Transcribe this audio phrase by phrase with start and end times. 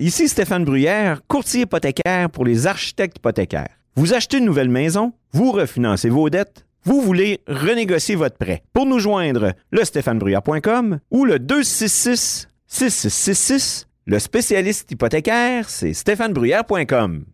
[0.00, 3.80] Ici Stéphane Bruyère, courtier hypothécaire pour les architectes hypothécaires.
[3.96, 8.62] Vous achetez une nouvelle maison, vous refinancez vos dettes, vous voulez renégocier votre prêt.
[8.72, 13.88] Pour nous joindre, le stéphanebruyère.com ou le 266 6666.
[14.06, 17.24] Le spécialiste hypothécaire, c'est stéphanebruyère.com.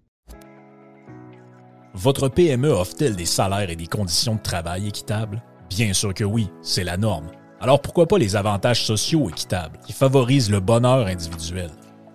[1.92, 5.42] Votre PME offre-t-elle des salaires et des conditions de travail équitables?
[5.68, 7.30] Bien sûr que oui, c'est la norme.
[7.60, 11.70] Alors pourquoi pas les avantages sociaux équitables qui favorisent le bonheur individuel?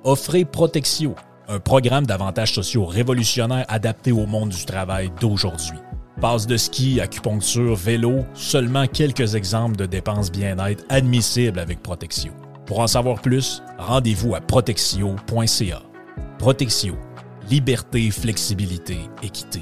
[0.06, 1.14] Offrez Protexio,
[1.50, 5.78] un programme d'avantages sociaux révolutionnaire adapté au monde du travail d'aujourd'hui.
[6.21, 12.32] Passe de ski, acupuncture, vélo, seulement quelques exemples de dépenses bien-être admissibles avec Protexio.
[12.66, 15.82] Pour en savoir plus, rendez-vous à protexio.ca.
[16.38, 16.96] Protexio,
[17.50, 19.62] liberté, flexibilité, équité.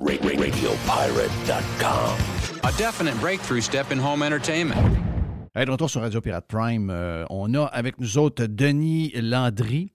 [0.00, 2.14] RadioPirate.com.
[2.62, 4.76] A definite breakthrough step in home entertainment.
[5.56, 9.90] Hey, de retour sur Radio Pirate Prime, euh, on a avec nous autres Denis Landry,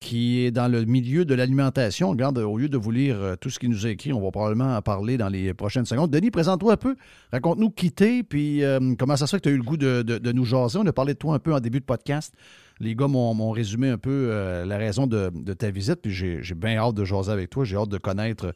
[0.00, 2.10] qui est dans le milieu de l'alimentation.
[2.10, 4.32] Regarde, au lieu de vous lire euh, tout ce qu'il nous a écrit, on va
[4.32, 6.10] probablement en parler dans les prochaines secondes.
[6.10, 6.96] Denis, présente-toi un peu.
[7.30, 9.76] Raconte-nous qui t'es, puis euh, comment ça se fait que tu as eu le goût
[9.76, 10.80] de, de- de nous jaser.
[10.80, 12.34] On a parlé de toi un peu en début de podcast.
[12.80, 16.10] Les gars m'ont m'ont résumé un peu euh, la raison de, de ta visite, puis
[16.12, 17.64] j'ai j'ai bien hâte de jaser avec toi.
[17.64, 18.52] J'ai hâte de connaître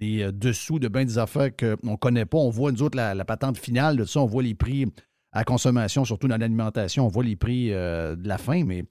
[0.00, 2.38] les euh, dessous de bien des affaires qu'on ne connaît pas.
[2.38, 4.20] On voit, nous autres, la, patente finale de ça.
[4.20, 4.86] On voit les prix
[5.32, 7.06] à consommation, surtout dans l'alimentation.
[7.06, 8.84] On voit les prix euh, de la fin, mais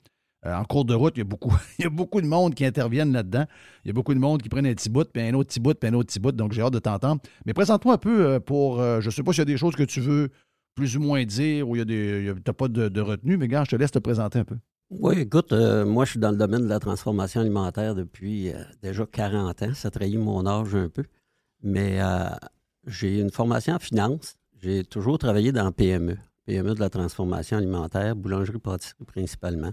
[0.46, 3.46] euh, en cours de route, il y, a beaucoup, de monde qui interviennent là-dedans.
[3.84, 5.60] Il y a beaucoup de monde qui prennent un petit bout, puis un autre petit
[5.60, 6.32] bout, puis un autre petit bout.
[6.32, 7.22] Donc, j'ai hâte de t'entendre.
[7.46, 8.78] Mais présente-toi un peu pour.
[8.78, 10.30] je ne sais pas s'il y a des choses que tu veux
[10.76, 12.34] plus ou moins dire ou il y a des.
[12.36, 14.58] Tu n'as pas de retenue, mais gars, je te laisse te présenter un peu.
[14.92, 18.64] Oui, écoute, euh, moi, je suis dans le domaine de la transformation alimentaire depuis euh,
[18.84, 19.74] déjà 40 ans.
[19.74, 21.04] Ça trahit mon âge un peu.
[21.64, 22.30] Mais euh,
[22.86, 24.36] j'ai une formation en finance.
[24.62, 26.18] J'ai toujours travaillé dans PME.
[26.46, 29.72] PME de la transformation alimentaire, boulangerie-pâtisserie principalement.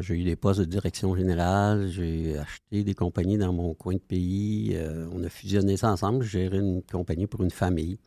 [0.00, 1.88] J'ai eu des postes de direction générale.
[1.88, 4.78] J'ai acheté des compagnies dans mon coin de pays.
[5.12, 6.22] On a fusionné ça ensemble.
[6.24, 7.98] J'ai géré une compagnie pour une famille.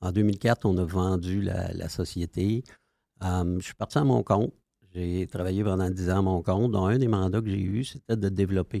[0.00, 2.64] En 2004, on a vendu la, société.
[3.20, 4.54] Je suis parti à mon compte.
[4.96, 7.84] J'ai travaillé pendant 10 ans à mon compte, dont un des mandats que j'ai eu,
[7.84, 8.80] c'était de développer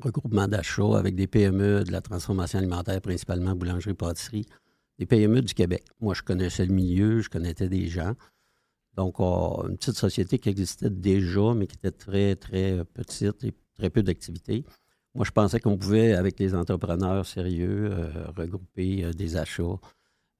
[0.00, 4.46] regroupement d'achat avec des PME de la transformation alimentaire, principalement boulangerie-pâtisserie,
[4.98, 5.84] des PME du Québec.
[6.00, 8.14] Moi, je connaissais le milieu, je connaissais des gens.
[8.96, 13.90] Donc, une petite société qui existait déjà, mais qui était très, très petite et très
[13.90, 14.64] peu d'activité.
[15.14, 19.78] Moi, je pensais qu'on pouvait, avec les entrepreneurs sérieux, euh, regrouper euh, des achats.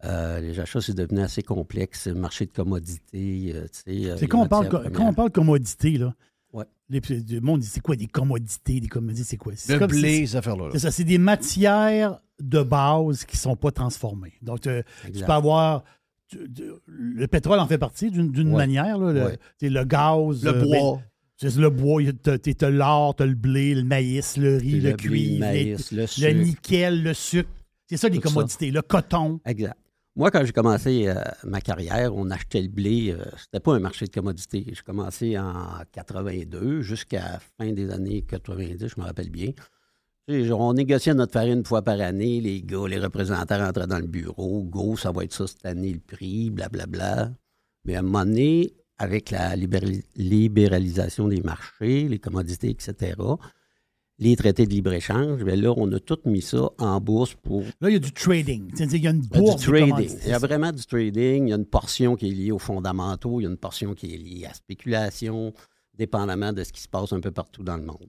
[0.05, 2.07] Euh, les achats, c'est devenu assez complexe.
[2.07, 4.11] Le marché de commodités, euh, tu sais.
[4.11, 6.15] euh, C'est quand on parle, matières quand on parle commodité, là.
[6.53, 6.65] Ouais.
[6.89, 8.81] Les, le monde dit c'est quoi des commodités?
[8.81, 9.53] Des commodités, c'est quoi?
[9.57, 10.69] C'est Le comme blé, ces affaires-là.
[10.73, 14.35] C'est ça, c'est des matières de base qui ne sont pas transformées.
[14.43, 14.83] Donc, euh,
[15.13, 15.83] tu peux avoir.
[16.29, 18.57] tu- tu- le pétrole en fait partie d'une Ouais.
[18.57, 18.99] manière.
[18.99, 19.39] Là, le, Ouais.
[19.63, 20.45] le gaz.
[20.45, 20.97] Le euh, bois.
[20.97, 21.03] ben,
[21.51, 24.93] c'est le bois, tu as l'or, tu as le blé, le maïs, le riz, le,
[24.93, 26.33] cuivre, le maïs, les- le le sucre.
[26.35, 27.51] nickel, le sucre.
[27.87, 28.35] C'est ça les Tout ça.
[28.35, 28.71] commodités.
[28.71, 29.41] Le coton.
[29.47, 29.75] Exact.
[30.19, 33.13] Moi, quand j'ai commencé euh, ma carrière, on achetait le blé.
[33.17, 34.65] euh, c'était pas un marché de commodités.
[34.67, 35.55] J'ai commencé en
[35.93, 39.53] 82 jusqu'à la fin des années 90, je me rappelle bien.
[40.29, 42.41] On négociait notre farine une fois par année.
[42.41, 44.65] Les gars, les représentants rentraient dans le bureau.
[44.65, 47.31] Go, ça va être ça cette année, le prix, blablabla.
[47.85, 53.15] Mais à un moment donné, avec la libéral- libéralisation des marchés, les commodités, etc.,
[54.21, 57.89] les traités de libre-échange, bien là, on a tout mis ça en bourse pour Là,
[57.89, 58.71] il y a du trading.
[58.75, 60.19] C'est-à-dire, Il y a une il y a bourse du trading.
[60.25, 61.47] Il y a vraiment du trading.
[61.47, 63.41] Il y a une portion qui est liée aux fondamentaux.
[63.41, 65.53] Il y a une portion qui est liée à la spéculation,
[65.97, 68.09] dépendamment de ce qui se passe un peu partout dans le monde.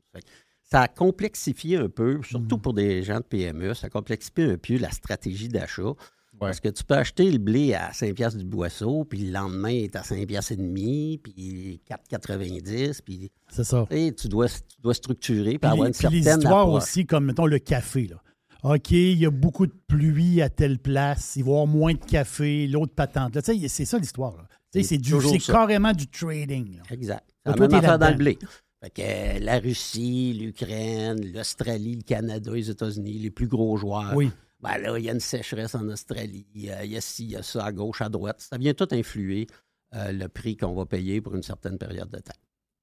[0.64, 2.62] Ça a complexifié un peu, surtout Mm.
[2.62, 5.94] pour des gens de PME, ça a complexifié un peu la stratégie d'achat.
[6.40, 9.70] Parce que tu peux acheter le blé à 5 piastres du boisseau, puis le lendemain,
[9.72, 13.86] il est à 5 piastres et demi, puis 4,90, puis C'est ça.
[13.90, 16.84] tu dois, tu dois structurer, puis Puis avoir une puis les certaine histoires approche.
[16.84, 18.08] aussi, comme mettons le café.
[18.08, 18.22] Là.
[18.64, 21.94] OK, il y a beaucoup de pluie à telle place, il va y avoir moins
[21.94, 23.36] de café, l'autre patente.
[23.36, 23.42] là.
[23.42, 24.36] Tu sais, C'est ça l'histoire.
[24.38, 24.44] là.
[24.72, 25.54] C'est C'est du- c'est ça.
[25.54, 26.78] carrément du trading.
[26.78, 26.84] là.
[26.92, 27.24] Exact.
[27.46, 28.38] La toi, même dans le blé.
[28.82, 34.14] Fait que la Russie, l'Ukraine, l'Australie, le Canada, les États-Unis, les plus gros joueurs.
[34.16, 34.30] Oui.
[34.62, 37.32] Ben là, il y a une sécheresse en Australie, euh, il y a ci, il
[37.32, 38.42] y a ça, à gauche, à droite.
[38.42, 39.48] Ça vient tout influer
[39.96, 42.34] euh, le prix qu'on va payer pour une certaine période de temps.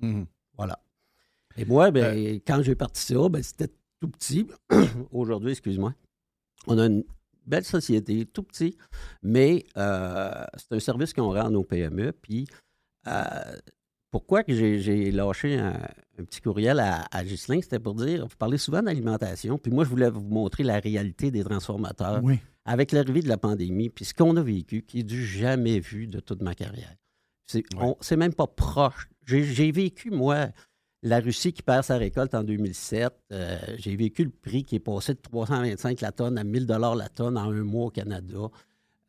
[0.00, 0.26] Mhm.
[0.56, 0.78] Voilà.
[1.56, 2.38] Et moi, ben, Euh.
[2.46, 3.68] quand j'ai parti ça, ben, c'était
[4.00, 4.46] tout petit.
[5.10, 5.94] Aujourd'hui, excuse-moi.
[6.66, 7.04] On a une
[7.44, 8.76] belle société, tout petit,
[9.22, 12.12] mais c'est un service qu'on rend à nos PME.
[12.12, 12.46] Puis,
[14.10, 15.78] pourquoi que j'ai lâché un,
[16.18, 19.84] un petit courriel à, à Ghislain, c'était pour dire, vous parlez souvent d'alimentation, puis moi,
[19.84, 22.38] je voulais vous montrer la réalité des transformateurs Oui.
[22.64, 26.06] avec l'arrivée de la pandémie, puis ce qu'on a vécu, qui est du jamais vu
[26.06, 26.94] de toute ma carrière.
[27.46, 29.08] C'est, même pas proche.
[29.24, 30.48] J'ai, j'ai vécu, moi,
[31.02, 33.12] la Russie qui perd sa récolte en 2007.
[33.32, 37.08] Euh, j'ai vécu le prix qui est passé de 325 la tonne à 1000 la
[37.08, 38.48] tonne en un mois au Canada.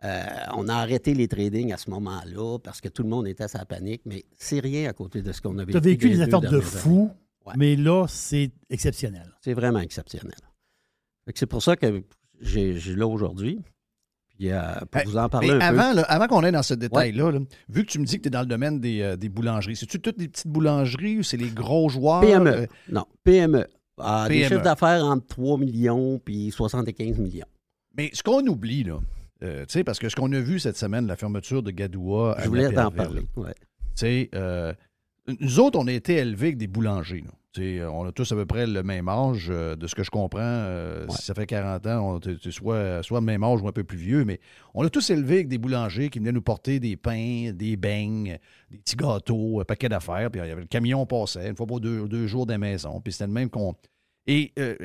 [0.03, 0.23] Euh,
[0.55, 3.47] on a arrêté les tradings à ce moment-là parce que tout le monde était à
[3.47, 5.71] sa panique, mais c'est rien à côté de ce qu'on a vécu.
[5.71, 7.09] Tu as vécu des affaires de fou,
[7.45, 7.53] Ouais.
[7.57, 9.31] mais là, c'est exceptionnel.
[9.41, 10.35] c'est vraiment exceptionnel.
[11.25, 12.03] Fait que C'est pour ça que
[12.41, 13.59] j'ai là aujourd'hui.
[14.37, 14.61] Puis euh,
[14.91, 15.63] pour Hey, vous en parler un peu.
[15.63, 17.39] avant, là, avant qu'on aille dans ce détail-là, là,
[17.69, 19.75] vu que tu me dis que tu es dans le domaine des, euh, des boulangeries,
[19.77, 22.21] c'est-tu toutes des petites boulangeries ou c'est les gros joueurs?
[22.21, 22.49] PME.
[22.51, 23.65] Euh, Non, PME.
[23.97, 24.47] Ah, Des PME.
[24.49, 27.47] chiffres d'affaires entre 3 millions puis 75 millions.
[27.95, 28.99] mais ce qu'on oublie, là,
[29.43, 32.37] euh, tu sais, parce que ce qu'on a vu cette semaine, la fermeture de Gadoua
[32.37, 33.21] à Je voulais t'en parler.
[33.35, 33.53] ouais.
[33.59, 34.73] Tu sais, euh,
[35.39, 37.23] nous autres, on a été élevés avec des boulangers.
[37.55, 40.09] sais, on a tous à peu près le même âge, euh, de ce que je
[40.11, 40.39] comprends.
[40.41, 41.11] euh, Ouais.
[41.15, 43.83] Si ça fait 40 ans, on était soit, soit le même âge ou un peu
[43.83, 44.39] plus vieux, mais
[44.73, 48.37] on a tous élevé avec des boulangers qui venaient nous porter des pains, des beignes,
[48.71, 50.29] des petits gâteaux, un paquet d'affaires.
[50.31, 53.01] Puis il y avait le camion passait une fois pour deux, deux jours des maisons.
[53.01, 53.75] Puis c'était le même qu'on.
[54.27, 54.75] Et euh,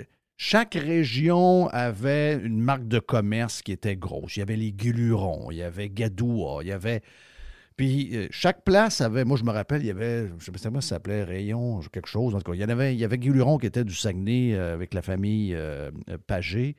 [0.44, 4.36] chaque région avait une marque de commerce qui était grosse.
[4.36, 7.00] Il y avait les Guilurons, il y avait Gadoua, il y avait.
[7.76, 10.58] Puis euh, chaque place avait, moi je me rappelle, il y avait, je sais pas
[10.60, 12.34] comment ça s'appelait, Rayon, quelque chose.
[12.34, 15.02] En tout cas, il y en avait, il qui était du Saguenay euh, avec la
[15.02, 15.92] famille euh,
[16.26, 16.74] Pagé.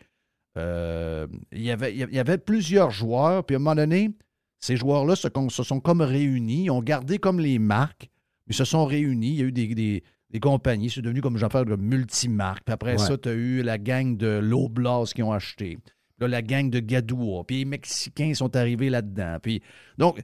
[0.57, 4.11] Il, y avait, plusieurs joueurs, puis à un moment donné,
[4.59, 5.29] ces joueurs-là se,
[5.63, 8.09] sont comme réunis, ont gardé comme les marques,
[8.45, 9.29] mais se sont réunis.
[9.29, 10.03] Il y a eu des-
[10.33, 12.63] des compagnies, c'est devenu comme fais comme multimarques.
[12.65, 12.97] Puis après Ouais.
[12.97, 15.77] ça, tu as eu la gang de Loblas qui ont acheté.
[16.19, 17.43] Là, la gang de Gadoua.
[17.45, 19.37] Puis les Mexicains sont arrivés là-dedans.
[19.41, 19.61] Puis
[19.97, 20.21] donc,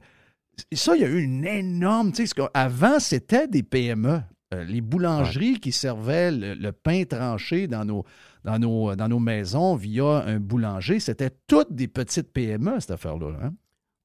[0.72, 2.12] ça, il y a eu une énorme.
[2.54, 4.20] Avant, c'était des PME.
[4.52, 8.04] Euh, les boulangeries qui servaient le, le pain tranché dans nos,
[8.42, 13.28] dans, nos, dans nos maisons via un boulanger, c'était toutes des petites PME, cette affaire-là.
[13.44, 13.52] hein?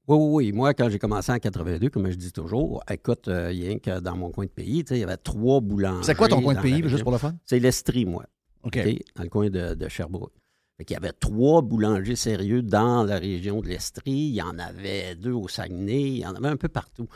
[0.08, 0.52] Oui, oui, oui.
[0.52, 4.16] Moi, quand j'ai commencé en 82, comme je dis toujours, écoute, euh, rien que dans
[4.16, 6.04] mon coin de pays, tu sais, il y avait trois boulangers.
[6.04, 7.34] C'est quoi ton coin de pays, juste pour le fun?
[7.44, 8.24] C'est l'Estrie, moi.
[8.62, 8.78] OK.
[9.16, 10.32] Dans le coin de, de Sherbrooke.
[10.76, 14.12] Fait qu'il y avait trois boulangers sérieux dans la région de l'Estrie.
[14.12, 16.02] Il y en avait deux au Saguenay.
[16.02, 17.08] Il y en avait un peu partout.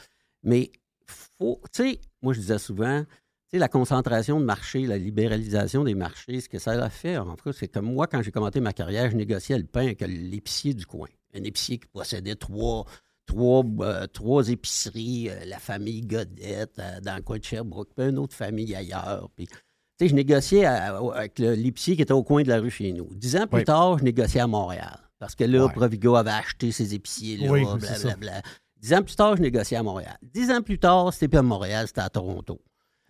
[0.42, 0.72] Mais,
[1.06, 3.08] faut, tu sais, moi, je disais souvent, tu
[3.52, 7.36] sais, la concentration de marché, la libéralisation des marchés, ce que ça a fait, en
[7.36, 10.00] tout cas, c'est comme moi, quand j'ai commencé ma carrière, je négociais le pain avec
[10.00, 11.08] l'épicier du coin.
[11.34, 12.84] Un épicier qui possédait trois,
[13.26, 18.06] trois, euh, trois épiceries, euh, la famille Godette euh, dans le coin de Sherbrooke, puis
[18.08, 19.30] une autre famille ailleurs.
[19.36, 19.54] Puis, tu
[19.98, 23.08] sais, je négociais à- avec l'épicier qui était au coin de la rue chez nous.
[23.14, 23.64] Dix ans plus Oui.
[23.64, 24.98] tard, je négociais à Montréal.
[25.18, 25.72] Parce que là, Ouais.
[25.72, 28.42] Provigo avait acheté ses épiciers-là, Oui, blablabla.
[28.78, 30.16] Dix ans plus tard, je négociais à Montréal.
[30.22, 32.58] Dix ans plus tard, c'était plus à Montréal, c'était à Toronto.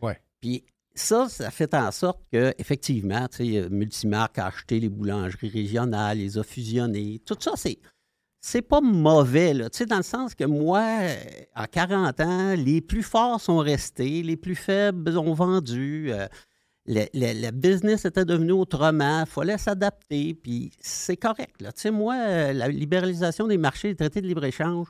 [0.02, 0.20] Ouais.
[0.40, 0.64] Puis
[0.96, 6.18] ça, ça fait en sorte que, effectivement, tu sais, Multimarque a acheté les boulangeries régionales,
[6.18, 7.20] les a fusionnées.
[7.24, 7.78] Tout ça, c'est.
[8.42, 9.68] C'est pas mauvais, là.
[9.68, 11.14] Tu sais, dans le sens que moi, euh,
[11.54, 16.10] à 40 ans, les plus forts sont restés, les plus faibles ont vendu.
[16.10, 16.26] euh,
[16.86, 21.60] le, le- business était devenu autrement, il fallait s'adapter, puis c'est correct.
[21.60, 21.70] Là.
[21.72, 24.88] Tu sais, moi, euh, la libéralisation des marchés, les traités de libre-échange,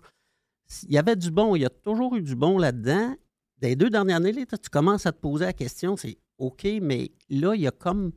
[0.84, 3.16] il y avait du bon, il y a toujours eu du bon là-dedans.
[3.60, 7.10] Dans les deux dernières années, tu commences à te poser la question, c'est OK, mais
[7.28, 8.12] là, il y a comme.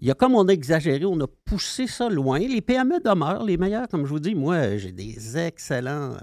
[0.00, 2.38] Il y a comme on a exagéré, on a poussé ça loin.
[2.38, 4.34] Les PME demeurent les meilleurs, comme je vous dis.
[4.34, 6.16] Moi, j'ai des excellents,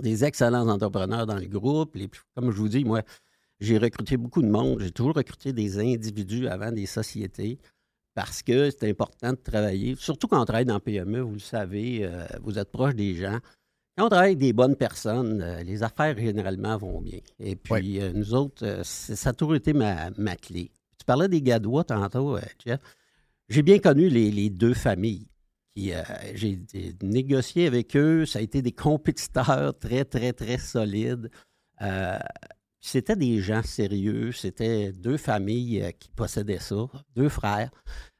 [0.00, 1.94] des excellents entrepreneurs dans le groupe.
[1.96, 3.02] Les- comme je vous dis, moi,
[3.60, 4.80] j'ai recruté beaucoup de monde.
[4.80, 7.58] J'ai toujours recruté des individus avant des sociétés
[8.14, 9.94] parce que c'est important de travailler.
[9.96, 13.38] Surtout quand on travaille dans PME, vous le savez, euh, vous êtes proche des gens.
[13.96, 17.18] Quand on travaille avec des bonnes personnes, euh, les affaires généralement vont bien.
[17.38, 20.70] Et puis, euh, nous autres, euh, ça a toujours été ma, ma clé.
[21.08, 22.80] Parlais des Gadois tantôt, euh, Jeff.
[23.48, 25.26] J'ai bien connu les, deux familles
[25.78, 26.02] euh,
[26.34, 26.58] j'ai
[27.02, 28.26] négocié avec eux.
[28.26, 31.30] Ça a été des compétiteurs très, très, très solides.
[31.80, 32.18] Euh,
[32.78, 34.32] c'était des gens sérieux.
[34.32, 36.76] C'était deux familles qui possédaient ça,
[37.16, 37.70] deux frères,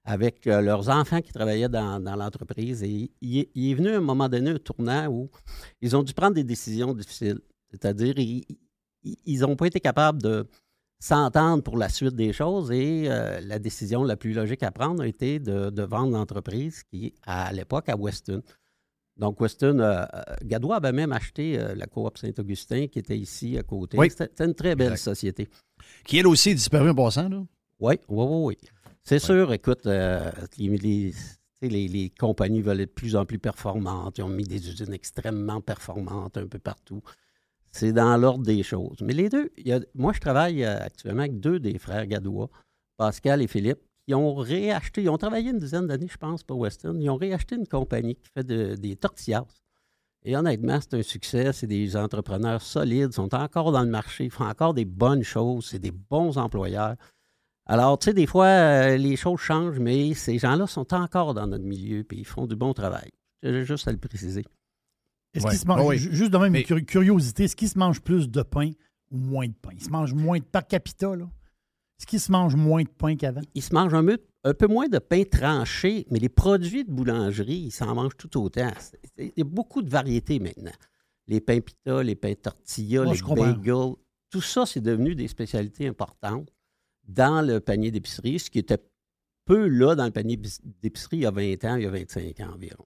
[0.04, 2.82] avec leurs enfants qui travaillaient dans, l'entreprise.
[2.82, 5.28] Et il, est- venu à un moment donné un tournant où
[5.82, 7.40] ils ont dû prendre des décisions difficiles.
[7.70, 10.48] C'est-à-dire, ils n'ont pas été capables de
[11.00, 15.02] s'entendre pour la suite des choses et euh, la décision la plus logique à prendre
[15.02, 18.42] a été de, de vendre l'entreprise qui, à l'époque, à Weston.
[19.16, 23.58] Donc, Weston, euh, euh, Gadois avait même acheté euh, la coop Saint-Augustin qui était ici
[23.58, 23.98] à côté.
[23.98, 24.10] Oui.
[24.10, 25.04] C'était une très belle Exact.
[25.04, 25.48] société.
[26.04, 27.42] Qui, elle aussi, est disparue en passant, là.
[27.80, 28.58] Oui, oui, oui, oui.
[29.02, 31.12] C'est sûr, écoute, euh, les,
[31.62, 34.18] les- les compagnies veulent être de plus en plus performantes.
[34.18, 37.02] Ils ont mis des usines extrêmement performantes un peu partout.
[37.78, 38.96] C'est dans l'ordre des choses.
[39.02, 39.50] Mais les deux,
[39.94, 42.50] moi, je travaille euh, actuellement avec deux des frères Gadois,
[42.96, 46.58] Pascal et Philippe, qui ont réacheté, ils ont travaillé une dizaine d'années, je pense, pour
[46.58, 46.98] Weston.
[46.98, 49.44] Ils ont réacheté une compagnie qui fait de- des tortillas.
[50.24, 51.52] Et honnêtement, c'est un succès.
[51.52, 55.78] C'est des entrepreneurs solides, sont encore dans le marché, font encore des bonnes choses, c'est
[55.78, 56.96] des bons employeurs.
[57.66, 61.46] Alors, tu sais, des fois, euh, les choses changent, mais ces gens-là sont encore dans
[61.46, 63.10] notre milieu et ils font du bon travail.
[63.44, 64.44] J'ai juste à le préciser.
[65.34, 65.50] Est-ce Ouais.
[65.50, 68.42] qu'il se mange, Ah juste de même, Mais- curiosité, est-ce qu'il se mange plus de
[68.42, 68.70] pain
[69.10, 69.70] ou moins de pain?
[69.74, 71.28] Il se mange moins de par capita, là?
[71.98, 73.40] Est-ce qu'il se mange moins de pain qu'avant?
[73.54, 76.90] Ils se mangent un peu, un peu moins de pain tranché, mais les produits de
[76.90, 78.70] boulangerie, ils s'en mangent tout autant.
[79.18, 80.72] Il y a beaucoup de variétés maintenant.
[81.26, 83.94] Les pains pita, les pains tortilla, les bagels,
[84.30, 86.48] tout ça, c'est devenu des spécialités importantes
[87.06, 88.78] dans le panier d'épicerie, ce qui était
[89.44, 90.36] peu là dans le panier
[90.82, 92.84] d'épicerie il y a 20 ans, il y a 25 ans environ.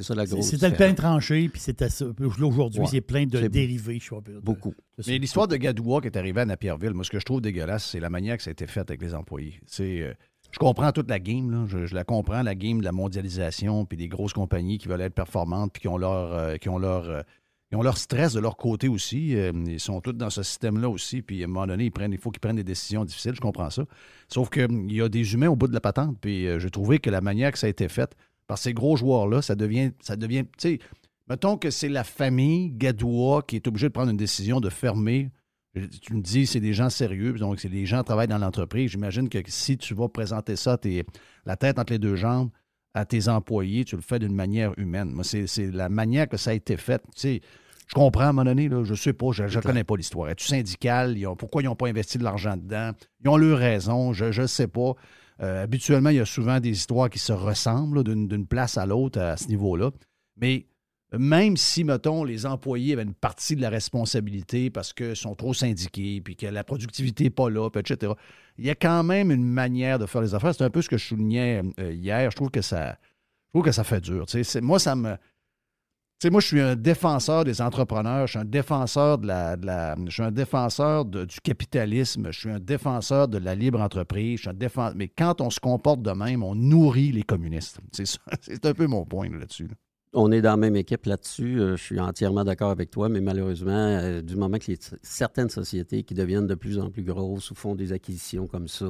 [0.00, 0.96] C'est ça la C'est- grosse C'était le pain différence.
[1.26, 2.06] tranché, puis c'était ça.
[2.40, 2.86] Aujourd'hui, Ouais.
[2.90, 4.74] c'est plein de dérivés, je de- Beaucoup.
[4.96, 5.04] de.
[5.06, 7.84] Mais l'histoire de Gadoua qui est arrivée à Napierville, moi, ce que je trouve dégueulasse,
[7.84, 9.60] c'est la manière que ça a été fait avec les employés.
[9.66, 10.14] C'est, euh,
[10.52, 11.64] je comprends toute la game, là.
[11.68, 15.00] Je, je la comprends, la game de la mondialisation, puis des grosses compagnies qui veulent
[15.02, 17.20] être performantes, puis qui ont leur, euh, qui ont leur, euh,
[17.72, 19.36] ils ont leur stress de leur côté aussi.
[19.36, 22.12] Euh, ils sont tous dans ce système-là aussi, puis à un moment donné, ils prennent,
[22.12, 23.84] il faut qu'ils prennent des décisions difficiles, je comprends ça.
[24.28, 26.98] Sauf qu'il y a des humains au bout de la patente, puis euh, j'ai trouvé
[26.98, 28.16] que la manière que ça a été fait
[28.50, 30.78] par ces gros joueurs-là, ça devient, ça devient, tu sais,
[31.28, 35.30] mettons que c'est la famille Gadoua qui est obligée de prendre une décision de fermer
[36.02, 38.90] tu me dis, c'est des gens sérieux, donc c'est des gens qui travaillent dans l'entreprise.
[38.90, 41.04] J'imagine que si tu vas présenter ça, t'es
[41.46, 42.50] la tête entre les deux jambes,
[42.92, 45.12] à tes employés, tu le fais d'une manière humaine.
[45.12, 47.00] Moi, c'est c'est la manière que ça a été fait.
[47.14, 47.40] Tu sais,
[47.86, 50.28] je comprends à un moment donné, là, je sais pas, je ne connais pas l'histoire.
[50.28, 51.16] Es-tu syndical?
[51.16, 52.90] Ils ont- pourquoi ils n'ont pas investi de l'argent dedans?
[53.24, 54.94] Ils ont leur raison, je ne sais pas.
[55.42, 59.20] Euh, habituellement, il y a souvent des histoires qui se ressemblent d'une place à l'autre
[59.20, 59.90] à ce niveau-là.
[60.36, 60.66] Mais
[61.18, 65.54] même si, mettons, les employés avaient une partie de la responsabilité parce qu'ils sont trop
[65.54, 68.12] syndiqués, puis que la productivité n'est pas là, etc.,
[68.58, 70.54] il y a quand même une manière de faire les affaires.
[70.54, 72.30] C'est un peu ce que je soulignais euh, hier.
[72.30, 72.98] Je trouve que ça,
[73.46, 74.26] je trouve que ça fait dur.
[74.62, 75.16] Moi, ça me.
[76.20, 79.96] Tu sais, moi, je suis un défenseur des entrepreneurs, je suis un défenseur de la.
[80.04, 84.42] je suis un défenseur du capitalisme, je suis un défenseur de la libre entreprise, je
[84.42, 84.94] suis un défenseur.
[84.96, 87.78] Mais quand on se comporte de même, on nourrit les communistes.
[87.92, 88.18] C'est ça.
[88.42, 89.68] C'est un peu mon point là, là-dessus.
[89.68, 89.74] là.
[90.12, 91.58] On est dans la même équipe là-dessus.
[91.58, 96.02] Euh, je suis entièrement d'accord avec toi, mais malheureusement, euh, du moment que certaines sociétés
[96.02, 98.88] qui deviennent de plus en plus grosses ou font des acquisitions comme ça,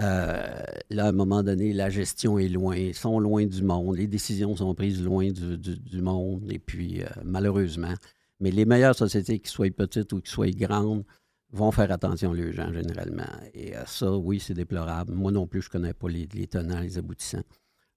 [0.00, 3.96] euh, là, à un moment donné, la gestion est loin, ils sont loin du monde,
[3.96, 7.94] les décisions sont prises loin du, du- du monde, et puis euh, malheureusement,
[8.40, 11.04] mais les meilleures sociétés, qui soient petites ou qui soient grandes,
[11.52, 13.24] vont faire attention aux gens généralement.
[13.54, 15.12] Et euh, ça, oui, c'est déplorable.
[15.12, 17.42] Moi non plus, je ne connais pas les, les tenants, les aboutissants.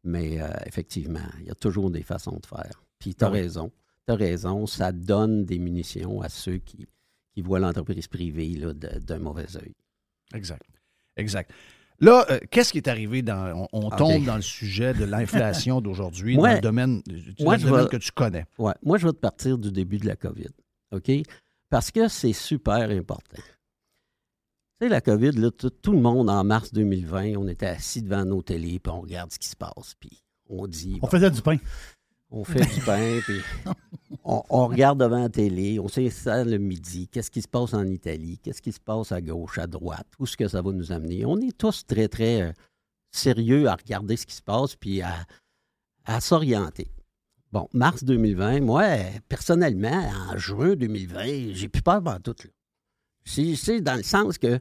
[0.04, 2.84] Mais effectivement, il y a toujours des façons de faire.
[3.00, 3.40] Puis tu as Ah oui.
[3.40, 3.72] raison.
[4.06, 4.66] Tu as raison.
[4.68, 6.86] Ça donne des munitions à ceux qui,
[7.34, 9.74] qui voient l'entreprise privée d'un mauvais œil.
[10.34, 10.66] Exact.
[11.16, 11.52] Exact.
[12.00, 13.68] Là, euh, qu'est-ce qui est arrivé dans.
[13.72, 13.98] On, on Ok.
[13.98, 17.68] tombe dans le sujet de l'inflation d'aujourd'hui, Moi- dans le domaine, dans moi, le je
[17.68, 18.46] domaine que tu connais.
[18.58, 18.74] Ouais.
[18.84, 20.50] Moi, je vais te partir du début de la COVID.
[20.92, 21.12] OK?
[21.70, 23.38] Parce que c'est super important.
[23.38, 28.02] Tu sais, la COVID, là, tout, tout le monde, en mars 2020, on était assis
[28.02, 30.98] devant nos télés, puis on regarde ce qui se passe, puis on dit...
[31.02, 31.58] On bon, faisait du pain.
[32.30, 33.40] On fait du pain, puis
[34.26, 38.40] on, regarde devant la télé, on s'installe le midi, qu'est-ce qui se passe en Italie,
[38.42, 41.26] qu'est-ce qui se passe à gauche, à droite, où est-ce que ça va nous amener.
[41.26, 42.52] On est tous très, très euh,
[43.12, 45.26] sérieux à regarder ce qui se passe, puis à,
[46.22, 46.90] s'orienter.
[47.52, 48.84] Bon, mars 2020, moi,
[49.28, 52.36] personnellement, en juin 2020, j'ai plus peur dans tout.
[53.26, 54.60] C'est dans le sens que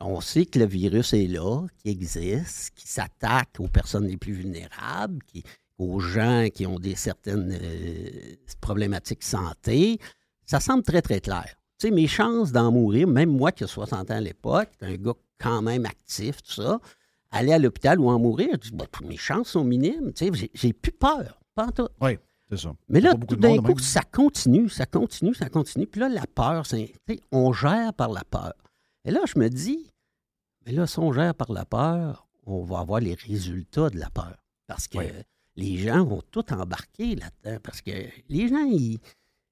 [0.00, 4.32] on sait que le virus est là, qu'il existe, qu'il s'attaque aux personnes les plus
[4.32, 5.42] vulnérables, qui,
[5.78, 9.98] aux gens qui ont des certaines euh, problématiques santé.
[10.44, 11.46] Ça semble très, très clair.
[11.78, 14.96] Tu sais, mes chances d'en mourir, même moi qui ai 60 ans à l'époque, un
[14.96, 16.80] gars quand même actif, tout ça,
[17.30, 18.48] aller à l'hôpital ou en mourir.
[18.54, 20.12] Je dis, Ben, mes chances sont minimes.
[20.12, 21.38] Tu sais, j'ai- plus peur.
[21.54, 21.88] Pas en tout.
[22.00, 22.18] Oui,
[22.50, 22.72] c'est ça.
[22.88, 23.78] Mais là, tout d'un coup, même.
[23.78, 25.86] ça continue, ça continue, ça continue.
[25.86, 26.92] Puis là, la peur, c'est,
[27.30, 28.54] on gère par la peur.
[29.04, 29.92] Et là, je me dis,
[30.66, 34.10] mais là, si on gère par la peur, on va avoir les résultats de la
[34.10, 34.36] peur.
[34.66, 35.04] Parce que Oui.
[35.58, 37.58] Les gens vont tout embarquer là-dedans.
[37.62, 37.90] Parce que
[38.28, 38.70] les gens,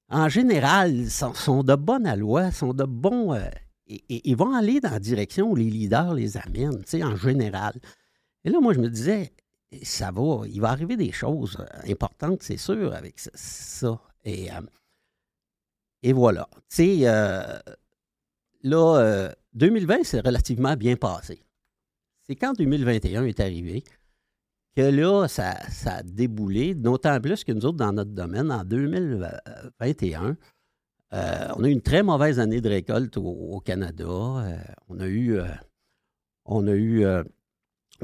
[0.09, 3.33] en général, sont, de bonnes aloi, sont de bons.
[3.33, 3.49] euh,
[3.87, 7.15] et, ils vont aller dans la direction où les leaders les amènent, tu sais, en
[7.15, 7.73] général.
[8.43, 9.33] Et là, moi, je me disais,
[9.83, 13.99] ça va, il va arriver des choses euh, importantes, c'est sûr, avec ça.
[14.25, 14.61] euh,
[16.03, 16.47] et voilà.
[16.69, 17.05] Tu sais,
[18.63, 21.43] là, euh, 2020, c'est relativement bien passé.
[22.21, 23.83] C'est quand 2021 est arrivé?
[24.77, 28.63] Que là, ça, ça a déboulé, d'autant plus que nous autres, dans notre domaine, en
[28.63, 30.37] 2021,
[31.13, 34.05] euh, on a eu une très mauvaise année de récolte au, au Canada.
[34.05, 34.55] Euh,
[34.87, 35.47] on a eu, euh,
[36.45, 37.03] on a eu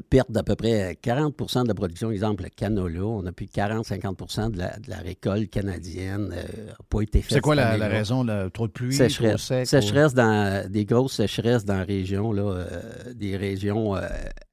[0.10, 2.10] perte d'à peu près 40% de la production.
[2.10, 7.02] Exemple, le canola, on a plus 40-50 de la, de la récolte canadienne n'a pas
[7.02, 7.34] été faite.
[7.34, 8.26] C'est quoi la, raison?
[8.52, 9.44] trop de pluie, trop Sécheresse.
[9.44, 9.68] sec?
[9.68, 12.66] Sécheresse dans des grosses sécheresses dans la région, là,
[13.14, 13.96] des régions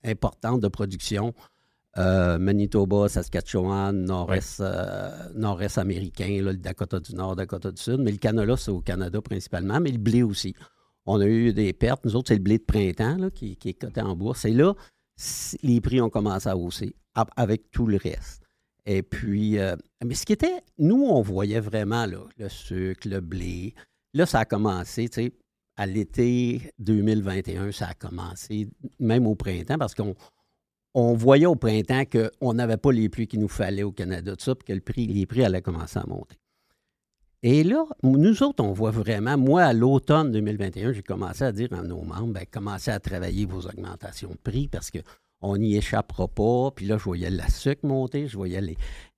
[0.04, 1.32] importantes de production.
[1.98, 7.98] Euh, Manitoba, Saskatchewan, nord-est euh, nord-est américain, là, le Dakota du Nord, Dakota du Sud.
[7.98, 10.54] Mais le canola, c'est au Canada principalement, mais le blé aussi.
[11.06, 12.04] On a eu des pertes.
[12.04, 14.44] Nous autres, c'est le blé de printemps là, qui, qui est coté en bourse.
[14.44, 14.74] Et là,
[15.62, 16.94] les prix ont commencé à hausser
[17.36, 18.42] avec tout le reste.
[18.86, 23.20] Et puis, euh, mais ce qui était, nous, on voyait vraiment là, le sucre, le
[23.20, 23.74] blé.
[24.14, 25.32] Là, ça a commencé, tu sais,
[25.76, 28.68] à l'été 2021, ça a commencé,
[28.98, 30.14] même au printemps, parce qu'on
[30.94, 34.44] on voyait au printemps qu'on n'avait pas les pluies qu'il nous fallait au Canada, tout
[34.44, 36.36] ça, puis que le prix, les prix allaient commencer à monter.
[37.42, 41.72] Et là, nous autres, on voit vraiment, moi, à l'automne 2021, j'ai commencé à dire
[41.72, 46.28] à nos membres, ben, commencez à travailler vos augmentations de prix parce qu'on n'y échappera
[46.28, 46.70] pas.
[46.76, 48.60] Puis là, je voyais la sucre monter, je voyais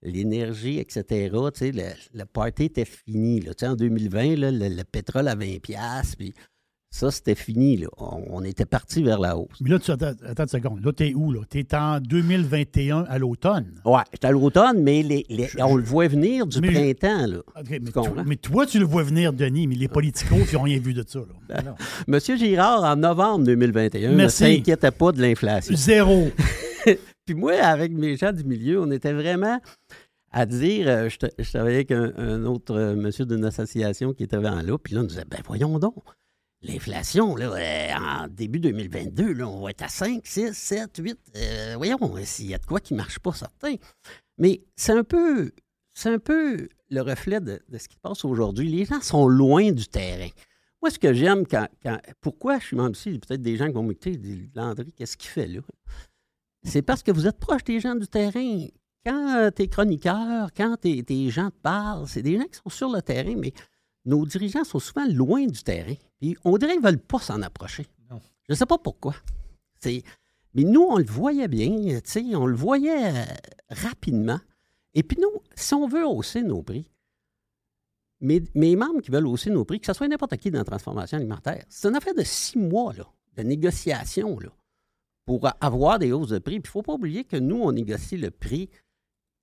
[0.03, 1.05] l'énergie, etc.
[1.53, 1.83] Tu sais, le,
[2.15, 3.41] le party était fini.
[3.41, 3.55] Là.
[3.55, 6.33] Tu sais, en 2020, là, le, le pétrole à 20$, piastres, puis
[6.95, 7.79] ça, c'était fini.
[7.79, 7.87] Là.
[7.97, 9.57] On, on était parti vers la hausse.
[9.63, 10.85] Mais là, tu attends, attends une seconde.
[10.85, 11.41] Là, t'es où, là?
[11.49, 13.73] T'es en 2021 à l'automne.
[13.87, 17.27] Ouais, c'était à l'automne, mais les- les- on le voit venir du Mais- printemps.
[17.27, 17.39] Là.
[17.39, 20.63] OK, mais, Tu mais toi, tu le vois venir, Denis, mais les politicos, ils n'ont
[20.63, 21.21] rien vu de ça.
[21.49, 21.63] Là.
[21.63, 21.75] Non.
[22.09, 24.45] Monsieur Girard, en novembre 2021, Merci.
[24.45, 25.75] ne s'inquiétait pas de l'inflation.
[25.75, 26.29] Zéro.
[27.25, 29.59] Puis moi, avec mes gens du milieu, on était vraiment
[30.31, 34.13] à dire, euh, je, tra- je travaillais avec un, un autre euh, monsieur d'une association
[34.13, 35.95] qui était vraiment là, puis là, on disait, ben voyons donc,
[36.63, 41.19] l'inflation, là, euh, en début 2022, là, on va être à 5, 6, 7, 8,
[41.37, 43.75] euh, voyons, s'il y a de quoi qui ne marche pas, certain.
[44.39, 45.53] Mais c'est un peu,
[45.95, 48.69] c'est un peu le reflet de, ce qui se passe aujourd'hui.
[48.69, 50.29] Les gens sont loin du terrain.
[50.81, 51.69] Moi, ce que j'aime quand,
[52.21, 54.21] Pourquoi je suis membre ici, peut-être des gens qui vont m'écouter,
[54.55, 55.61] Landry, qu'est-ce qu'il fait là?
[56.65, 58.67] C'est parce que vous êtes proche des gens du terrain.
[59.05, 62.71] Quand tu es chroniqueur, quand tes tes gens te parlent, c'est des gens qui sont
[62.71, 63.53] sur le terrain, mais
[64.05, 65.95] nos dirigeants sont souvent loin du terrain.
[66.23, 67.85] Puis on dirait qu'ils ne veulent pas s'en approcher.
[68.09, 68.21] Non.
[68.49, 69.17] Je ne sais pas pourquoi.
[69.81, 70.05] C'est-
[70.55, 71.99] Mais nous, on le voyait bien,
[72.35, 73.25] on le voyait euh,
[73.71, 74.39] rapidement.
[74.95, 76.89] Et puis nous, si on veut hausser nos prix,
[78.21, 80.65] mes, mes membres qui veulent hausser nos prix, que ce soit n'importe qui dans la
[80.65, 83.05] transformation alimentaire, c'est une affaire de six mois là,
[83.37, 84.51] de négociation là,
[85.25, 86.61] pour avoir des hausses de prix.
[86.61, 88.71] Puis il ne faut pas oublier que nous, on négocie le prix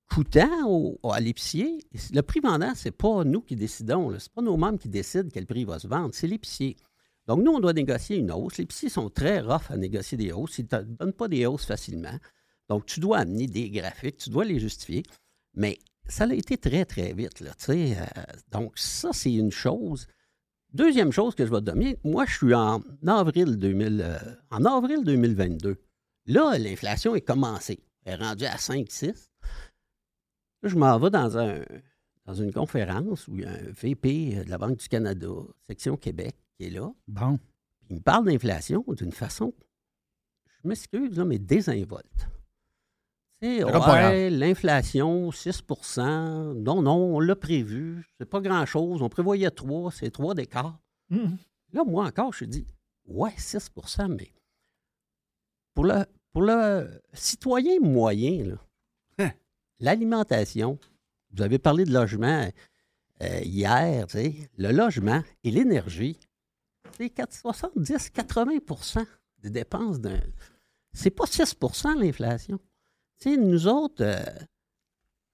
[0.10, 1.86] coûtant à l'épicier.
[2.14, 4.10] Le prix vendant, ce n'est pas nous qui décidons.
[4.12, 6.78] Ce n'est pas nos membres qui décident quel prix va se vendre, c'est l'épicier.
[7.28, 8.58] Donc, nous, on doit négocier une hausse.
[8.58, 10.58] Les épiciers sont très rough à négocier des hausses.
[10.58, 12.18] Ils ne donnent pas des hausses facilement.
[12.70, 15.04] Donc, tu dois amener des graphiques, tu dois les justifier.
[15.54, 17.40] Mais ça a été très, très vite.
[17.40, 17.52] Là.
[17.70, 17.96] Euh,
[18.52, 20.08] donc, ça, c'est une chose.
[20.74, 24.18] Deuxième chose que je vais te donner, moi, je suis en avril, 2000, euh,
[24.50, 25.78] en avril 2022.
[26.26, 27.80] Là, l'inflation est commencée.
[28.06, 29.29] Elle est rendue à 5-6.
[30.62, 31.62] Là, je m'en vais dans, un,
[32.26, 35.28] dans une conférence où il y a un VP de la Banque du Canada,
[35.68, 36.92] section Québec, qui est là.
[37.08, 37.40] Bon.
[37.90, 39.54] Il me parle d'inflation d'une façon,
[40.64, 42.28] je m'excuse, là, mais désinvolte.
[43.42, 48.06] Tu sais, C'est ouais, l'inflation, 6% Non, non, on l'a prévu.
[48.18, 49.02] C'est pas grand-chose.
[49.02, 50.78] On prévoyait 3, c'est 3 d'écart.
[51.72, 52.68] Là, moi encore, je dis,
[53.06, 54.34] ouais, 6% mais
[55.74, 58.56] pour le, pour le citoyen moyen, là.
[59.80, 60.78] L'alimentation,
[61.32, 62.50] vous avez parlé de logement
[63.22, 66.20] euh, hier, tu sais, le logement et l'énergie,
[66.98, 69.06] c'est 70-80%
[69.40, 70.20] des dépenses d'un.
[70.94, 72.58] C'est pas 6% l'inflation.
[73.20, 74.24] Tu sais, nous autres, euh,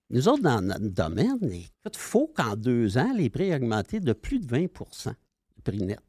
[0.10, 4.14] nous autres, dans notre domaine, il faut qu'en deux ans, les prix aient augmenté de
[4.14, 6.00] plus de 20% le prix net.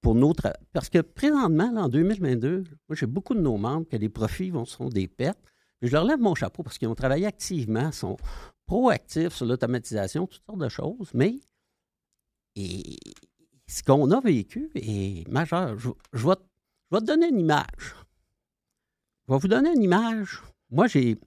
[0.00, 3.96] pour nos tra- Parce que présentement, en 2022, moi, j'ai beaucoup de nos membres que
[3.96, 5.38] les profits vont, sont des pertes.
[5.82, 8.16] Je leur lève mon chapeau parce qu'ils ont travaillé activement, sont
[8.66, 11.40] proactifs sur l'automatisation, toutes sortes de choses, mais
[12.56, 15.76] ce qu'on a vécu est majeur.
[15.78, 17.94] Je, vais, te- donner une image.
[19.26, 20.42] Je vais vous donner une image.
[20.70, 21.18] Moi, j'ai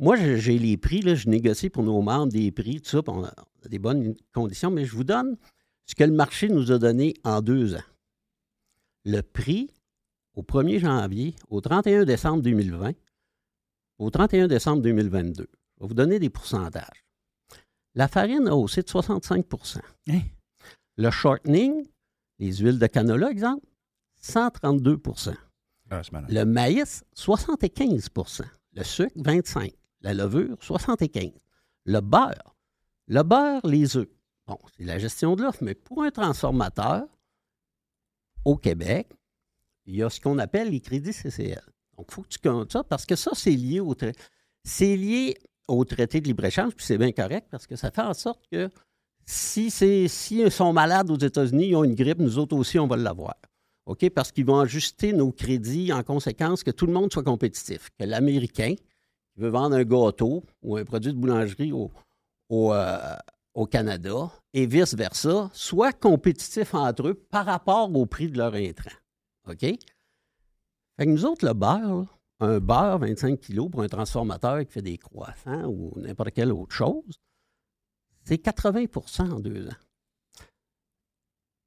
[0.00, 3.24] moi, j'ai les prix, là, je négocie pour nos membres des prix, tout ça, on
[3.24, 3.34] a
[3.68, 5.36] des bonnes conditions, mais je vous donne
[5.86, 7.82] ce que le marché nous a donné en deux ans.
[9.04, 9.72] Le prix
[10.34, 12.92] au 1er janvier, au 31 décembre 2020,
[13.98, 15.48] au 31 décembre 2022.
[15.50, 17.04] Je vais vous donner des pourcentages.
[17.94, 20.20] La farine a haussé de 65% Hein?
[20.96, 21.86] Le shortening,
[22.38, 23.66] les huiles de canola, exemple,
[24.20, 25.00] 132
[25.90, 26.02] Ah.
[26.28, 28.42] Le maïs, 75%
[28.74, 31.32] Le sucre, 25% La levure, 75
[31.84, 32.54] Le beurre.
[33.06, 34.08] Le beurre, les œufs.
[34.46, 37.06] Bon, c'est la gestion de l'offre, mais pour un transformateur,
[38.44, 39.08] au Québec,
[39.86, 41.62] il y a ce qu'on appelle les crédits CCL.
[41.98, 44.14] Donc, il faut que tu comptes ça parce que ça, c'est lié au trai-
[44.64, 48.14] c'est lié au traité de libre-échange, puis c'est bien correct parce que ça fait en
[48.14, 48.70] sorte que
[49.26, 50.08] si si
[50.40, 53.34] ils sont malades aux États-Unis, ils ont une grippe, nous autres aussi, on va l'avoir.
[53.86, 54.08] OK?
[54.10, 57.90] Parce qu'ils vont ajuster nos crédits en conséquence que tout le monde soit compétitif.
[57.98, 61.90] Que l'Américain qui veut vendre un gâteau ou un produit de boulangerie au,
[62.48, 63.16] au, euh,
[63.70, 68.96] Canada et vice-versa, soit compétitif entre eux par rapport au prix de leur intrant.
[69.48, 69.64] OK?
[70.98, 72.06] Fait que nous autres, le beurre, là,
[72.40, 76.74] un beurre 25 kilos pour un transformateur qui fait des croissants ou n'importe quelle autre
[76.74, 77.20] chose,
[78.24, 79.76] c'est 80% en deux ans.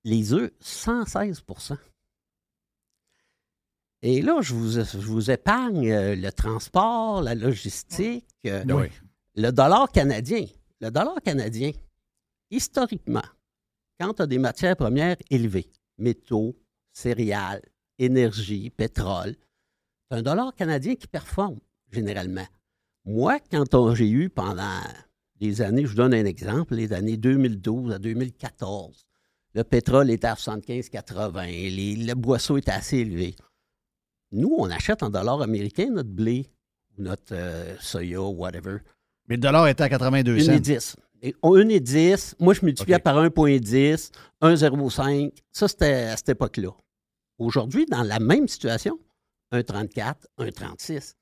[0.03, 1.77] Les œufs, 116%
[4.01, 8.87] Et là, je vous, je vous épargne euh, le transport, la logistique, euh, Oui.
[9.35, 10.45] le dollar canadien.
[10.81, 11.71] Le dollar canadien,
[12.49, 13.21] historiquement,
[13.99, 16.55] quand tu as des matières premières élevées, métaux,
[16.91, 17.61] céréales,
[18.03, 19.35] énergie, pétrole,
[20.09, 21.59] c'est un dollar canadien qui performe
[21.91, 22.45] généralement.
[23.05, 24.79] Moi, quand j'ai eu pendant
[25.39, 29.05] des années, je vous donne un exemple, les années 2012 à 2014,
[29.53, 33.35] le pétrole était à 75-80, les- le boisseau était assez élevé.
[34.31, 36.47] Nous, on achète en dollars américains notre blé,
[36.97, 38.77] ou notre euh, soya, whatever.
[39.27, 40.53] Mais le dollar était à 82 Une cents.
[40.53, 40.95] et 10.
[41.21, 42.35] Et on- Une et 10.
[42.39, 44.11] Moi, je multipliais par 1,10,
[44.41, 45.31] 1,05.
[45.51, 46.69] Ça, c'était à cette époque-là.
[47.41, 48.99] Aujourd'hui, dans la même situation,
[49.51, 51.15] 1,34, 1,36.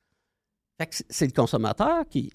[0.77, 2.31] Fait que c'est- c'est le consommateur qui.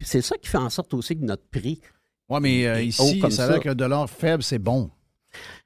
[0.00, 1.80] C'est ça qui fait en sorte aussi que notre prix.
[2.28, 4.90] Oui, mais euh, ici, comme ça a le dollar faible, c'est bon.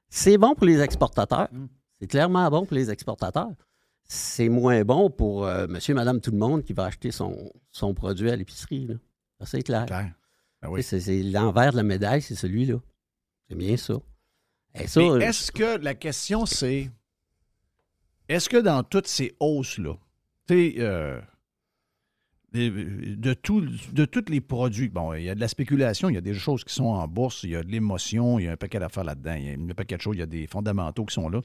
[0.09, 1.49] C'est bon pour les exportateurs.
[1.53, 1.67] Mm.
[2.01, 3.51] C'est clairement bon pour les exportateurs.
[4.05, 7.95] C'est moins bon pour euh, monsieur, madame, tout le monde qui va acheter son, son
[7.95, 8.89] produit à l'épicerie.
[9.45, 9.87] c'est clair.
[9.87, 10.13] Clair.
[10.63, 10.83] Ben oui.
[10.83, 12.77] C'est l'envers de la médaille, c'est celui-là.
[13.49, 13.95] C'est bien ça.
[14.75, 16.91] Et ça, Mais est-ce que la question, c'est
[18.29, 19.95] est-ce que dans toutes ces hausses-là,
[20.47, 21.21] tu sais, euh,
[22.53, 26.15] de, de, tout- de tous les produits, bon, il y a de la spéculation, il
[26.15, 28.49] y a des choses qui sont en bourse, il y a de l'émotion, il y
[28.49, 30.27] a un paquet d'affaires là-dedans, il y a un paquet de choses, il y a
[30.27, 31.41] des fondamentaux qui sont là.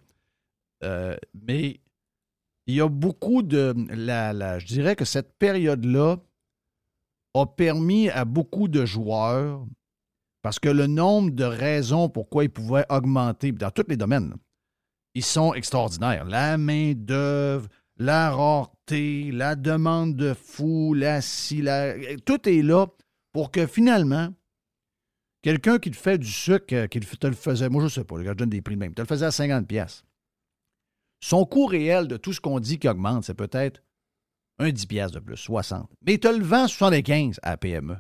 [0.84, 1.16] Euh,
[1.48, 1.80] mais
[2.68, 3.74] il y a beaucoup de.
[3.90, 6.18] La, la- je dirais que cette période-là
[7.36, 9.66] a permis à beaucoup de joueurs
[10.46, 14.36] parce que le nombre de raisons pourquoi ils pouvaient augmenter, dans tous les domaines,
[15.16, 16.24] ils sont extraordinaires.
[16.26, 21.96] La main-d'œuvre, la rareté, la demande de fou, la si, la-
[22.28, 22.86] Tout est là
[23.34, 24.36] pour que finalement,
[25.42, 28.24] quelqu'un qui te fait du sucre, euh, qui te le faisait, moi je sais pas,
[28.24, 29.66] je donne des prix de même, te le faisait à 50$.
[29.66, 30.04] pièces.
[31.22, 33.82] Son coût réel de tout ce qu'on dit qui augmente, c'est peut-être
[34.60, 35.90] un 10$ piastres de plus, 60.
[36.06, 37.98] Mais il te le vend 75 à la PME.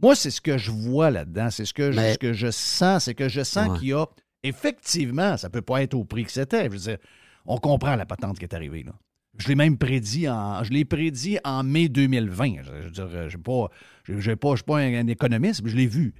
[0.00, 2.50] Moi, c'est ce que je vois là-dedans, c'est ce que, je, Mais- ce que je
[2.50, 3.78] sens, c'est que je sens Ouais.
[3.78, 4.06] qu'il y a
[4.44, 6.64] effectivement, ça peut pas être au prix que c'était.
[6.66, 6.98] Je veux dire,
[7.46, 8.92] on comprend la patente qui est arrivée là.
[9.36, 12.62] Je l'ai même prédit en, je l'ai prédit en mai 2020.
[12.64, 13.68] Je, veux dire, je ne pas,
[14.04, 16.14] je, je pas, je suis pas un, un économiste, mais je l'ai vu.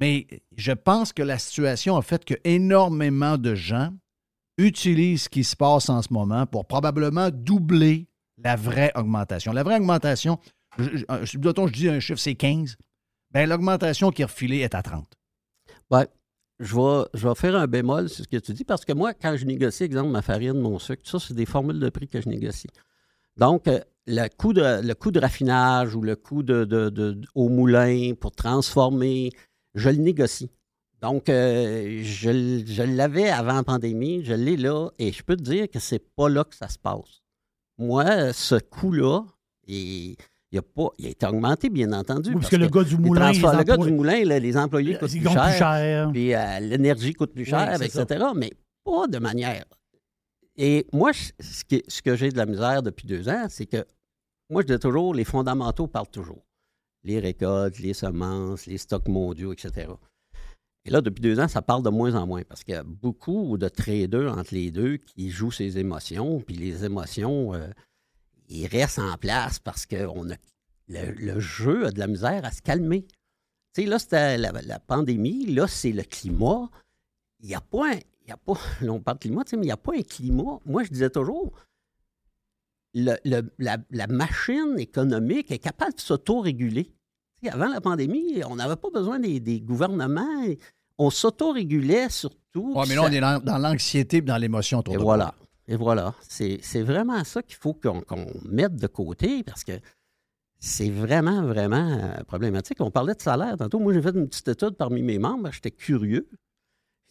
[0.00, 3.90] Mais je pense que la situation a fait que énormément de gens
[4.56, 8.06] utilisent ce qui se passe en ce moment pour probablement doubler
[8.38, 9.52] la vraie augmentation.
[9.52, 10.38] La vraie augmentation,
[10.78, 10.84] je,
[11.24, 12.76] je, mettons, je dis un chiffre, c'est 15.
[13.32, 15.06] Ben, l'augmentation qui est refilée est à 30.
[15.90, 16.06] ben,
[16.60, 19.14] je vais, je vais faire un bémol sur ce que tu dis parce que moi,
[19.14, 22.08] quand je négocie, exemple, ma farine, mon sucre, tout ça, c'est des formules de prix
[22.08, 22.68] que je négocie.
[23.36, 27.48] Donc, euh, le coût de, le coût de raffinage ou le coût de, de- au
[27.48, 29.30] moulin pour transformer,
[29.74, 30.50] je le négocie.
[31.00, 35.42] Donc, euh, je, je l'avais avant la pandémie, je l'ai là, et je peux te
[35.42, 37.22] dire que c'est pas là que ça se passe.
[37.76, 39.22] Moi, ce coût-là,
[39.68, 40.16] il,
[40.50, 42.30] il a pas, il a été augmenté, bien entendu.
[42.30, 44.96] Oui, parce que le gars du moulin, les le gars du moulin, là, les employés
[44.98, 45.44] coûtent plus cher.
[45.44, 46.10] plus cher.
[46.12, 48.24] Puis euh, l'énergie coûte plus cher, Oui, etc.
[48.34, 48.52] Mais
[48.84, 49.64] pas de manière.
[50.56, 53.66] Et moi, je- ce, qui- ce que j'ai de la misère depuis deux ans, c'est
[53.66, 53.84] que
[54.50, 56.42] moi, je dis toujours, les fondamentaux parlent toujours.
[57.04, 59.86] Les récoltes, les semences, les stocks mondiaux, etc.
[60.84, 62.82] Et là, depuis deux ans, ça parle de moins en moins parce qu'il y a
[62.82, 67.68] beaucoup de traders entre les deux qui jouent ces émotions, puis les émotions, euh,
[68.48, 70.34] ils restent en place parce que on a,
[70.88, 73.02] le, le jeu a de la misère à se calmer.
[73.74, 76.68] Tu sais, là, c'était la, la pandémie, là, c'est le climat.
[77.40, 79.50] Il n'y a pas un, il y a pas, là, on parle de climat, tu
[79.50, 80.58] sais, mais il n'y a pas un climat.
[80.64, 81.52] Moi, je disais toujours,
[82.94, 86.84] le- le- la, la machine économique est capable de s'auto-réguler.
[86.84, 90.44] Tu sais, avant la pandémie, on n'avait pas besoin des, des gouvernements.
[90.96, 92.72] On s'auto-régulait surtout.
[92.74, 94.78] Ouais, mais là, on est dans, dans l'anxiété et dans l'émotion.
[94.78, 95.34] autour Et voilà.
[95.68, 96.14] Et voilà.
[96.22, 99.78] C'est vraiment ça qu'il faut qu'on qu'on mette de côté parce que
[100.58, 102.80] c'est vraiment, vraiment euh, problématique.
[102.80, 103.78] On parlait de salaire tantôt.
[103.78, 105.52] Moi, j'ai fait une petite étude parmi mes membres.
[105.52, 106.28] J'étais curieux.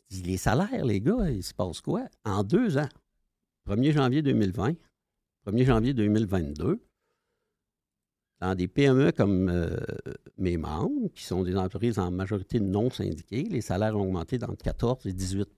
[0.09, 2.05] Je dis, les salaires, les gars, il se passe quoi?
[2.25, 2.89] En deux ans,
[3.69, 4.75] 1er janvier 2020,
[5.45, 6.81] 1er janvier 2022,
[8.39, 9.77] dans des PME comme euh,
[10.37, 14.63] mes membres, qui sont des entreprises en majorité non syndiquées, les salaires ont augmenté d'entre
[14.63, 15.49] 14 et 18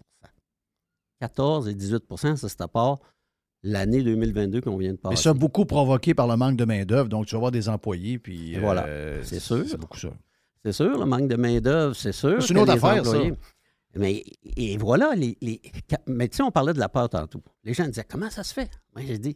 [1.19, 2.03] 14 et 18
[2.35, 2.99] ça c'est à part
[3.63, 5.11] l'année 2022 qu'on vient de passer.
[5.15, 7.09] Mais ça, beaucoup provoqué par le manque de main-d'œuvre.
[7.09, 8.53] Donc, tu vas voir des employés, puis.
[8.53, 8.85] Et voilà.
[8.85, 9.65] euh, C'est sûr.
[9.67, 10.09] C'est beaucoup ça.
[10.63, 12.41] C'est sûr, le manque de main-d'œuvre, c'est sûr.
[12.41, 13.11] C'est une autre affaire, ça.
[13.11, 13.33] employés-
[13.95, 14.23] Mais
[14.55, 15.61] et voilà, les, les-
[16.07, 17.41] mais tu sais, on parlait de la peur tantôt.
[17.63, 18.69] Les gens disaient comment ça se fait?
[18.95, 19.35] Moi, j'ai dit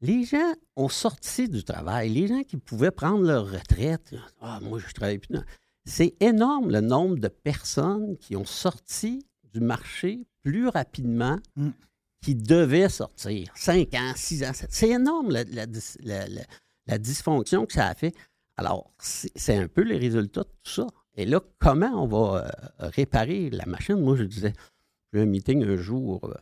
[0.00, 2.10] les gens ont sorti du travail.
[2.10, 5.36] Les gens qui pouvaient prendre leur retraite, ah, moi, je travaille plus.
[5.86, 11.70] C'est énorme le nombre de personnes qui ont sorti du marché plus rapidement Mm.
[12.20, 13.50] qui devaient sortir.
[13.54, 14.52] Cinq ans, six ans.
[14.52, 15.66] sept- C'est énorme la, la
[16.86, 18.14] la- dysfonction que ça a fait.
[18.56, 20.86] Alors, c'est un peu les résultats de tout ça.
[21.16, 22.46] Et là, comment on va
[22.82, 23.96] euh, réparer la machine?
[24.00, 24.52] Moi, je disais,
[25.12, 26.34] j'ai eu un meeting un jour euh,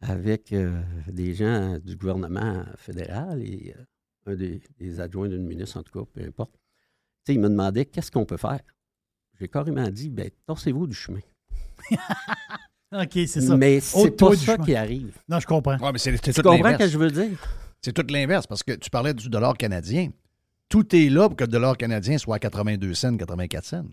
[0.00, 3.74] avec euh, des gens du gouvernement fédéral et
[4.26, 6.52] un des, des adjoints d'une ministre, en tout cas, peu importe.
[6.52, 6.58] Tu
[7.32, 8.60] sais, il me demandait qu'est-ce qu'on peut faire?
[9.38, 11.20] J'ai carrément dit, ben, torsez-vous du chemin.
[12.92, 13.56] OK, c'est ça.
[13.56, 14.64] Mais c'est pas ça chemin.
[14.64, 15.12] qui arrive.
[15.28, 15.78] Non, je comprends.
[15.78, 17.38] Ouais, mais c'est c'est Tu tout comprends ce que je veux dire?
[17.80, 20.10] C'est tout l'inverse parce que tu parlais du dollar canadien.
[20.68, 23.84] Tout est là pour que le dollar canadien soit à 82 cents, 84 cents.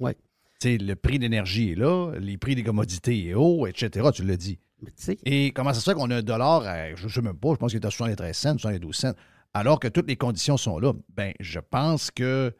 [0.00, 0.14] Ouais.
[0.60, 4.08] Tu sais, le prix d'énergie est là, les prix des commodités est haut, etc.
[4.14, 4.58] Tu l'as dit.
[4.82, 7.10] Mais tu sais, Et comment ça se fait qu'on a un dollar, à, je ne
[7.10, 9.12] sais même pas, je pense qu'il est à 73 cents, 72 cents,
[9.54, 10.92] alors que toutes les conditions sont là?
[11.16, 12.54] Ben, je pense que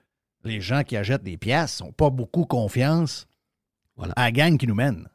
[0.45, 3.27] les gens qui achètent des pièces n'ont pas beaucoup confiance
[3.99, 4.13] Voilà.
[4.17, 5.07] à la gang qui nous mène.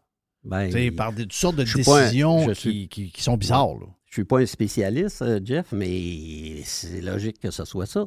[0.44, 3.38] ben, Tu sais, par des, toutes sortes de un- décisions qui, suis- qui- qui sont
[3.38, 3.76] bizarres.
[3.76, 3.88] là.
[4.06, 8.06] Je suis pas un spécialiste, euh, Jeff, mais c'est logique que ce soit ça.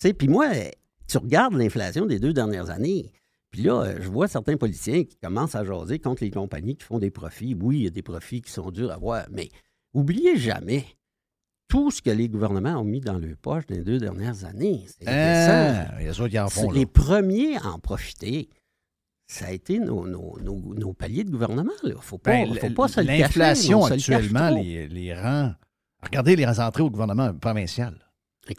[0.00, 0.68] Tu sais, puis moi, euh,
[1.06, 3.12] tu regardes l'inflation des deux dernières années,
[3.52, 6.84] puis là, euh, je vois certains politiciens qui commencent à jaser contre les compagnies qui
[6.84, 7.54] font des profits.
[7.54, 9.48] Oui, il y a des profits qui sont durs à voir, mais
[9.92, 10.84] oubliez jamais
[11.68, 14.86] tout ce que les gouvernements ont mis dans leur poche dans les deux dernières années.
[14.88, 15.92] C'est indécent.
[16.00, 16.70] Il y a ça qui en C'est font.
[16.70, 16.78] là.
[16.78, 18.48] les premiers à en profiter.
[19.26, 21.72] Ça a été nos, nos- nos- nos paliers de gouvernement.
[21.82, 23.22] Il ne faut pas, Ben, faut pas se le cacher.
[23.22, 25.52] L'inflation le actuellement les, les rend.
[26.02, 27.94] Regardez les entrées au gouvernement provincial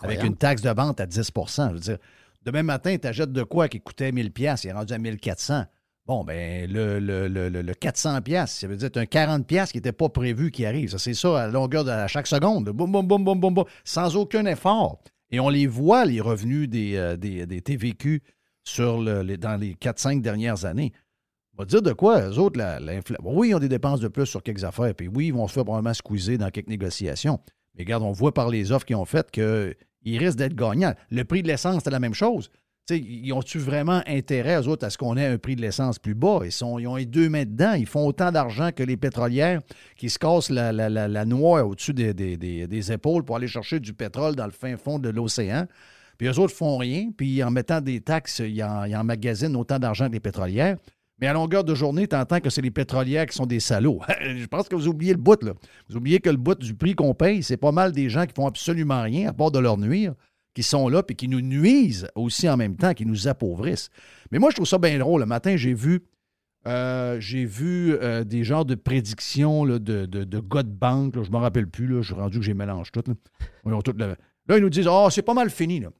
[0.02, 1.98] avec une taxe de vente à 10 Je veux dire,
[2.44, 5.66] demain matin, tu achètes de quoi qui coûtait 1000 pièces, il est rendu à 1400.
[6.08, 9.72] Bon, ben le, le, le, le- le 400 pièces, ça veut dire un 40 pièces
[9.72, 10.90] qui n'était pas prévu qui arrive.
[10.90, 12.70] Ça, c'est ça à longueur de à chaque seconde.
[12.70, 15.00] Boum, boum, boum, boum, boum, boum, sans aucun effort.
[15.32, 18.22] Et on les voit, les revenus des, euh, des, des TVQ
[18.66, 20.92] sur le- les- dans les 4-5 dernières années.
[21.58, 24.02] On va dire de quoi, eux autres, la- l'infla- bon, oui, ils ont des dépenses
[24.02, 26.68] de plus sur quelques affaires, puis oui, ils vont se faire probablement squeezer dans quelques
[26.68, 27.40] négociations.
[27.76, 30.94] Mais regarde, on voit par les offres qu'ils ont faites qu'ils risquent d'être gagnants.
[31.12, 32.50] Le prix de l'essence, c'est la même chose.
[32.92, 36.14] Ils ont-tu vraiment intérêt, eux autres, à ce qu'on ait un prix de l'essence plus
[36.14, 36.42] bas?
[36.44, 37.74] Ils, sont, ils ont les deux mains dedans.
[37.74, 39.62] Ils font autant d'argent que les pétrolières
[39.98, 43.94] qui se cassent la, noix au-dessus des, des- des- des épaules pour aller chercher du
[43.94, 45.66] pétrole dans le fin fond de l'océan.
[46.18, 47.12] Puis eux autres font rien.
[47.16, 50.78] Puis en mettant des taxes, ils, en, ils autant d'argent que les pétrolières.
[51.20, 54.02] Mais à longueur de journée, tu entends que c'est les pétrolières qui sont des salauds.
[54.22, 55.54] Je pense que vous oubliez le bout, là.
[55.90, 58.34] Vous oubliez que le bout du prix qu'on paye, c'est pas mal des gens qui
[58.36, 60.14] font absolument rien à part de leur nuire,
[60.54, 63.90] qui sont là puis qui nous nuisent aussi en même temps, qui nous appauvrissent.
[64.32, 65.22] Mais moi, je trouve ça bien drôle.
[65.22, 66.04] Le matin, j'ai vu,
[66.68, 71.38] euh, j'ai vu euh, des genres de prédictions là, de, de, de je ne me
[71.38, 71.88] rappelle plus.
[71.88, 73.04] Là, je suis rendu que j'ai mélange tout.
[73.08, 73.14] Là.
[73.66, 73.72] Ils
[74.50, 75.80] là, ils nous disent Oh, c'est pas mal fini.
[75.80, 75.92] Là.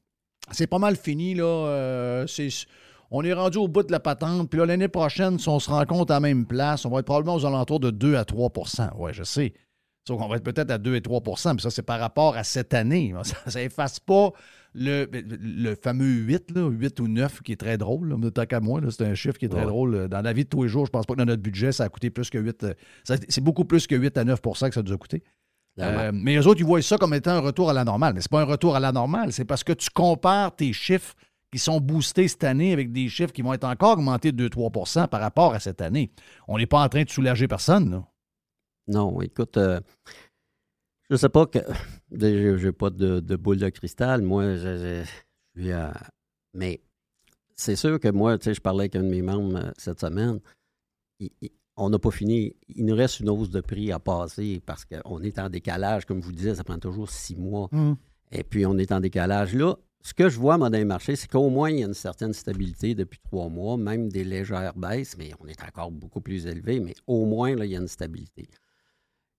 [0.52, 1.34] C'est pas mal fini.
[1.34, 1.44] Là.
[1.44, 2.68] Euh, c'est-
[3.12, 4.50] on est rendu au bout de la patente.
[4.50, 7.06] Puis là, l'année prochaine, si on se rencontre à la même place, on va être
[7.06, 9.54] probablement aux alentours de 2 à 3% Ouais, je sais.
[10.08, 12.44] Donc, on va être peut-être à 2 et 3% mais ça, c'est par rapport à
[12.44, 13.14] cette année.
[13.48, 14.32] Ça n'efface pas
[14.76, 18.10] le, le, fameux 8, là, 8 ou 9, qui est très drôle.
[18.10, 20.08] Là, tant qu'à moi, c'est un chiffre qui est très drôle.
[20.10, 21.86] Dans la vie de tous les jours, je pense pas que dans notre budget, ça
[21.86, 22.68] a coûté plus que 8.
[23.04, 25.24] C'est beaucoup plus que 8 à 9% que ça nous a coûté.
[25.80, 28.14] Euh, mais eux autres, ils voient ça comme étant un retour à la normale.
[28.14, 31.14] Mais c'est pas un retour à la normale, c'est parce que tu compares tes chiffres
[31.52, 35.08] qui sont boostés cette année avec des chiffres qui vont être encore augmentés de 2-3%
[35.08, 36.12] par rapport à cette année.
[36.48, 38.04] On n'est pas en train de soulager personne, là.
[38.88, 39.80] Non, écoute, euh,
[41.10, 41.60] je sais pas que.
[42.12, 44.22] Je n'ai pas de, boule de cristal.
[44.22, 45.04] Moi, je,
[45.58, 45.72] suis.
[46.54, 46.82] mais
[47.56, 50.00] c'est sûr que moi, tu sais, je parlais avec un de mes membres euh, cette
[50.00, 50.40] semaine.
[51.78, 52.56] On n'a pas fini.
[52.70, 56.06] Il nous reste une hausse de prix à passer parce qu'on est en décalage.
[56.06, 57.68] Comme je vous disais, ça prend toujours six mois.
[57.72, 57.94] Mmh.
[58.32, 59.54] Et puis, on est en décalage.
[59.54, 61.88] Là, ce que je vois, moi, dans les marchés, c'est qu'au moins, il y a
[61.88, 66.22] une certaine stabilité depuis trois mois, même des légères baisses, mais on est encore beaucoup
[66.22, 68.48] plus élevé, mais au moins, là, il y a une stabilité.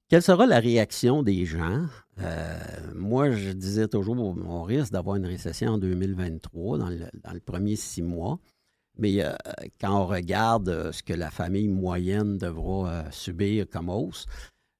[0.08, 1.86] Quelle sera la réaction des gens?
[2.20, 2.58] Euh,
[2.96, 8.02] moi, je disais toujours, on risque d'avoir une récession en 2023, dans le, premier six
[8.02, 8.40] mois.
[8.98, 9.32] Mais euh,
[9.80, 14.26] quand on regarde euh, ce que la famille moyenne devra subir comme hausse,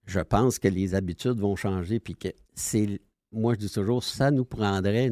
[0.06, 2.00] je pense que les habitudes vont changer.
[2.00, 3.00] Puis que c'est,
[3.32, 5.10] moi, je dis toujours, ça nous prendrait,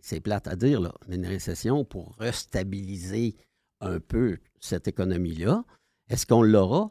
[0.00, 3.36] c'est plate à dire, une récession pour restabiliser
[3.80, 5.64] un peu cette économie-là.
[6.08, 6.90] Est-ce qu'on l'aura?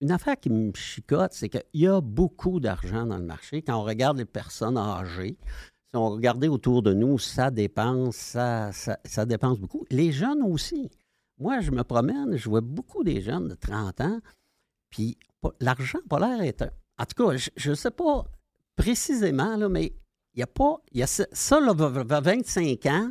[0.00, 3.62] une affaire qui me chicote, c'est qu'il y a beaucoup d'argent dans le marché.
[3.62, 5.36] Quand on regarde les personnes âgées,
[5.90, 9.86] si on regardait autour de nous, ça dépense, ça, ça, dépense beaucoup.
[9.90, 10.90] Les jeunes aussi.
[11.38, 14.20] Moi, je me promène, je vois beaucoup des jeunes de 30 ans,
[14.90, 15.16] puis
[15.60, 16.70] l'argent pas l'air être.
[16.98, 18.24] En tout cas, je ne sais pas
[18.76, 19.92] précisément, là, mais
[20.34, 20.80] il a pas.
[20.92, 23.08] Y a ça, ça là, 25 ans,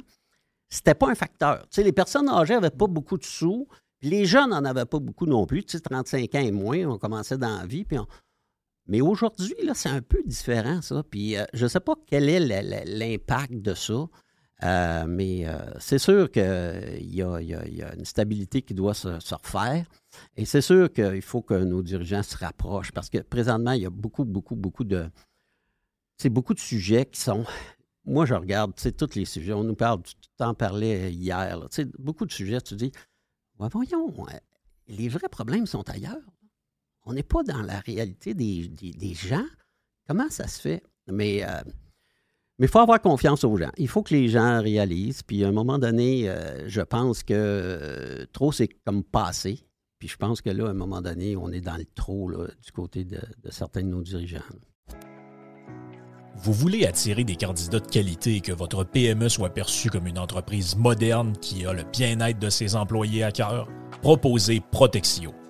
[0.70, 1.68] c'était pas un facteur.
[1.70, 3.68] Tu les personnes âgées n'avaient pas beaucoup de sous.
[4.02, 6.98] Les jeunes n'en avaient pas beaucoup non plus, tu sais, 35 ans et moins, on
[6.98, 7.84] commençait dans la vie.
[7.84, 7.98] Puis
[8.88, 11.04] Mais aujourd'hui, là, c'est un peu différent, ça.
[11.04, 12.40] Puis euh, je ne sais pas quel est
[12.86, 14.08] l'impact de ça,
[14.64, 16.42] euh, mais euh, c'est sûr qu'il
[17.02, 19.86] y, y, a une stabilité qui doit se, refaire.
[20.36, 23.86] Et c'est sûr qu'il faut que nos dirigeants se rapprochent parce que présentement, il y
[23.86, 25.10] a beaucoup, beaucoup, beaucoup de.
[26.18, 27.46] C'est beaucoup de sujets qui sont.
[28.06, 29.54] Moi, je regarde, tu sais, tous les sujets.
[29.54, 32.92] On nous parle, tu t'en parlais hier, tu sais, beaucoup de sujets, tu dis
[33.60, 34.38] voyons, euh,
[34.88, 36.22] les vrais problèmes sont ailleurs.
[37.08, 39.46] On n'est pas dans la réalité des, gens.
[40.08, 40.84] Comment ça se fait?
[41.08, 41.62] Mais euh,
[42.60, 43.72] il faut avoir confiance aux gens.
[43.78, 45.24] Il faut que les gens réalisent.
[45.24, 49.62] Puis à un moment donné, euh, je pense que trop, c'est comme passé.
[50.00, 52.72] Puis je pense que là, à un moment donné, on est dans le trop du
[52.74, 54.44] côté de certains de nos dirigeants.
[56.40, 60.20] Vous voulez attirer des candidats de qualité et que votre PME soit perçue comme une
[60.20, 63.68] entreprise moderne qui a le bien-être de ses employés à cœur?
[64.04, 65.34] Proposez Protexio,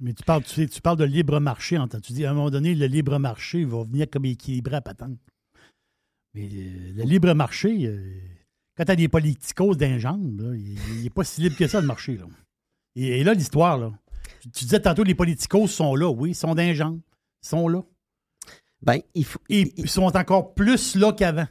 [0.00, 1.78] Mais tu parles, tu, sais, tu parles de libre marché.
[2.02, 5.18] Tu dis à un moment donné, le libre marché va venir comme équilibrer à patente.
[6.34, 8.20] Mais euh, le libre marché, euh,
[8.76, 9.98] quand tu as des politicos d'un
[10.54, 12.16] il n'est pas si libre que ça, le marché.
[12.16, 12.26] Là.
[12.96, 13.92] Et, et là, l'histoire, là.
[14.40, 16.08] Tu, tu disais tantôt, les politicos sont là.
[16.10, 16.64] Oui, ils sont d'un.
[16.64, 17.00] Ils
[17.40, 17.82] sont là.
[18.82, 19.38] Ben, il faut.
[19.48, 21.46] Et ils sont encore plus là qu'avant.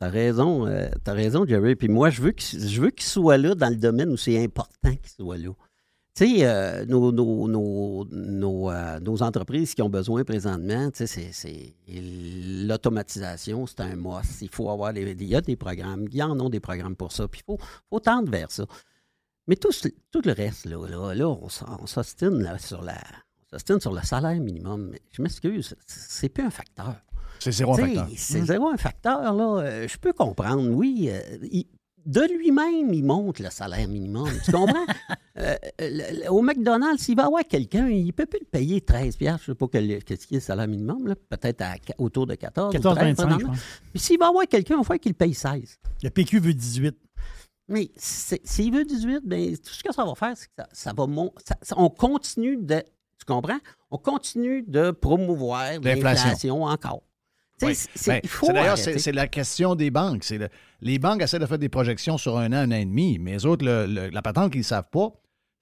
[0.00, 1.76] T'as raison, euh, t'as raison, Jerry.
[1.76, 4.42] Puis moi, je veux qu'il je veux qu'il soit là dans le domaine où c'est
[4.42, 5.50] important qu'il soit là.
[6.16, 11.06] Tu sais, euh, nos, nos, nos, nos, euh, nos entreprises qui ont besoin présentement, tu
[11.08, 11.74] sais, c'est-
[12.66, 14.40] l'automatisation, c'est un must.
[14.42, 16.94] Il faut avoir les, il y a des programmes, il y en a des programmes
[16.94, 17.58] pour ça, puis il faut,
[17.90, 18.64] faut tendre vers ça.
[19.48, 19.70] Mais tout,
[20.24, 22.96] le reste, là, là, là, on s'ostine sur la,
[23.52, 24.90] on sur le salaire minimum.
[24.92, 26.94] Mais je m'excuse, c'est plus un facteur.
[27.40, 28.08] C'est zéro T'sais, facteur.
[28.16, 29.58] C'est zéro un facteur, là.
[29.62, 31.08] Euh, je peux comprendre, oui.
[31.10, 31.66] euh, il-
[32.06, 34.28] de lui-même, il monte le salaire minimum.
[34.44, 34.86] Tu comprends?
[35.36, 38.80] Euh, le- le- au McDonald's, s'il va avoir quelqu'un, il ne peut plus le payer
[38.80, 39.42] 13 piastres.
[39.46, 41.64] Je ne sais pas quel- qu'est-ce qui est le salaire minimum, peut-être
[41.98, 43.48] autour de 14 ou 13, 14,25, je présentement.
[43.48, 43.58] pense.
[43.90, 45.80] Puis s'il va avoir quelqu'un, il va falloir qu'il paye 16.
[46.04, 46.96] Le PQ veut 18.
[47.66, 50.92] Mais s'il veut 18, bien, tout ce que ça va faire, c'est que ça, ça
[50.96, 52.84] va mon- ça- ça- on continue de.
[53.18, 53.58] Tu comprends?
[53.90, 55.64] On continue de promouvoir
[56.12, 57.02] l'inflation encore.
[57.66, 57.74] Oui.
[58.06, 60.28] Ben, faut D'ailleurs, c'est la question des banques.
[60.30, 60.48] Le-
[60.80, 63.32] les banques essaient de faire des projections sur un an, un an et demi, mais
[63.32, 65.10] les autres, le- le- la patente qu'ils ne savent pas,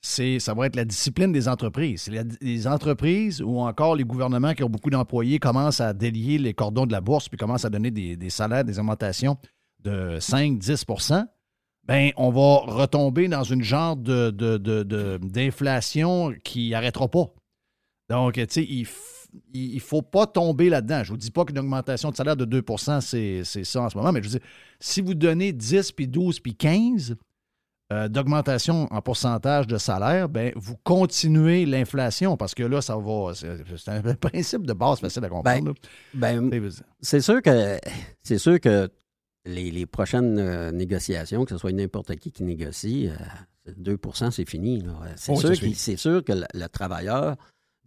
[0.00, 2.08] c'est ça va être la discipline des entreprises.
[2.08, 6.54] La- les entreprises ou encore les gouvernements qui ont beaucoup d'employés commencent à délier les
[6.54, 9.36] cordons de la bourse puis commencent à donner des, des salaires, des augmentations
[9.80, 11.24] de 5-10%
[11.84, 14.30] ben on va retomber dans une genre de,
[15.18, 17.26] d'inflation qui n'arrêtera pas.
[18.08, 19.21] Donc, tu sais, il, f-
[19.52, 21.04] il il faut pas tomber là-dedans.
[21.04, 22.62] Je vous dis pas qu'une augmentation de salaire de 2
[23.00, 24.48] c'est ça en ce moment, mais je veux dire,
[24.80, 27.16] si vous donnez 10, puis 12, puis 15
[27.92, 33.32] euh, d'augmentation en pourcentage de salaire, ben vous continuez l'inflation parce que là, ça va.
[33.34, 35.74] C'est un principe de base facile à comprendre.
[36.14, 37.78] Ben, sais, c'est sûr que
[38.22, 38.88] c'est sûr que
[39.44, 43.98] les, les prochaines euh, négociations, que ce soit n'importe qui qui négocie, euh, 2
[44.30, 44.84] c'est fini.
[45.16, 45.54] C'est Oh, sûr,
[45.98, 47.36] sûr que le, le travailleur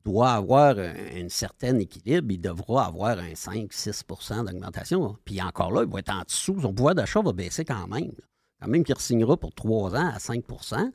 [0.05, 2.31] doit avoir un, certain équilibre.
[2.31, 5.17] Il devra avoir un 5-6% d'augmentation.
[5.25, 6.61] Puis encore là, il va être en dessous.
[6.61, 8.13] Son pouvoir d'achat va baisser quand même.
[8.61, 10.91] Quand même qu'il signera pour 3 ans à 5%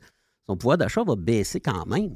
[0.47, 2.15] son pouvoir d'achat va baisser quand même.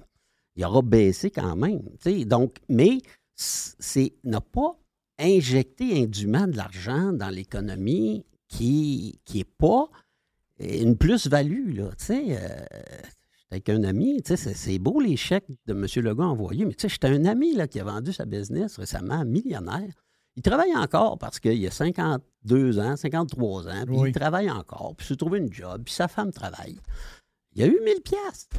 [0.56, 1.84] Il aura baissé quand même.
[2.02, 2.26] tu sais.
[2.26, 3.00] Donc, mais
[3.36, 4.78] c'est n'a pas
[5.20, 9.90] injecté indûment de l'argent dans l'économie qui qui est pas
[10.60, 11.80] une plus-value.
[11.80, 12.56] Euh,
[13.52, 15.86] avec un ami, tu sais, c'est, beau les chèques de M.
[16.04, 19.24] Legault envoyés, mais tu sais, j'étais un ami là, qui a vendu sa business récemment,
[19.24, 19.94] millionnaire.
[20.36, 24.10] Il travaille encore parce qu'il a 52 ans, 53 ans, puis Oui.
[24.10, 26.78] il travaille encore, puis il s'est trouvé une job, puis sa femme travaille.
[27.54, 28.50] Il a eu 1000 pièces.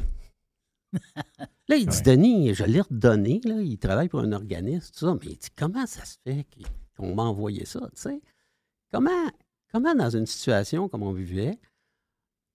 [1.69, 5.13] Là, il dit, Denis, je l'ai redonné, là, il travaille pour un organisme, tout ça,
[5.13, 6.47] mais il dit, comment ça se fait
[6.95, 8.21] qu'on m'a envoyé ça, tu sais?
[8.91, 9.29] Comment,
[9.71, 11.59] comment, dans une situation comme on vivait,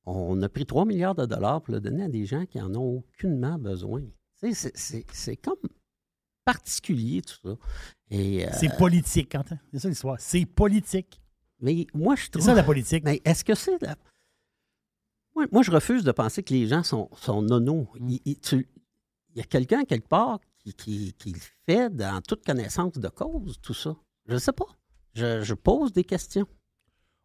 [0.06, 2.74] on a pris 3 milliards de dollars pour le donner à des gens qui en
[2.74, 4.02] ont aucunement besoin?
[4.34, 5.56] C'est- c'est- c'est comme
[6.44, 7.56] particulier, tout ça.
[8.10, 9.58] Et, euh, C'est politique, Quentin.
[9.72, 10.16] C'est ça l'histoire.
[10.20, 11.20] C'est politique.
[11.60, 12.44] mais moi, je C'est trouve...
[12.44, 13.04] ça la politique.
[13.04, 13.94] Mais est-ce que c'est la...
[15.36, 17.86] Moi, moi, je refuse de penser que les gens sont, sont nonos.
[18.00, 18.08] Mm.
[18.10, 18.68] Il, il- tu-
[19.30, 23.08] il y a quelqu'un quelque part qui, qui, qui le fait dans toute connaissance de
[23.08, 23.94] cause, tout ça.
[24.26, 24.66] Je ne sais pas.
[25.14, 26.46] Je, je pose des questions.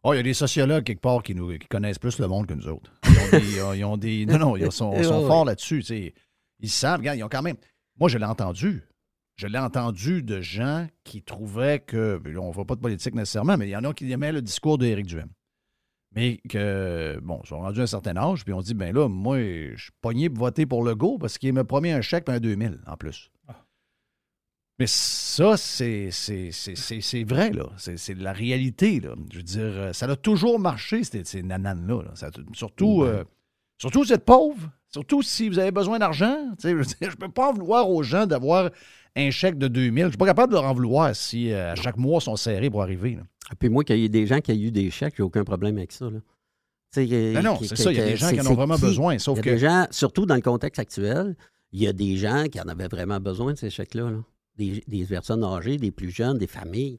[0.04, 2.46] Oh, il y a des sociologues quelque part qui, nous, qui connaissent plus le monde
[2.46, 2.92] que nous autres.
[3.04, 3.58] Ils ont des.
[3.60, 5.82] euh, ils ont des- non, non, ils sont, Ouais, forts là-dessus.
[6.60, 7.56] Ils savent, regarde, ils ont quand même.
[7.98, 8.84] Moi, je l'ai entendu.
[9.36, 12.20] Je l'ai entendu de gens qui trouvaient que.
[12.38, 14.42] On ne voit pas de politique nécessairement, mais il y en a qui aimaient le
[14.42, 15.28] discours d'Éric Duhem.
[16.14, 19.08] Mais que, bon, ils sont rendus à un certain âge, puis on dit, ben là,
[19.08, 22.32] moi, je suis pogné pour voter pour Legault parce qu'il me promet un chèque et
[22.32, 23.30] un 2000 en plus.
[24.78, 26.08] Mais ça, c'est
[27.26, 27.66] vrai, là.
[27.76, 29.14] C'est la réalité, là.
[29.32, 32.02] Je veux dire, euh, ça a toujours marché, ces, ces nananes-là.
[32.02, 32.14] là.
[32.52, 33.24] Surtout, euh,
[33.78, 36.36] surtout si vous êtes pauvre, surtout si vous avez besoin d'argent.
[36.62, 38.70] Je ne peux pas en vouloir aux gens d'avoir
[39.16, 40.04] un chèque de 2000.
[40.04, 42.36] Je suis pas capable de leur en vouloir si euh, à chaque mois, ils sont
[42.36, 43.16] serrés pour arriver.
[43.16, 43.22] là.
[43.50, 45.42] Et puis moi, qu'il y ait des gens qui aient eu des chèques, j'ai aucun
[45.42, 46.04] problème avec ça.
[46.08, 46.18] Là.
[46.94, 47.90] Que- non, c'est ça.
[47.90, 48.82] Il y a des gens qui en ont vraiment qui?
[48.82, 49.14] besoin.
[49.14, 49.50] Il Sauf y a que.
[49.50, 51.36] des gens, surtout dans le contexte actuel,
[51.72, 54.10] il y a des gens qui en avaient vraiment besoin de ces chèques-là.
[54.10, 54.18] là.
[54.58, 56.98] Des, des personnes âgées, des plus jeunes, des familles.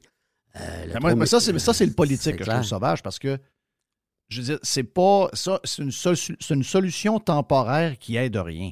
[0.56, 3.18] Euh, Ben, moi, mais ça, c'est, ça, c'est le politique que je trouve sauvage parce
[3.20, 3.38] que,
[4.28, 5.28] je veux dire, c'est pas.
[5.32, 8.70] Ça, c'est une, sol- c'est une solution temporaire qui aide rien.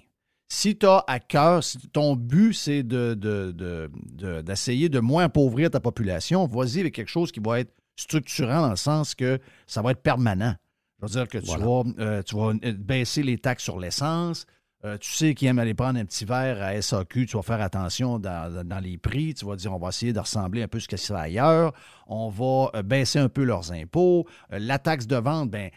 [0.51, 4.99] Si tu as à cœur, si ton but, c'est de, de- de- de- d'essayer de
[4.99, 9.15] moins appauvrir ta population, vas-y avec quelque chose qui va être structurant dans le sens
[9.15, 10.55] que ça va être permanent.
[11.01, 11.65] Je veux dire que tu, Voilà.
[11.67, 14.47] vas, euh, tu vas euh, baisser les taxes sur l'essence.
[14.85, 17.61] Euh, tu sais qui aime aller prendre un petit verre à SAQ, tu vas faire
[17.61, 19.35] attention dans, dans- les prix.
[19.35, 21.73] Tu vas dire, on va essayer de ressembler un peu ce qu'il y a ailleurs.
[22.07, 24.27] On va euh, baisser un peu leurs impôts.
[24.53, 25.71] Euh, la taxe de vente, ben,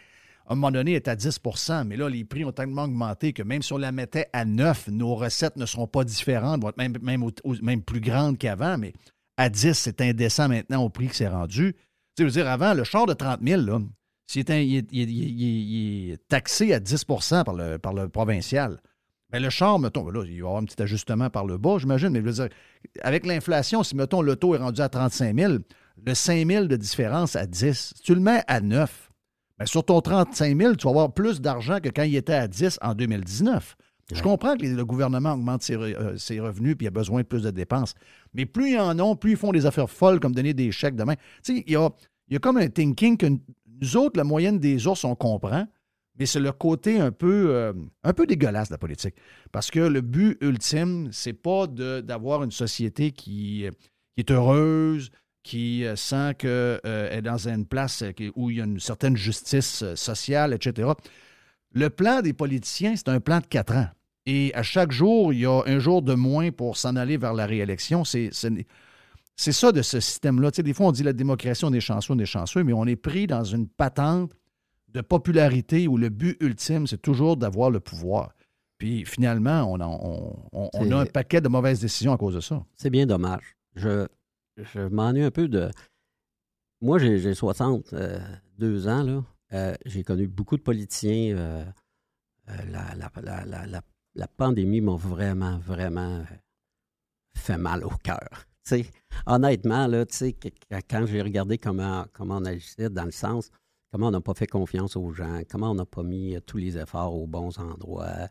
[0.47, 3.41] à un moment donné, est à 10% mais là, les prix ont tellement augmenté que
[3.41, 7.23] même si on la mettait à 9, nos recettes ne seront pas différentes, même, même,
[7.63, 8.93] même plus grandes qu'avant, mais
[9.37, 11.73] à 10, c'est indécent maintenant au prix que c'est rendu.
[11.73, 11.79] Tu
[12.17, 13.79] sais, veux dire, avant, le char de 30 000, là,
[14.35, 17.03] est, un- il est- il est- il est- il est taxé à 10
[17.43, 18.79] par le, par le provincial,
[19.31, 21.57] ben le char, mettons, ben là, il va y avoir un petit ajustement par le
[21.57, 22.49] bas, j'imagine, mais je veux dire,
[23.01, 25.53] avec l'inflation, si, mettons, le taux est rendu à 35 000,
[26.05, 29.11] le 5 000 de différence à 10, si tu le mets à 9,
[29.57, 32.47] ben sur ton 35 000, tu vas avoir plus d'argent que quand il était à
[32.47, 33.75] 10 en 2019.
[34.13, 37.25] Je comprends que le gouvernement augmente ses, euh, ses revenus puis il a besoin de
[37.25, 37.93] plus de dépenses.
[38.33, 40.95] Mais plus ils en ont, plus ils font des affaires folles comme donner des chèques
[40.95, 41.15] demain.
[41.43, 41.89] Tu sais, il y a,
[42.27, 45.65] il y a comme un thinking que nous autres, la moyenne des ours, on comprend,
[46.19, 49.15] mais c'est le côté un peu, euh, un peu dégueulasse de la politique.
[49.51, 53.71] Parce que le but ultime, c'est pas d'avoir une société qui, euh,
[54.17, 55.11] est heureuse,
[55.43, 59.17] qui euh, sent qu'elle est dans une place euh, où il y a une certaine
[59.17, 60.89] justice euh, sociale, etc.
[61.73, 63.87] Le plan des politiciens, c'est un plan de quatre ans.
[64.25, 67.33] Et à chaque jour, il y a un jour de moins pour s'en aller vers
[67.33, 68.03] la réélection.
[68.03, 70.51] C'est ça de ce système-là.
[70.51, 72.73] Tu sais, des fois, on dit la démocratie, on est chanceux, on est chanceux, mais
[72.73, 74.31] on est pris dans une patente
[74.93, 78.33] de popularité où le but ultime, c'est toujours d'avoir le pouvoir.
[78.77, 82.17] Puis finalement, on, en- on- on- on C'est- a un paquet de mauvaises décisions à
[82.17, 82.63] cause de ça.
[82.75, 83.55] C'est bien dommage.
[83.75, 84.07] Je,
[84.57, 85.69] je m'ennuie un peu de.
[86.81, 89.23] Moi, j'ai j'ai 62 ans, là.
[89.53, 91.35] Euh, j'ai connu beaucoup de politiciens.
[91.37, 91.63] euh,
[92.49, 93.81] euh, la, la- la- la- la-
[94.15, 96.23] la pandémie m'a vraiment, vraiment euh,
[97.35, 98.47] fait mal au cœur.
[99.25, 100.05] Honnêtement, là,
[100.89, 103.51] quand j'ai regardé comment, comment on agissait, dans le sens,
[103.91, 106.57] comment on n'a pas fait confiance aux gens, comment on n'a pas mis euh, tous
[106.57, 108.27] les efforts aux bons endroits?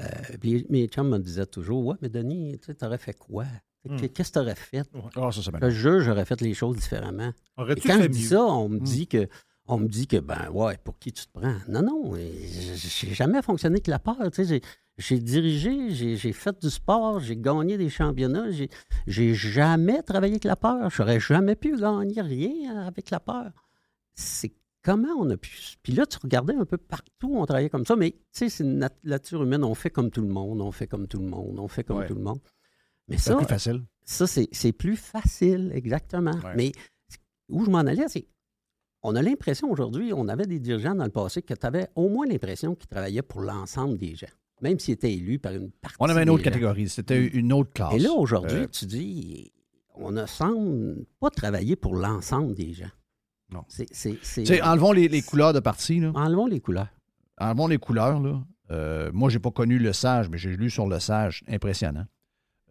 [0.00, 0.04] Euh,
[0.40, 3.44] puis mes chums me disaient toujours Ouais, mais Denis, tu aurais fait quoi?
[3.88, 3.96] Hmm.
[3.96, 4.82] Qu'est-ce que tu aurais fait
[5.14, 7.32] Ah, ça, c'est je jure, j'aurais fait les choses différemment.
[7.68, 8.28] Et quand je dis mieux?
[8.28, 8.82] ça, on me Hmm.
[8.84, 9.28] dit que
[9.66, 11.54] on me dit que ben ouais, pour qui tu te prends?
[11.68, 14.16] Non, non, j'ai jamais fonctionné avec la peur.
[14.32, 14.60] Tu sais,
[14.98, 18.68] j'ai, dirigé, j'ai, fait du sport, j'ai gagné des championnats, j'ai,
[19.06, 20.90] j'ai jamais travaillé avec la peur.
[20.90, 23.52] J'aurais jamais pu gagner rien avec la peur.
[24.14, 24.52] C'est
[24.84, 25.50] comment on a pu.
[25.82, 28.62] Puis là, tu regardais un peu partout, on travaillait comme ça, mais tu sais, c'est
[28.64, 31.26] une nat- nature humaine, on fait comme tout le monde, on fait comme tout le
[31.26, 32.06] monde, on fait comme Ouais.
[32.06, 32.38] tout le monde.
[33.08, 33.82] Mais C'est ça, plus facile.
[34.04, 36.32] ça, c'est plus facile, exactement.
[36.44, 36.54] Ouais.
[36.56, 36.72] Mais
[37.48, 38.26] où je m'en allais, c'est.
[39.02, 42.08] On a l'impression aujourd'hui, on avait des dirigeants dans le passé que tu avais au
[42.08, 44.32] moins l'impression qu'ils travaillaient pour l'ensemble des gens,
[44.62, 45.96] même s'ils étaient élus par une partie.
[46.00, 46.50] On avait une autre gens.
[46.50, 46.88] catégorie.
[46.88, 47.92] C'était une autre classe.
[47.94, 49.52] Et là, aujourd'hui, Euh, tu dis,
[49.94, 52.88] on ne semble pas travailler pour l'ensemble des gens.
[53.54, 53.64] Non.
[53.68, 54.62] C'est.
[54.62, 56.00] enlevons les, les couleurs de parti.
[56.00, 56.10] Là.
[56.14, 56.88] Enlevons les couleurs.
[57.38, 58.20] Enlevons les couleurs.
[58.20, 58.42] Là.
[58.70, 61.44] Euh, moi, j'ai pas connu le sage, mais j'ai lu sur le sage.
[61.48, 62.06] Impressionnant.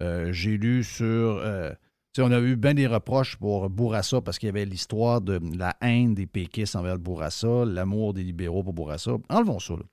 [0.01, 1.05] Euh, j'ai lu sur.
[1.05, 1.71] euh,
[2.19, 5.75] on a eu bien des reproches pour Bourassa parce qu'il y avait l'histoire de la
[5.81, 9.13] haine des péquistes envers le Bourassa, l'amour des libéraux pour Bourassa.
[9.29, 9.73] Enlevons ça.
[9.73, 9.83] Là.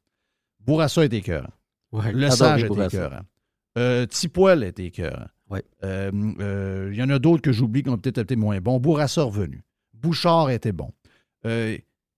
[0.66, 1.52] Bourassa était écœurant.
[1.92, 3.20] Ouais, Le sage était écœurant.
[3.78, 5.26] Euh, Tipoel était écœurant.
[5.48, 5.64] Ouais.
[5.84, 8.78] Euh, Il y en a d'autres que j'oublie qui ont peut-être été moins bons.
[8.80, 9.62] Bourassa revenu.
[10.00, 10.92] Bouchard était bon.
[11.46, 11.76] Euh,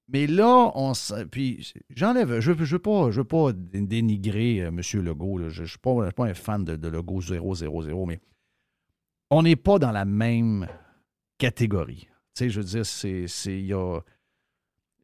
[0.09, 0.93] mais là, on
[1.30, 4.80] puis j'enlève, je ne veux, pas, dénigrer euh, M.
[5.03, 5.49] Legault.
[5.49, 8.20] Je ne suis pas, un fan de, Legault 000, mais
[9.30, 10.66] on n'est pas dans la même
[11.39, 12.09] catégorie.
[12.35, 13.26] Tu sais, je veux dire, c'est.
[13.47, 13.74] y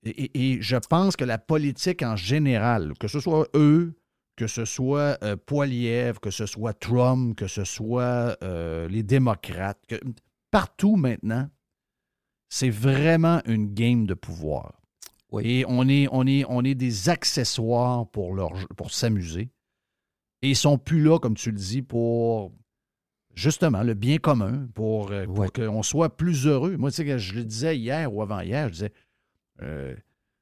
[0.05, 3.95] et, je pense que la politique en général, que ce soit eux,
[4.37, 5.37] que ce soit euh,
[6.22, 9.83] que ce soit Trump, que ce soit euh, les démocrates,
[10.51, 11.49] partout maintenant,
[12.49, 14.81] c'est vraiment une game de pouvoir.
[15.31, 15.43] Oui.
[15.47, 19.51] Et on est, on, est, on est des accessoires pour, leur, pour s'amuser.
[20.43, 22.53] Et ils sont plus là, comme tu le dis, pour
[23.35, 25.49] justement le bien commun, pour, euh, pour Ouais.
[25.51, 26.77] qu'on soit plus heureux.
[26.77, 28.93] Moi, tu sais, que je le disais hier ou avant-hier, je disais,
[29.63, 29.95] euh,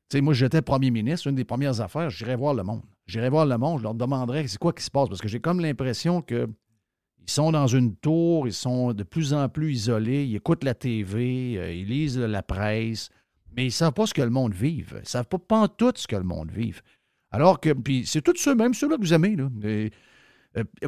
[0.08, 2.82] tu sais, moi, j'étais premier ministre, une des premières affaires, j'irais voir le monde.
[3.06, 5.40] J'irais voir le monde, je leur demanderais c'est quoi qui se passe, parce que j'ai
[5.40, 6.48] comme l'impression que
[7.26, 10.74] ils sont dans une tour, ils sont de plus en plus isolés, ils écoutent la
[10.74, 13.10] TV, euh, ils lisent la presse,
[13.56, 14.92] mais ils ne savent pas ce que le monde vive.
[14.96, 16.82] Ils ne savent pas, pas en tout ce que le monde vive.
[17.32, 19.34] Alors que, puis c'est tous ceux, même ceux-là que vous aimez.
[19.34, 19.48] Là.
[19.64, 19.90] Euh,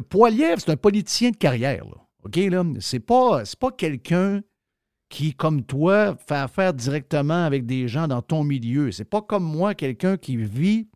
[0.09, 1.83] Poilievre, c'est un politicien de carrière.
[1.83, 1.97] là.
[2.23, 2.63] OK, là?
[2.79, 4.41] C'est pas, pas quelqu'un
[5.09, 8.91] qui, comme toi, fait affaire directement avec des gens dans ton milieu.
[8.91, 10.87] C'est pas comme moi, quelqu'un qui vit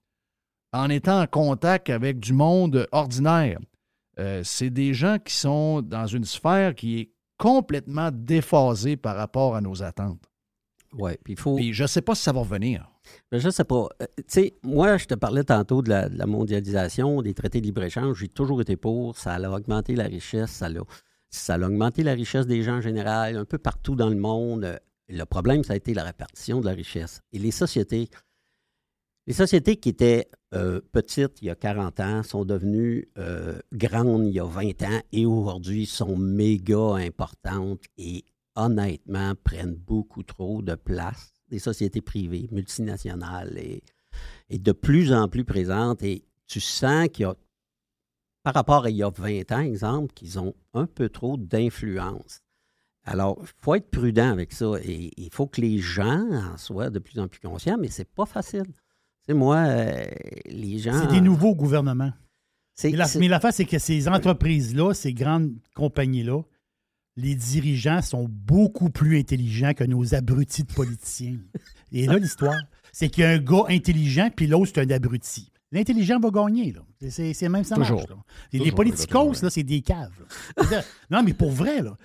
[0.72, 3.60] en étant en contact avec du monde ordinaire.
[4.20, 9.56] Euh, c'est des gens qui sont dans une sphère qui est complètement déphasée par rapport
[9.56, 10.24] à nos attentes.
[10.94, 11.56] Oui, puis il faut.
[11.56, 12.90] Puis je sais pas si ça va revenir.
[13.32, 13.90] Ben, je sais pas.
[14.02, 17.60] Euh, tu sais, moi, je te parlais tantôt de la, de la mondialisation, des traités
[17.60, 18.20] de libre-échange.
[18.20, 19.18] J'ai toujours été pour.
[19.18, 20.70] Ça a augmenté la richesse, ça a,
[21.30, 24.66] ça a augmenté la richesse des gens en général, un peu partout dans le monde.
[24.66, 24.78] Euh,
[25.10, 27.22] Le problème, ça a été la répartition de la richesse.
[27.34, 28.10] Et les sociétés,
[29.26, 34.28] les sociétés qui étaient euh, petites il y a 40 ans sont devenues euh, grandes
[34.28, 40.62] il y a 20 ans et aujourd'hui sont méga importantes et honnêtement prennent beaucoup trop
[40.62, 41.34] de place.
[41.50, 43.84] Des sociétés privées, multinationales et,
[44.50, 46.04] et de plus en plus présentes.
[46.04, 47.36] Et tu sens qu'il y a,
[48.44, 52.42] par rapport à il y a 20 ans, exemple, qu'ils ont un peu trop d'influence.
[53.06, 56.90] Alors, il faut être prudent avec ça et il faut que les gens en soient
[56.90, 58.74] de plus en plus conscients, mais c'est pas facile.
[59.28, 60.06] Sais, moi, euh,
[60.46, 61.00] les gens.
[61.00, 62.12] C'est des nouveaux gouvernements.
[62.84, 66.42] Mais la- l'affaire, c'est que ces entreprises-là, ces grandes compagnies-là,
[67.16, 71.38] les dirigeants sont beaucoup plus intelligents que nos abrutis de politiciens.
[71.92, 72.56] Et là, l'histoire,
[72.92, 75.52] c'est qu'il y a un gars intelligent, puis l'autre, c'est un abruti.
[75.72, 76.82] L'intelligent va gagner, là.
[77.10, 78.10] C'est- même ça marche, Toujours.
[78.10, 78.16] là.
[78.52, 80.12] Et Toujours, les politicos, là, c'est des caves.
[80.72, 80.84] là.
[81.12, 81.96] Non, mais pour vrai, là.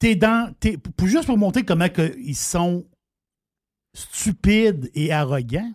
[0.00, 0.52] T'es dans.
[0.60, 2.84] t'es- pour- juste pour montrer comment que ils sont
[3.94, 5.72] stupides et arrogants,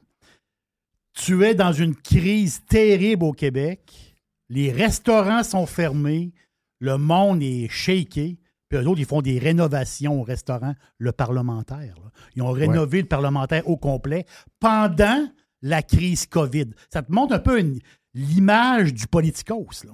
[1.13, 4.15] tu es dans une crise terrible au Québec.
[4.49, 6.31] Les restaurants sont fermés.
[6.79, 8.37] Le monde est shaké.
[8.69, 11.93] Puis eux autres, ils font des rénovations au restaurant, le parlementaire.
[12.03, 12.11] là.
[12.35, 14.25] Ils ont rénové le parlementaire au complet
[14.59, 15.27] pendant
[15.61, 16.71] la crise COVID.
[16.91, 17.79] Ça te montre un peu une-
[18.13, 19.83] l'image du politicos.
[19.85, 19.91] là.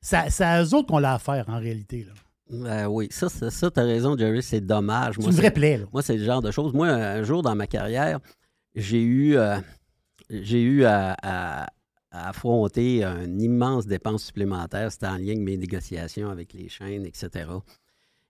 [0.00, 2.04] Ça- C'est à eux autres qu'on l'a à faire, en réalité.
[2.04, 2.12] là.
[2.48, 5.14] Ben oui, ça, ça, ça tu as raison, Jerry, c'est dommage.
[5.16, 5.78] C'est Moi, une c'est- vraie plaie.
[5.78, 5.84] là.
[5.92, 6.72] Moi, c'est le genre de choses.
[6.72, 8.20] Moi, un jour dans ma carrière,
[8.76, 9.58] j'ai eu, euh,
[10.30, 11.68] j'ai eu à,
[12.10, 14.90] affronter une immense dépense supplémentaire.
[14.90, 17.50] C'était en lien avec mes négociations avec les chaînes, etc.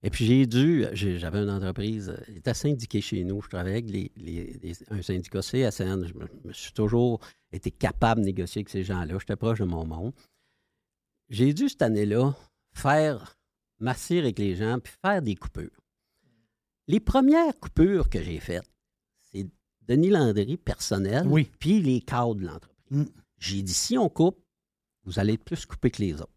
[0.03, 3.41] Et puis, j'ai dû, j'avais une entreprise, euh, elle était syndiquée chez nous.
[3.43, 6.05] Je travaillais avec les- un syndicat CSN.
[6.07, 7.21] Je me, me suis toujours
[7.51, 9.17] été capable de négocier avec ces gens-là.
[9.19, 10.13] J'étais proche de mon monde.
[11.29, 12.35] J'ai dû, cette année-là,
[12.73, 13.37] faire,
[13.81, 15.81] m'asseoir avec les gens, puis faire des coupures.
[16.89, 18.71] Les premières coupures que j'ai faites,
[19.89, 21.51] Denis Landry personnel, Oui.
[21.59, 22.77] puis les cadres de l'entreprise.
[22.91, 23.05] Mm.
[23.39, 24.39] J'ai dit, si on coupe,
[25.05, 26.33] vous allez être plus coupé que les autres,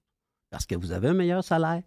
[0.49, 1.83] parce que vous avez un meilleur salaire.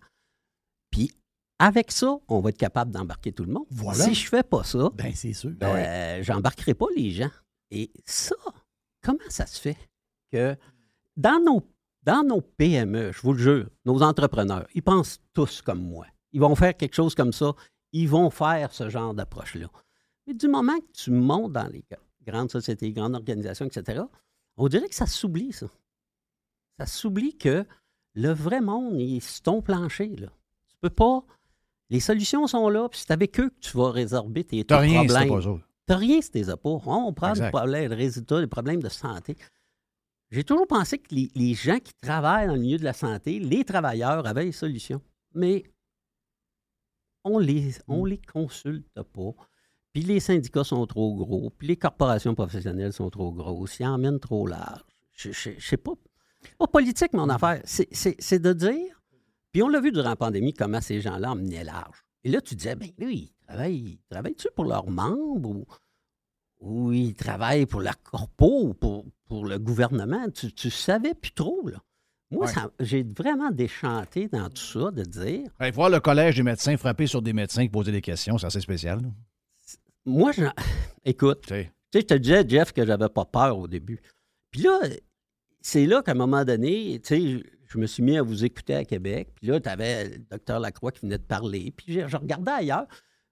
[0.91, 1.13] Puis
[1.59, 3.67] avec ça, on va être capable d'embarquer tout le monde.
[3.71, 4.05] Voilà.
[4.05, 5.51] Si je fais pas ça, Ben, c'est sûr.
[5.51, 7.31] ben, j'embarquerai pas les gens.
[7.71, 8.35] Et ça,
[9.03, 9.77] comment ça se fait
[10.33, 10.57] que
[11.17, 11.63] dans nos,
[12.03, 16.07] dans nos PME, je vous le jure, nos entrepreneurs, ils pensent tous comme moi.
[16.33, 17.53] Ils vont faire quelque chose comme ça.
[17.93, 19.69] Ils vont faire ce genre d'approche-là.
[20.27, 21.85] Mais du moment que tu montes dans les
[22.27, 24.03] grandes sociétés, grandes organisations, etc.,
[24.57, 25.67] on dirait que ça s'oublie, ça.
[26.79, 27.67] Ça s'oublie que
[28.15, 30.15] le vrai monde il est sur ton plancher.
[30.17, 30.29] Là.
[30.69, 31.25] Tu peux pas.
[31.91, 35.05] Les solutions sont là, puis c'est avec eux que tu vas résorber tes, tes rien,
[35.05, 35.61] problèmes.
[35.87, 36.71] T'as rien si t'es as pas.
[36.71, 37.51] On prend des Exact.
[37.51, 39.37] problèmes, des résultats, des problèmes de santé.
[40.31, 43.39] J'ai toujours pensé que les, les gens qui travaillent dans le milieu de la santé,
[43.39, 45.03] les travailleurs, avaient des solutions.
[45.35, 45.65] Mais
[47.25, 49.31] on les, on les consulte pas.
[49.93, 54.21] Puis les syndicats sont trop gros, puis les corporations professionnelles sont trop grosses, ils emmènent
[54.21, 54.81] trop large.
[55.13, 55.93] Je je sais pas.
[56.59, 57.61] Pas politique, mon affaire.
[57.65, 59.01] C'est- de dire.
[59.53, 62.03] Puis on l'a vu durant la pandémie, comment ces gens-là emmenaient large.
[62.25, 65.67] Et là, tu disais, ben là, ils travaillent, ils travaillent-tu pour leurs membres ou,
[66.61, 70.29] ou ils travaillent pour la corpo ou pour, pour le gouvernement?
[70.31, 71.79] Tu, tu savais plus trop, là.
[72.31, 72.53] Moi, Ouais.
[72.81, 77.07] j'ai vraiment déchanté dans tout ça de dire, Hey, voir le collège des médecins frapper
[77.07, 79.01] sur des médecins qui posaient des questions, c'est assez spécial.
[80.05, 80.33] Moi,
[81.05, 81.71] écoute, Tu sais.
[81.95, 84.01] Je te disais, Jeff, que j'avais pas peur au début.
[84.51, 84.81] Puis là,
[85.61, 88.75] c'est là qu'à un moment donné, tu sais, je me suis mis à vous écouter
[88.75, 89.29] à Québec.
[89.35, 91.73] Puis là, tu avais le docteur Lacroix qui venait de parler.
[91.77, 92.87] Puis je, je regardais ailleurs.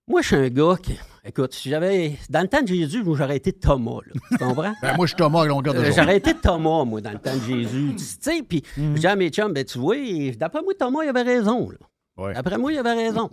[0.09, 0.99] Moi, je suis un gars qui.
[1.25, 2.16] Écoute, si j'avais.
[2.31, 4.12] Dans le temps de Jésus, j'aurais été Thomas, là.
[4.31, 4.75] Tu comprends?
[4.83, 5.97] Ben, moi, je suis Thomas à longueur de Euh, journée.
[5.97, 7.93] J'aurais été Thomas, moi, dans le temps de Jésus.
[7.97, 9.97] Tu sais, puis je dis à mes chums, ben, tu vois,
[10.37, 11.77] d'après moi, Thomas, il avait raison, là.
[12.16, 12.35] Ouais.
[12.35, 13.31] D'après moi, il avait raison.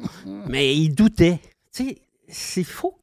[0.48, 1.40] Mais il doutait.
[1.74, 1.98] Tu sais,
[2.28, 3.00] c'est faux.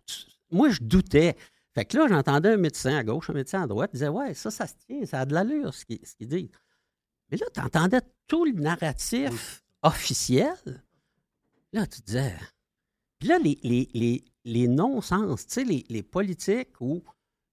[0.51, 1.37] Moi, je doutais.
[1.75, 4.35] Fait que là, j'entendais un médecin à gauche, un médecin à droite, il disait Ouais,
[4.35, 6.51] ça, ça se tient, ça a de l'allure, ce qu'il ce qu'il dit.
[7.31, 10.83] Mais là, tu entendais tout le narratif officiel.
[11.73, 12.35] Là, tu disais.
[13.19, 17.11] Puis là, les, les, les, les non-sens, tu sais, les, les politiques où, tu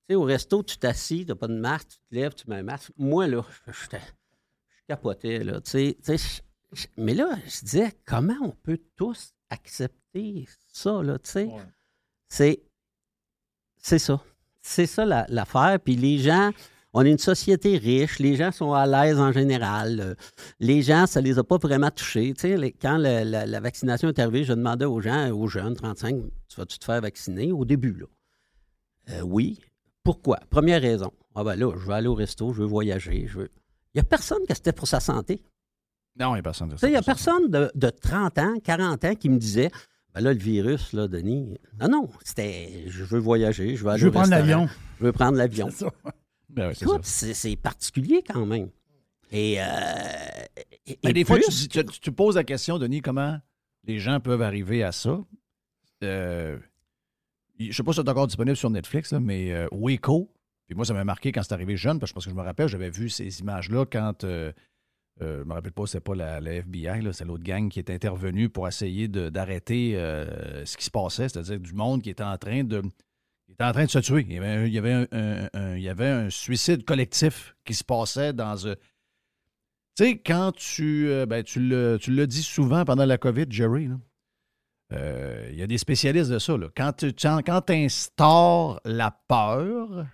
[0.09, 2.57] sais, au resto, tu t'assis, tu n'as pas de masque, tu te lèves, tu mets
[2.57, 2.91] un masque.
[2.97, 5.61] Moi, là, je, je, je capotais, là.
[5.61, 6.43] Tu sais,
[6.97, 10.00] mais là, je disais, comment on peut tous accepter
[10.71, 11.49] ça, là, tu sais?
[12.27, 12.61] C'est,
[13.77, 14.21] c'est ça.
[14.61, 15.79] C'est ça la- l'affaire.
[15.83, 16.51] Puis les gens,
[16.93, 19.99] on est une société riche, les gens sont à l'aise en général.
[19.99, 20.15] Euh,
[20.59, 22.33] Les gens, ça les a pas vraiment touchés.
[22.33, 25.47] Tu sais, les- quand le- la, la vaccination est arrivée, je demandais aux gens, aux
[25.47, 26.15] jeunes, 35,
[26.47, 27.51] tu vas-tu te faire vacciner?
[27.51, 28.05] Au début, là?
[29.09, 29.59] Euh, oui.
[30.03, 30.39] Pourquoi?
[30.49, 31.11] Première raison.
[31.35, 33.49] Ah ben là, je veux aller au resto, je veux voyager, je veux.
[33.93, 35.43] Il n'y a personne que c'était pour sa santé.
[36.19, 36.87] Non, il n'y a personne de ça.
[36.87, 39.71] il n'y a personne de, de 30 ans, 40 ans qui me disait
[40.13, 41.57] ben là, le virus, là, Denis.
[41.79, 44.67] Non, non, c'était je veux voyager, je veux aller Je veux au prendre l'avion.
[44.99, 45.69] Je veux prendre l'avion.
[45.71, 45.91] C'est ça.
[46.49, 48.69] Ben oui, c'est Écoute, c'est c'est particulier quand même.
[49.31, 49.65] Et, euh,
[50.85, 53.39] et- et des fois, tu, plus dis- tu, tu poses la question, Denis, comment
[53.85, 55.17] les gens peuvent arriver à ça?
[56.03, 56.57] Euh,
[57.59, 60.29] je ne sais pas si c'est encore disponible sur Netflix, là, mais euh, Waco,
[60.67, 62.41] puis moi, ça m'a marqué quand c'est arrivé jeune, parce que parce que je me
[62.41, 64.25] rappelle, j'avais vu ces images-là quand,
[65.21, 67.89] euh, euh, je me rappelle pas, c'était pas la, FBI, c'est l'autre gang qui est
[67.89, 72.37] intervenue pour essayer d'arrêter euh, ce qui se passait, c'est-à-dire du monde qui était en
[72.37, 72.81] train de,
[73.45, 74.25] qui était en train de se tuer.
[74.27, 74.47] Il y avait
[75.11, 78.75] un, il y avait un- suicide collectif qui se passait dans un...
[79.95, 83.45] Tu sais, quand tu, euh, ben, tu le, tu l'as dit souvent pendant la COVID,
[83.49, 83.89] Jerry,
[84.93, 86.57] euh, il y a des spécialistes de ça.
[86.57, 86.69] là.
[86.75, 90.05] Quand tu quand instaures la peur,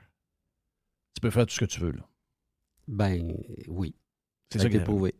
[1.13, 1.91] tu peux faire tout ce que tu veux.
[1.91, 2.07] Là.
[2.87, 3.37] Ben
[3.67, 3.93] oui.
[4.51, 5.15] C'est Ça qui est prouvé.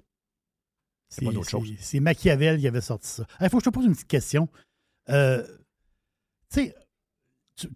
[1.10, 1.68] C'est pas d'autre chose.
[1.78, 3.26] c'est- C'est Machiavel qui avait sorti ça.
[3.42, 4.50] Il faut que je te pose une petite question.
[5.10, 5.46] Euh,
[6.52, 6.76] tu sais,
[7.56, 7.68] tu,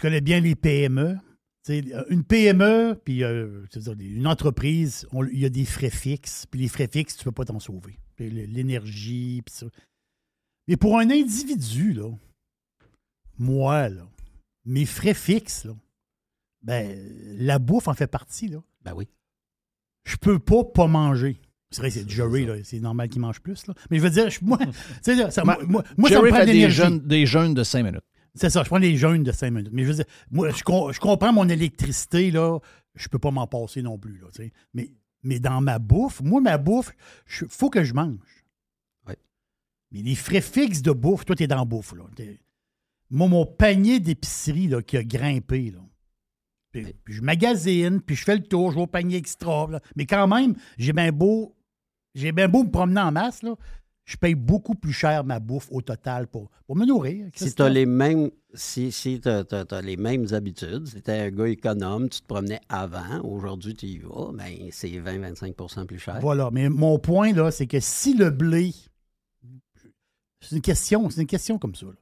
[0.00, 1.16] connais bien les PME.
[1.64, 3.66] Tu sais, une PME, puis euh,
[4.00, 7.32] une entreprise, il y a des frais fixes, puis les frais fixes, tu ne peux
[7.32, 7.98] pas t'en sauver.
[8.18, 9.66] L'énergie, puis ça.
[10.68, 12.10] Mais pour un individu, là,
[13.38, 14.06] moi, là,
[14.64, 15.74] mes frais fixes, là,
[16.62, 16.96] ben,
[17.38, 18.48] la bouffe en fait partie.
[18.48, 18.62] Là.
[18.82, 19.08] Ben oui.
[20.04, 21.40] Je peux pas pas manger.
[21.70, 23.66] C'est vrai, c'est Jerry, là, c'est normal qu'il mange plus.
[23.66, 23.74] Là.
[23.90, 24.58] Mais je veux dire, je- moi,
[25.02, 27.24] tu là, ça, moi, moi, moi, ça me prend fait des jeunes, des
[27.54, 28.04] de 5 minutes.
[28.34, 29.70] C'est ça, je prends les jeunes de 5 minutes.
[29.72, 32.58] Mais je veux dire, moi, je, je comprends mon électricité, là,
[32.94, 34.52] je peux pas m'en passer non plus, là, tu.
[34.74, 34.90] Mais,
[35.22, 36.92] mais dans ma bouffe, moi, ma bouffe,
[37.40, 38.18] il faut que je mange.
[39.06, 39.16] Ouais.
[39.92, 42.04] Mais les frais fixes de bouffe, toi, t'es dans la bouffe, là.
[43.10, 45.80] Moi, mon panier d'épicerie, là, qui a grimpé, là.
[46.72, 49.80] Puis, puis je magasine, puis je fais le tour, je vais au panier extra, là.
[49.94, 51.54] Mais quand même, j'ai bien beau,
[52.14, 53.54] j'ai bien beau me promener en masse, là.
[54.04, 57.28] Je paye beaucoup plus cher ma bouffe au total pour, pour me nourrir.
[57.36, 59.20] Si tu as les mêmes si, si
[59.82, 63.98] les mêmes habitudes, si t'es un gars économe, tu te promenais avant, aujourd'hui tu y
[63.98, 66.18] vas, ben c'est 20-25% plus cher.
[66.20, 68.72] Voilà, mais mon point, là, c'est que si le blé.
[70.40, 71.86] C'est une question, c'est une question comme ça.
[71.86, 71.92] là.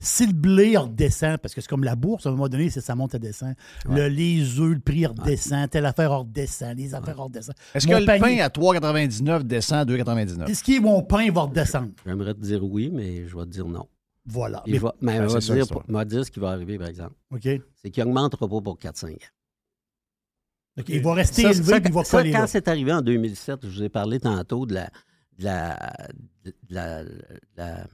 [0.00, 2.80] Si le blé redescend, parce que c'est comme la bourse, à un moment donné, c'est
[2.80, 3.54] ça monte et descend.
[3.88, 7.56] Le, les œufs, le prix redescend, telle affaire redescend, les affaires redescendent.
[7.74, 10.48] Est-ce que Mon le pain à 3,99 descend à 2,99?
[10.48, 11.90] Est-ce que mon pain va redescendre?
[12.06, 13.88] J'aimerais te dire oui, mais je vais te dire non.
[14.24, 14.62] Voilà.
[14.68, 15.64] Mais- mais Ben, ça, dire,
[16.06, 17.14] dire ce qui va arriver, par exemple.
[17.30, 17.48] OK.
[17.74, 19.16] C'est qu'il n'augmentera pas pour 4-5 ans.
[20.78, 22.46] OK, Il va rester Ça, élevé, ça, puis il va ça, coller quand là.
[22.46, 24.90] c'est arrivé en 2007, je vous ai parlé tantôt de la,
[25.38, 25.92] de la,
[26.44, 27.10] de la, de
[27.56, 27.86] la,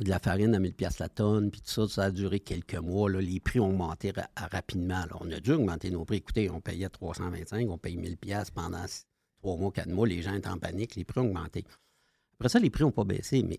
[0.00, 2.74] de la farine à 1000 pièces la tonne, puis tout ça, ça a duré quelques
[2.74, 3.08] mois.
[3.10, 3.20] là.
[3.20, 5.00] Les prix ont augmenté ra- rapidement.
[5.06, 5.16] là.
[5.20, 6.16] On a dû augmenter nos prix.
[6.16, 8.84] Écoutez, on payait 325, on paye 1000 pièces pendant
[9.40, 10.06] trois mois, quatre mois.
[10.06, 11.64] Les gens étaient en panique, les prix ont augmenté.
[12.40, 13.56] Après ça, les prix n'ont pas baissé, mais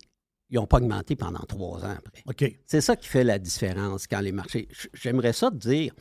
[0.49, 2.21] ils n'ont pas augmenté pendant trois ans après.
[2.25, 2.59] OK.
[2.65, 4.67] C'est ça qui fait la différence quand les marchés.
[4.93, 5.93] J'aimerais ça te dire,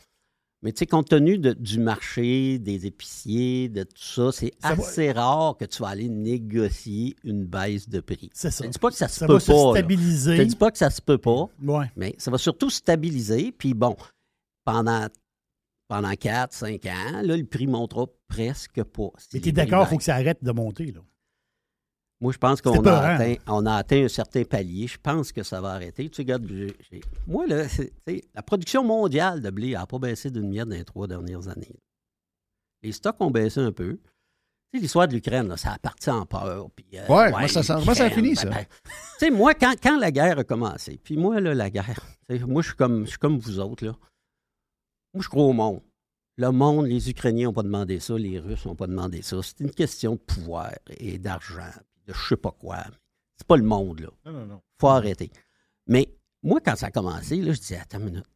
[0.65, 4.71] mais tu sais, compte tenu de- du marché, des épiciers, de tout ça, c'est va-
[4.71, 8.31] assez rare que tu vas aller négocier une baisse de prix.
[8.35, 8.65] C'est ça.
[8.65, 9.71] Je ne dis pas que ça se Ça peut va se pas.
[9.73, 10.45] stabiliser.
[10.45, 11.87] dis pas que ça se peut pas, Ouais.
[11.97, 13.53] mais ça va surtout stabiliser.
[13.53, 13.95] Puis bon,
[14.65, 15.07] pendant,
[15.87, 19.11] pendant 4, 5 ans, là, le prix montera presque pas.
[19.19, 20.87] Si Mais tu es d'accord, il faut que ça arrête de monter.
[20.93, 21.01] Là.
[22.21, 24.87] Moi, je pense qu'on a, atteint, on a atteint un certain palier.
[24.87, 26.09] Je pense que ça va arrêter.
[26.09, 27.65] Tu sais, regarde, j'ai- j'ai- moi, là,
[28.35, 31.75] la production mondiale de blé n'a pas baissé d'une miette dans les trois dernières années.
[32.83, 33.95] Les stocks ont baissé un peu.
[34.73, 36.69] Tu sais, l'histoire de l'Ukraine, ça a parti en peur.
[36.75, 38.49] Puis, euh, Ouais, moi, ça moi, ça a fini, ça.
[38.49, 42.01] ben, tu sais, moi, quand, quand la guerre a commencé, puis moi, là, la guerre,
[42.47, 43.93] moi, je suis comme, comme vous autres, là.
[45.13, 45.81] Moi, je crois au monde.
[46.37, 49.41] Le monde, les Ukrainiens n'ont pas demandé ça, les Russes n'ont pas demandé ça.
[49.43, 51.71] C'est une question de pouvoir et d'argent,
[52.07, 52.85] de je sais pas quoi.
[53.37, 54.09] C'est pas le monde, là.
[54.27, 54.63] Non, non, non.
[54.81, 55.31] faut arrêter.
[55.87, 56.09] Mais
[56.43, 58.27] moi, quand ça a commencé, là, je disais, attends une minute.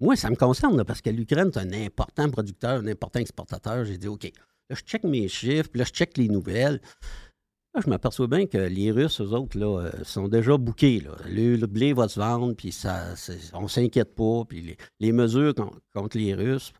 [0.00, 3.84] Moi, ça me concerne, là, parce que l'Ukraine, c'est un important producteur, un important exportateur.
[3.84, 6.80] J'ai dit, OK, là, je check mes chiffres, puis là, je check les nouvelles.
[7.74, 11.00] Là, je m'aperçois bien que les Russes, eux autres, là, euh, sont déjà bouqués.
[11.00, 11.16] Là.
[11.26, 13.14] Le, le blé va se vendre, puis ça,
[13.52, 14.44] on s'inquiète pas.
[14.48, 16.72] Puis les, les mesures con- contre les Russes,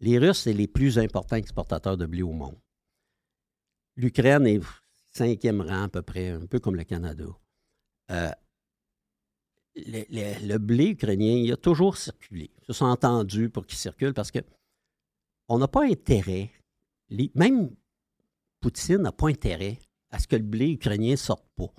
[0.00, 2.56] les Russes, c'est les plus importants exportateurs de blé au monde.
[3.96, 4.60] L'Ukraine, est-
[5.14, 7.24] cinquième rang à peu près, un peu comme le Canada.
[8.10, 8.30] Euh,
[9.76, 12.50] le, blé ukrainien, il a toujours circulé.
[12.60, 14.40] Ils se sont entendus pour qu'il circule parce que
[15.48, 16.50] on n'a pas intérêt,
[17.34, 17.74] même
[18.60, 19.78] Poutine n'a pas intérêt
[20.10, 21.72] à ce que le blé ukrainien sorte pas.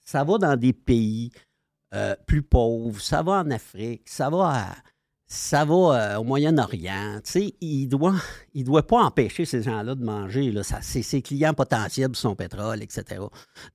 [0.00, 1.30] Ça va dans des pays
[1.92, 4.76] euh, plus pauvres, ça va en Afrique, ça va, à-
[5.32, 7.20] ça va euh, au Moyen-Orient.
[7.60, 8.16] Il doit,
[8.54, 10.50] il doit pas empêcher ces gens-là de manger.
[10.50, 10.64] Là.
[10.64, 13.20] Ça, c'est ses clients potentiels son pétrole, etc.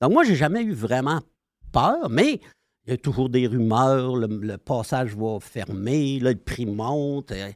[0.00, 1.22] Donc moi, j'ai jamais eu vraiment
[1.72, 2.40] peur, mais
[2.84, 7.32] il y a toujours des rumeurs, le, passage va fermer, le prix monte.
[7.32, 7.50] euh.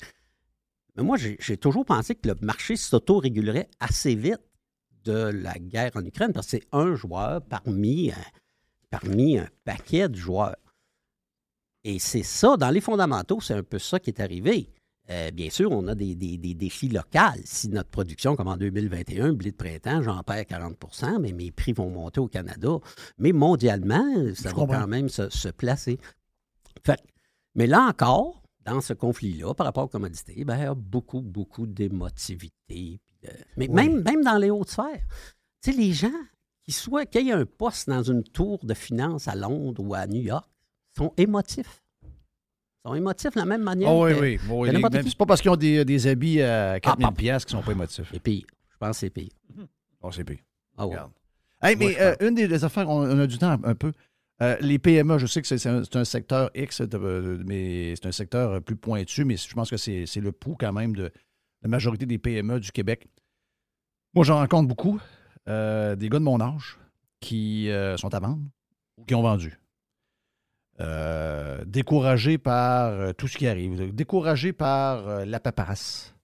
[0.96, 4.40] Mais moi, j'ai toujours pensé que le marché s'auto-régulerait assez vite
[5.04, 8.14] de la guerre en Ukraine, parce que c'est un joueur parmi, euh,
[8.88, 10.56] parmi un paquet de joueurs.
[11.84, 14.70] Et c'est ça, dans les fondamentaux, c'est un peu ça qui est arrivé.
[15.08, 17.18] Euh, bien sûr, on a des, des- des défis locaux.
[17.44, 21.72] Si notre production, comme en 2021, blé de printemps, j'en perds 40% mais mes prix
[21.72, 22.78] vont monter au Canada.
[23.18, 24.04] Mais mondialement,
[24.34, 24.80] ça Je va comprends.
[24.82, 25.98] quand même se, se placer.
[26.84, 27.02] Fait-
[27.56, 31.22] mais là encore, dans ce conflit-là, par rapport aux commodités, ben, il y a beaucoup,
[31.22, 33.00] beaucoup d'émotivité.
[33.56, 33.74] Mais Oui.
[33.74, 35.02] même, même dans les hautes sphères,
[35.62, 36.08] tu sais, les gens
[36.64, 39.94] qui soient qu'il y ait un poste dans une tour de finance à Londres ou
[39.94, 40.48] à New York
[41.04, 41.82] sont émotifs.
[42.02, 44.20] Ils sont émotifs de la même manière Oh, oui, que
[44.50, 44.70] oui.
[44.70, 45.02] les- même-.
[45.06, 47.72] C'est pas parce qu'ils ont des, des habits à 4000 Ah, pièces qu'ils sont pas
[47.72, 48.10] émotifs.
[48.12, 48.46] les pires.
[48.70, 49.30] Je pense que c'est pire.
[50.02, 50.38] Oh, c'est pire.
[50.76, 50.92] Ah ouais.
[50.94, 51.12] Regarde.
[51.62, 53.74] Hey, Moi, mais euh, une des, des affaires, on, on a du temps un, un
[53.74, 53.92] peu.
[54.40, 56.80] Euh, les PME, je sais que c'est c'est un, c'est un secteur X,
[57.44, 60.72] mais c'est un secteur plus pointu, mais je pense que c'est c'est le pouls quand
[60.72, 61.10] même de
[61.60, 63.06] la majorité des PME du Québec.
[64.14, 64.98] Moi, j'en rencontre beaucoup,
[65.48, 66.78] euh, des gars de mon âge
[67.20, 68.40] qui euh, sont à vendre
[68.96, 69.58] ou qui ont vendu.
[70.80, 76.14] Euh, découragés par euh, tout ce qui arrive, découragés par euh, la paperasse,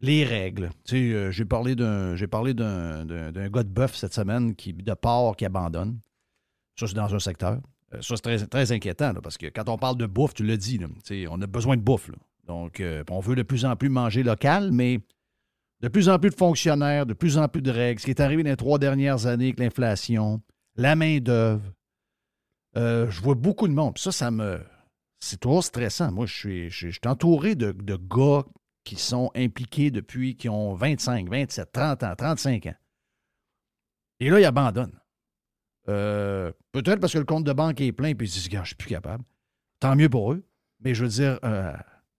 [0.00, 0.70] les règles.
[0.84, 5.98] Tu sais, j'ai parlé d'un gars de bœuf cette semaine qui de porc qui abandonne.
[6.78, 7.58] Ça, c'est dans un secteur.
[8.00, 10.80] Ça, c'est très, très inquiétant, parce que quand on parle de bouffe, tu l'as dit,
[11.28, 12.08] on a besoin de bouffe.
[12.08, 12.16] là.
[12.46, 15.00] Donc, on veut de plus en plus manger local, mais
[15.80, 18.00] de plus en plus de fonctionnaires, de plus en plus de règles.
[18.00, 20.40] Ce qui est arrivé dans les trois dernières années avec l'inflation,
[20.76, 21.75] la main-d'œuvre.
[22.76, 23.98] Euh, je vois beaucoup de monde.
[23.98, 24.60] Ça, ça me.
[25.18, 26.12] C'est toujours stressant.
[26.12, 28.44] Moi, je suis, je entouré de, de gars
[28.84, 32.74] qui sont impliqués depuis, qui ont 25, 27, 30 ans, 35 ans.
[34.20, 34.98] Et là, ils abandonnent.
[35.88, 38.74] Euh, Peut-être parce que le compte de banque est plein puis ils disent, je suis
[38.74, 39.24] plus capable.
[39.80, 40.46] Tant mieux pour eux.
[40.80, 41.72] Mais je veux dire, euh,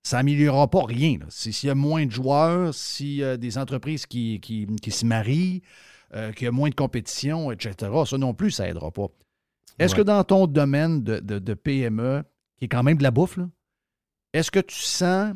[0.04, 1.20] ça n'améliorera pas rien.
[1.30, 5.62] S'il y a moins de joueurs, s'il y a des entreprises qui, qui, se marient,
[6.36, 9.08] qu'il y a moins de compétition, etc., ça non plus, ça n'aidera pas.
[9.80, 10.00] Est-ce Ouais.
[10.02, 12.24] que dans ton domaine de, de- de PME,
[12.58, 13.38] qui est quand même de la bouffe,
[14.34, 15.34] est-ce que tu sens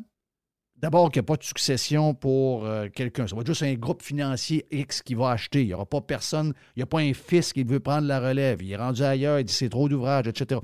[0.75, 3.27] d'abord qu'il n'y a pas de succession pour euh, quelqu'un?
[3.27, 5.61] Ça va être juste un groupe financier X qui va acheter.
[5.61, 8.19] Il n'y aura pas personne, il n'y a pas un fils qui veut prendre la
[8.19, 8.61] relève.
[8.63, 10.59] Il est rendu ailleurs, il dit c'est trop d'ouvrages, etc.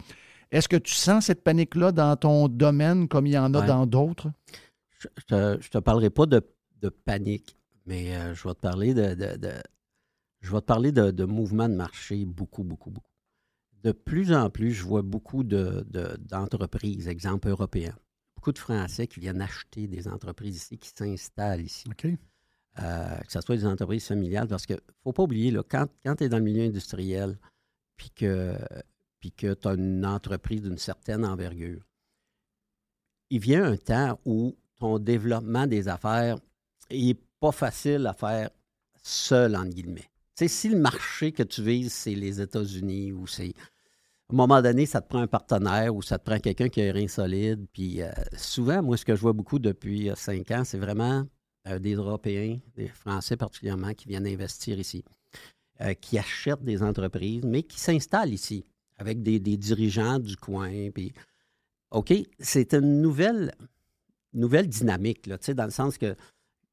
[0.51, 3.67] Est-ce que tu sens cette panique-là dans ton domaine comme il y en a Ouais.
[3.67, 4.31] dans d'autres?
[4.99, 5.07] Je
[5.61, 6.41] je te, parlerai pas de,
[6.81, 7.55] de panique,
[7.85, 9.61] mais euh, je vais te parler de, de- de-
[10.41, 13.11] je vais te parler de, de mouvements de marché beaucoup, beaucoup, beaucoup.
[13.83, 17.95] De plus en plus, je vois beaucoup de- de- d'entreprises, exemple européens,
[18.35, 21.85] beaucoup de Français qui viennent acheter des entreprises ici, qui s'installent ici.
[21.89, 22.07] OK.
[22.79, 25.87] Euh, que ce soit des entreprises familiales, parce qu'il ne faut pas oublier, là, quand,
[26.03, 27.37] quand tu es dans le milieu industriel,
[27.95, 28.55] puis que,
[29.19, 31.81] puis que tu as une entreprise d'une certaine envergure,
[33.29, 36.37] il vient un temps où ton développement des affaires
[36.91, 38.49] n'est pas facile à faire
[39.01, 40.09] seul, entre guillemets.
[40.37, 43.55] Sais, si le marché que tu vises, c'est les États-Unis ou c'est.
[44.29, 46.81] À un moment donné, ça te prend un partenaire ou ça te prend quelqu'un qui
[46.81, 47.65] a un solide.
[47.73, 51.25] Puis euh, souvent, moi, ce que je vois beaucoup depuis euh, cinq ans, c'est vraiment
[51.67, 55.03] euh, des Européens, des Français particulièrement, qui viennent investir ici,
[56.01, 58.65] qui achètent des entreprises, mais qui s'installent ici
[58.97, 60.91] avec des, dirigeants du coin.
[60.91, 61.13] Puis,
[61.91, 63.53] OK, c'est une nouvelle,
[64.33, 66.15] dynamique, là, dans le sens que,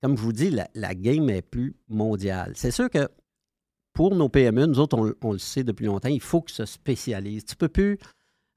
[0.02, 2.52] comme je vous dis, la game est plus mondiale.
[2.56, 3.08] C'est sûr que
[3.94, 6.66] pour nos PME, nous autres, on, on le sait depuis longtemps, il faut que se
[6.66, 7.44] spécialise.
[7.44, 7.98] Tu ne peux plus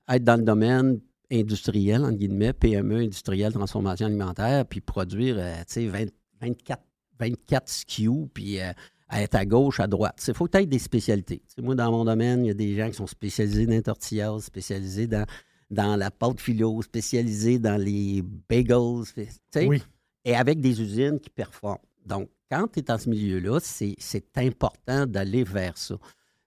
[0.10, 1.00] être dans le domaine
[1.32, 6.06] industriel, entre guillemets, PME, industriel, transformation alimentaire, puis produire, euh, tu sais, 20
[6.40, 6.84] 24,
[7.20, 8.72] 24 SKU, puis euh,
[9.12, 10.24] être à gauche, à droite.
[10.28, 11.42] Il faut que tu aies des spécialités.
[11.58, 14.40] Moi, dans mon domaine, il y a des gens qui sont spécialisés dans les tortillas,
[14.40, 15.26] spécialisés dans,
[15.72, 19.82] dans la pâte philo, spécialisés dans les bagels, tu sais, Oui.
[20.26, 21.80] et avec des usines qui performent.
[22.06, 25.96] Donc, quand tu es dans ce milieu-là, c'est important d'aller vers ça.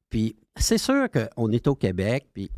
[0.08, 2.50] Puis, c'est sûr qu'on est au Québec, puis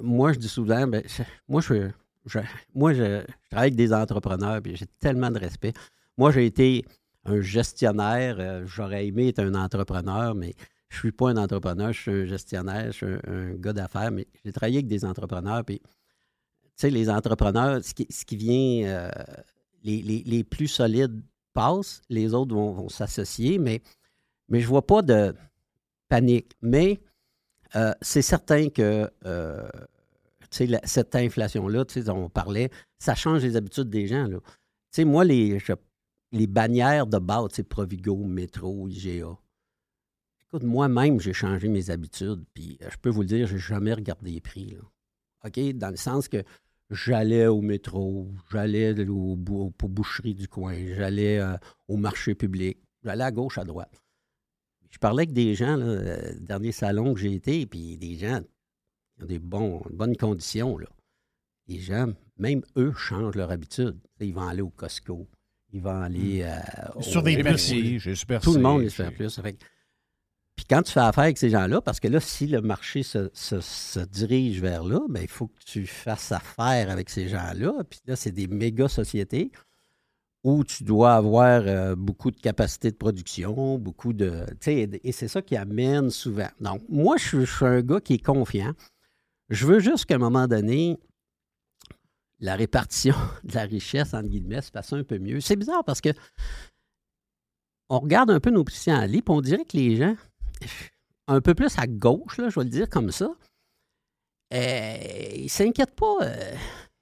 [0.00, 1.02] moi, je dis souvent, ben,
[1.48, 1.88] moi, je,
[2.26, 2.38] je-
[2.74, 5.72] moi je, travaille avec des entrepreneurs, puis j'ai tellement de respect.
[6.16, 6.84] Moi, j'ai été
[7.24, 10.54] un gestionnaire, euh, j'aurais aimé être un entrepreneur, mais
[10.88, 14.10] je suis pas un entrepreneur, je suis un gestionnaire, je suis un, un gars d'affaires,
[14.10, 15.64] mais j'ai travaillé avec des entrepreneurs.
[15.64, 15.88] Puis, tu
[16.76, 19.10] sais, les entrepreneurs, ce qui, ce qui vient, euh,
[19.84, 21.20] les, les- les plus solides
[21.52, 23.82] passent, les autres vont, s'associer, mais,
[24.50, 25.34] je vois pas de
[26.08, 26.52] panique.
[26.62, 27.00] Mais
[27.76, 29.68] euh, c'est certain que euh,
[30.50, 34.28] cette inflation-là, on parlait, ça change les habitudes des gens.
[35.00, 35.58] moi, les,
[36.46, 39.36] bannières de base, Provigo, Métro, IGA.
[40.46, 42.42] Écoute, moi-même, j'ai changé mes habitudes.
[42.54, 44.76] Puis, euh, je peux vous le dire, j'ai jamais regardé les prix.
[45.74, 46.42] Dans le sens que
[46.90, 51.56] j'allais au métro, j'allais au, aux boucheries du coin, j'allais euh,
[51.88, 54.02] au marché public, j'allais à gauche, à droite.
[54.90, 58.16] Je parlais avec des gens, là, euh, le dernier salon que j'ai été, puis des
[58.16, 58.40] gens
[59.16, 60.78] qui ont des bons, bonnes conditions.
[60.78, 60.86] Là.
[61.66, 63.98] Les gens, même eux, changent leur habitude.
[64.20, 65.28] Ils vont aller au Costco,
[65.72, 66.56] ils vont aller euh,
[66.94, 67.50] au- Surveiller Et plus.
[67.50, 69.28] merci, j'ai super tout le monde les fait plus.
[69.28, 69.64] Ça fait que-
[70.58, 74.04] Puis quand tu fais affaire avec ces gens-là, parce que là, si le marché se,
[74.06, 77.84] dirige vers là, ben, il faut que tu fasses affaire avec ces gens-là.
[77.88, 79.52] Puis là, c'est des méga sociétés
[80.42, 84.46] où tu dois avoir euh, beaucoup de capacité de production, beaucoup de.
[84.66, 86.48] Et c'est ça qui amène souvent.
[86.60, 88.72] Donc, moi, je suis- un gars qui est confiant.
[89.50, 90.98] Je veux juste qu'à un moment donné,
[92.40, 95.38] la répartition de la richesse, entre guillemets, se passe un peu mieux.
[95.40, 96.10] C'est bizarre parce que
[97.88, 100.16] on regarde un peu nos pissenlits, puis on dirait que les gens,
[101.26, 103.28] un peu plus à gauche, là, je vais le dire comme ça,
[104.54, 104.96] euh,
[105.36, 106.16] ils s'inquiètent pas.
[106.22, 106.52] euh,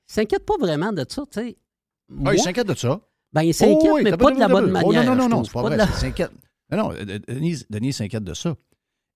[0.08, 1.56] ils s'inquiètent pas vraiment de ça, tu sais.
[1.58, 3.00] Ah, Moi, il s'inquiète de ça?
[3.32, 5.04] ben, ils s'inquiètent, Oh, oui, mais pas de la bonne Oh, manière.
[5.04, 5.44] non, non, je non, trouve.
[5.46, 5.76] c'est pas vrai.
[5.76, 6.28] la-.
[6.76, 8.56] Non, non, euh, Denis, Denis s'inquiète de ça.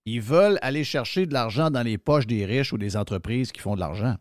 [0.06, 3.60] Ils veulent aller chercher de l'argent dans les poches des riches ou des entreprises qui
[3.60, 4.16] font de l'argent.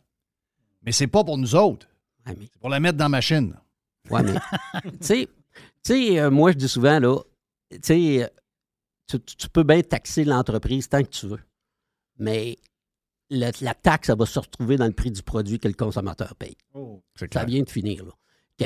[0.84, 1.88] Mais c'est pas pour nous autres.
[2.26, 3.56] Ouais, mais- C'est pour la mettre dans la machine.
[4.10, 4.34] Ouais, mais,
[4.84, 7.18] tu sais, tu sais, euh, moi, je dis souvent, là,
[7.72, 8.32] tu sais,
[9.10, 11.40] tu, tu- tu peux bien taxer l'entreprise tant que tu veux.
[12.18, 12.58] Mais
[13.30, 16.36] le- la taxe, ça va se retrouver dans le prix du produit que le consommateur
[16.36, 16.56] paye.
[17.16, 17.46] C'est Ça clair.
[17.46, 18.12] vient de finir, là.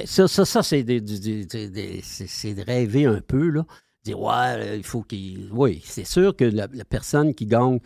[0.05, 3.65] Ça, ça, ça c'est de rêver un peu, là.
[4.03, 5.49] Dire, ouais, euh, il faut qu'il.
[5.53, 7.79] Oui, c'est sûr que la, la personne qui gagne,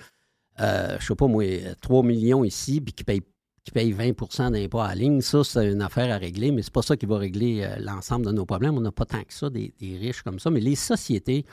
[0.60, 1.44] euh, je sais pas moi,
[1.82, 3.22] 3 millions ici, puis qui paye,
[3.64, 6.74] qui paye 20% d'impôts à la ligne, ça, c'est une affaire à régler, mais c'est
[6.74, 8.76] pas ça qui va régler euh, l'ensemble de nos problèmes.
[8.78, 10.50] On n'a pas tant que ça, des, des riches comme ça.
[10.50, 11.46] Mais les sociétés,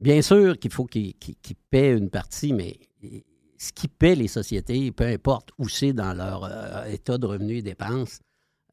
[0.00, 2.78] bien sûr qu'il faut qu'ils qu'ils- qu'ils paient une partie, mais
[3.56, 7.58] ce qui paie les sociétés, peu importe où c'est dans leur euh, état de revenus
[7.58, 8.20] et dépenses,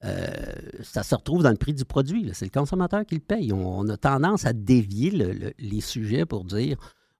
[0.04, 0.28] euh,
[0.84, 2.30] ça se retrouve dans le prix du produit.
[2.34, 3.52] C'est le consommateur qui le paye.
[3.52, 6.78] On, on a tendance à dévier le- le- les sujets pour dire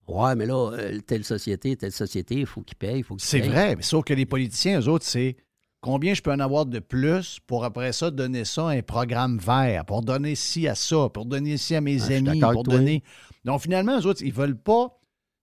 [0.08, 3.26] Ouais, mais là, euh, telle société, telle société, il faut qu'il paye, il faut qu'il
[3.26, 5.36] C'est vrai, mais sauf que les politiciens, eux autres, c'est
[5.80, 9.38] combien je peux en avoir de plus pour après ça donner ça à un programme
[9.38, 13.02] vert, pour donner ci à ça, pour donner ci à mes Ah, amis, pour donner.
[13.44, 14.98] Donc finalement, eux autres, ils veulent pas.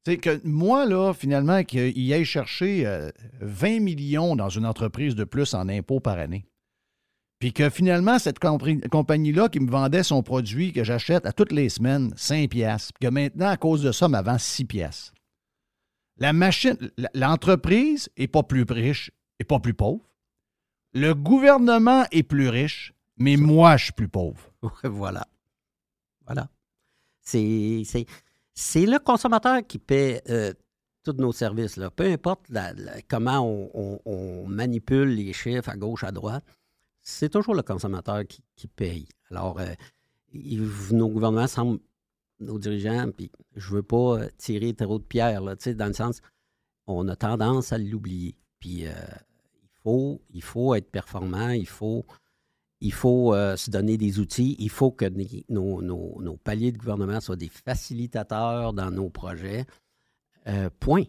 [0.06, 3.10] C'est que moi, là, finalement, qu'ils aillent chercher euh,
[3.40, 6.46] 20 millions dans une entreprise de plus en impôts par année.
[7.40, 11.70] Puis que finalement, cette compagnie-là qui me vendait son produit que j'achète à toutes les
[11.70, 15.14] semaines, 5 piastres, puis que maintenant, à cause de ça, me vend 6 piastres.
[16.18, 16.78] La machine,
[17.14, 20.00] l'entreprise est pas plus riche et pas plus pauvre.
[20.94, 24.40] Le gouvernement est plus riche, mais moi, je suis plus pauvre.
[24.84, 25.28] Voilà.
[26.26, 26.50] Voilà.
[27.22, 27.84] C'est,
[28.76, 30.54] le consommateur qui paie euh,
[31.04, 31.78] tous nos services.
[31.78, 31.90] Là.
[31.90, 36.44] Peu importe la- la- comment on, on- on manipule les chiffres à gauche, à droite,
[37.02, 39.08] c'est toujours le consommateur qui, qui paye.
[39.32, 39.74] Alors, euh,
[40.34, 41.80] il- nos gouvernements semblent,
[42.40, 45.88] nos dirigeants, puis je veux pas euh, tirer trop de pierre, là, tu sais, dans
[45.88, 46.22] le sens,
[46.88, 48.36] on a tendance à l'oublier.
[48.60, 48.92] Puis, euh,
[49.86, 52.06] il faut être performant, il faut
[52.84, 54.58] il faut euh, se donner des outils.
[54.60, 55.06] Il faut que
[55.48, 59.66] nos, nos- paliers de gouvernement soient des facilitateurs dans nos projets.
[60.48, 61.06] Euh, point.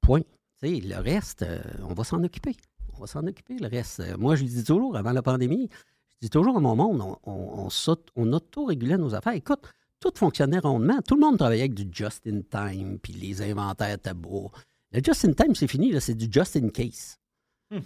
[0.00, 0.22] Point.
[0.62, 2.56] Le reste, euh, on va s'en occuper.
[2.94, 4.02] On va s'en occuper, le reste.
[4.16, 5.68] Moi, je le dis toujours, avant la pandémie,
[6.14, 9.34] je dis toujours à mon monde, on, on, on, on auto-régulait nos affaires.
[9.34, 9.70] Écoute,
[10.00, 11.00] tout fonctionnait rondement.
[11.06, 14.50] Tout le monde travaillait avec du just-in-time, puis les inventaires tabous.
[14.92, 17.18] Le just-in-time, c'est fini, c'est du just-in-case.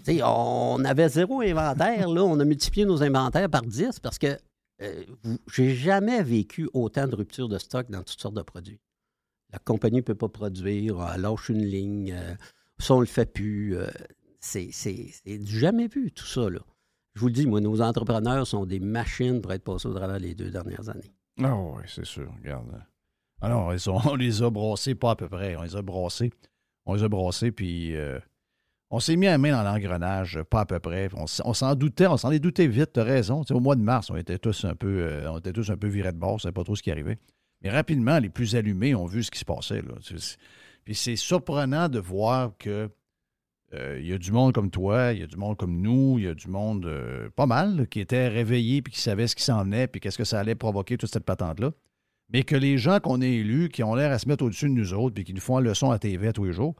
[0.05, 2.23] Sais, on avait zéro inventaire, là.
[2.25, 4.39] On a multiplié nos inventaires par 10 parce que
[4.81, 5.03] euh,
[5.53, 8.81] j'ai jamais vécu autant de ruptures de stock dans toutes sortes de produits.
[9.53, 12.35] La compagnie ne peut pas produire, elle lâche une ligne, euh,
[12.79, 13.77] ça, on le fait plus.
[13.77, 13.87] euh,
[14.41, 14.71] c'est,
[15.27, 16.61] du jamais vu, tout ça, là.
[17.15, 20.19] Je vous le dis, moi, nos entrepreneurs sont des machines pour être passés au travers
[20.19, 21.13] les deux dernières années.
[21.43, 22.33] Ah oui, c'est sûr.
[22.41, 22.83] Regarde.
[23.43, 25.55] Ah non, ils sont- on les a brassés pas à peu près.
[25.57, 26.31] On les a brassés.
[26.87, 28.19] On les a brassés, puis euh,
[28.95, 31.09] on s'est mis la main dans l'engrenage, pas à peu près.
[31.17, 33.43] On, s'en doutait, on s'en est douté vite, tu as raison.
[33.51, 35.89] Au mois de mars, on était tous un peu, euh, on était tous un peu
[35.89, 37.17] virés de bord, on savait pas trop ce qui arrivait.
[37.63, 39.83] Mais rapidement, les plus allumés ont vu ce qui se passait.
[40.85, 42.91] Puis c'est surprenant de voir que
[43.73, 46.17] euh, il y a du monde comme toi, il y a du monde comme nous,
[46.19, 49.35] il y a du monde euh, pas mal qui était réveillé puis qui savait ce
[49.35, 51.71] qui s'en venait puis qu'est-ce que ça allait provoquer toute cette patente-là.
[52.29, 54.75] Mais que les gens qu'on a élus, qui ont l'air à se mettre au-dessus de
[54.75, 56.75] nous autres puis qui nous font la leçon à TV à tous les jours,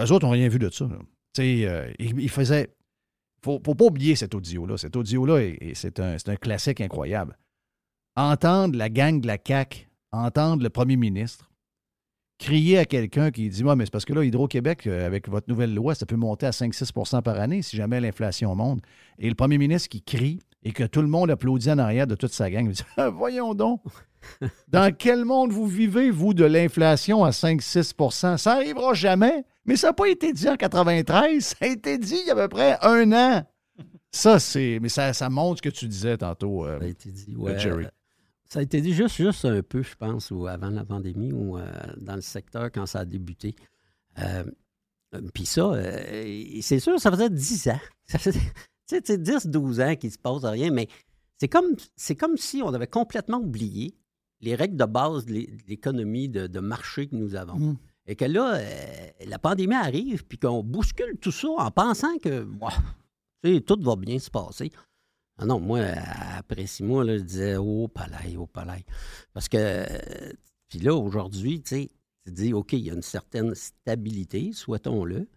[0.00, 0.88] eux autres n'ont rien vu de ça.
[1.42, 2.68] Euh, ils, ils faisaient.
[3.44, 4.76] Faut, faut pas oublier cet audio-là.
[4.76, 7.36] Cet audio-là, est- est- c'est un, classique incroyable.
[8.16, 11.50] Entendre la gang de la CAQ, entendre le premier ministre
[12.38, 15.48] crier à quelqu'un qui dit Ouais, mais c'est parce que là, Hydro-Québec, euh, avec votre
[15.48, 18.80] nouvelle loi, ça peut monter à 5-6% par année si jamais l'inflation monte.
[19.18, 22.14] Et le premier ministre qui crie et que tout le monde applaudit en arrière de
[22.14, 22.82] toute sa gang, il dit
[23.14, 23.80] Voyons donc,
[24.68, 29.44] dans quel monde vous vivez, vous, de l'inflation à 5-6% Ça n'arrivera jamais.
[29.66, 32.34] Mais ça n'a pas été dit en 93, ça a été dit il y a
[32.34, 33.46] à peu près un an.
[34.10, 34.78] Ça, c'est.
[34.80, 36.64] Mais ça, ça montre ce que tu disais tantôt.
[36.64, 37.58] euh, Ça a été dit, ouais.
[37.58, 37.84] Jerry.
[37.84, 37.88] euh,
[38.48, 41.58] Ça a été dit juste, juste un peu, je pense, ou avant la pandémie ou
[41.58, 41.66] euh,
[41.98, 43.54] dans le secteur quand ça a débuté.
[44.18, 44.44] Euh,
[45.34, 45.72] Puis ça,
[46.62, 47.80] c'est sûr, ça faisait 10 ans.
[48.06, 48.46] Ça faisait, tu
[48.96, 50.86] sais, tu sais, 10, 12 ans qu'il ne se passe rien, mais
[51.38, 51.74] c'est comme,
[52.20, 53.96] comme si on avait complètement oublié
[54.40, 57.58] les règles de base de l'é- de l'économie de, de marché que nous avons.
[57.58, 57.76] Mm.
[58.06, 62.46] Et que là, euh, la pandémie arrive, puis qu'on bouscule tout ça en pensant que
[63.58, 64.70] tout va bien se passer.
[65.38, 65.80] Ah non, moi,
[66.38, 68.84] après six mois, je disais, oh, palais, oh, palais.
[69.32, 69.84] Parce que,
[70.68, 71.90] puis là, aujourd'hui, tu sais,
[72.24, 75.28] tu dis, OK, il y a une certaine stabilité, souhaitons-le,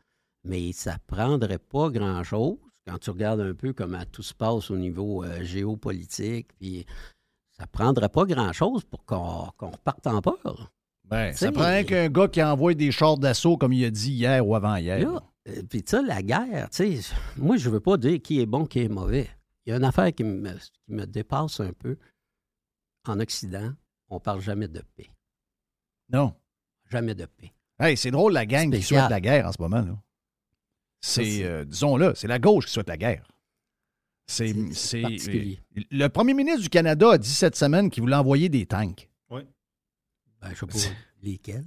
[0.45, 2.57] mais ça prendrait pas grand-chose
[2.87, 6.85] quand tu regardes un peu comment tout se passe au niveau euh, géopolitique, puis
[7.51, 10.71] ça prendrait pas grand-chose pour qu'on qu'on reparte en peur.
[11.09, 14.11] Ben, ça prend rien qu'un gars qui envoie des chars d'assaut, comme il a dit
[14.11, 15.07] hier ou avant-hier.
[15.47, 18.65] Euh, puis ça, la guerre, tu sais, moi, je veux pas dire qui est bon,
[18.65, 19.27] qui est mauvais.
[19.65, 21.97] Il y a une affaire qui me, qui me dépasse un peu.
[23.07, 23.71] En Occident,
[24.09, 25.09] on parle jamais de paix.
[26.11, 26.33] Non.
[26.91, 27.51] Jamais de paix.
[27.79, 29.85] Hey, c'est drôle, la gang qui souhaite la guerre en ce moment.
[31.01, 33.25] C'est, euh, disons-le, c'est la gauche qui souhaite la guerre.
[34.27, 35.59] C'est, C'est- c'est c'est- particulier.
[35.89, 39.09] le premier ministre du Canada a dit cette semaine qu'il voulait envoyer des tanks.
[40.41, 41.65] Ben, je sais pas lesquels?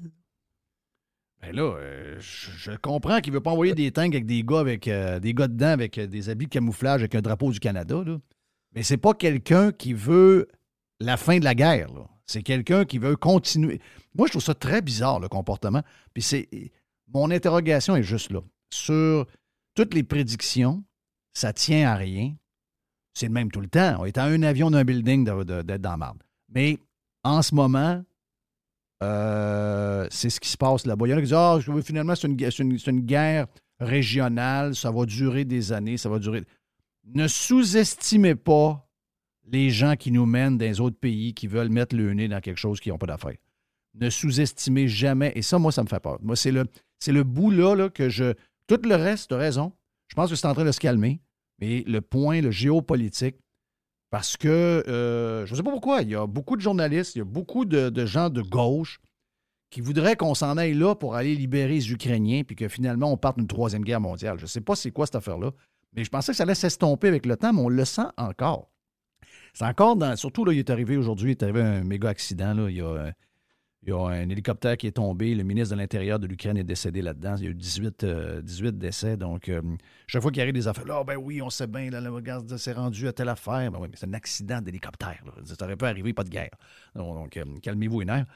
[1.41, 4.61] Ben là, euh, je, je comprends qu'il veut pas envoyer des tanks avec des gars
[4.61, 7.59] avec euh, des gars dedans avec euh, des habits de camouflage avec un drapeau du
[7.59, 8.03] Canada.
[8.07, 8.19] Là.
[8.75, 10.49] Mais c'est pas quelqu'un qui veut
[11.01, 11.93] la fin de la guerre.
[11.93, 12.07] là.
[12.27, 13.81] C'est quelqu'un qui veut continuer.
[14.15, 15.83] Moi, je trouve ça très bizarre, le comportement.
[16.15, 16.49] Puis c'est.
[17.13, 18.41] Mon interrogation est juste là.
[18.71, 19.27] Sur
[19.75, 20.83] toutes les prédictions,
[21.35, 22.35] ça tient à rien.
[23.13, 23.97] C'est le même tout le temps.
[23.99, 26.23] On est à un avion d'un building d'être dans la marde.
[26.49, 26.79] Mais
[27.23, 28.03] en ce moment,
[29.03, 31.07] euh, c'est ce qui se passe là-bas.
[31.07, 33.47] Il y en a qui disent Ah, je- finalement, c'est une, une- une guerre
[33.81, 36.43] régionale, ça va durer des années, ça va durer.
[37.05, 38.87] Ne sous-estimez pas
[39.51, 42.41] les gens qui nous mènent dans les autres pays qui veulent mettre le nez dans
[42.41, 43.37] quelque chose qui n'ont pas d'affaires.
[43.95, 45.33] Ne sous-estimez jamais.
[45.35, 46.19] Et ça, moi, ça me fait peur.
[46.23, 46.65] Moi, c'est le,
[46.99, 48.33] c'est le bout là, que je.
[48.69, 49.73] Tout le reste, tu raison.
[50.09, 51.21] Je pense que c'est en train de se calmer.
[51.59, 53.37] Mais le point, le géopolitique,
[54.13, 57.21] parce que euh, je ne sais pas pourquoi, il y a beaucoup de journalistes, il
[57.21, 59.01] y a beaucoup de, gens de gauche
[59.71, 63.17] qui voudraient qu'on s'en aille là pour aller libérer les Ukrainiens, puis que finalement on
[63.17, 64.37] parte d'une troisième guerre mondiale.
[64.37, 65.53] Je ne sais pas c'est quoi cette affaire-là,
[65.95, 68.71] mais je pensais que ça allait s'estomper avec le temps, mais on le sent encore.
[69.55, 70.15] C'est encore dans.
[70.15, 72.53] Surtout, là, il est arrivé aujourd'hui, il est arrivé un méga accident.
[72.53, 72.69] Là.
[72.69, 73.13] Il, y a, euh,
[73.85, 75.35] il y a un hélicoptère qui est tombé.
[75.35, 77.35] Le ministre de l'Intérieur de l'Ukraine est décédé là-dedans.
[77.39, 79.17] Il y a eu 18, euh, 18 décès.
[79.17, 79.61] Donc, euh,
[80.07, 82.45] chaque fois qu'il arrive des affaires, là, ben oui, on sait bien, là, le gaz
[82.57, 83.71] s'est rendu à telle affaire.
[83.73, 85.23] Ben oui, mais c'est un accident d'hélicoptère.
[85.45, 86.51] Ça aurait pu arriver, pas de guerre.
[86.95, 88.27] Donc, euh, calmez-vous les nerfs.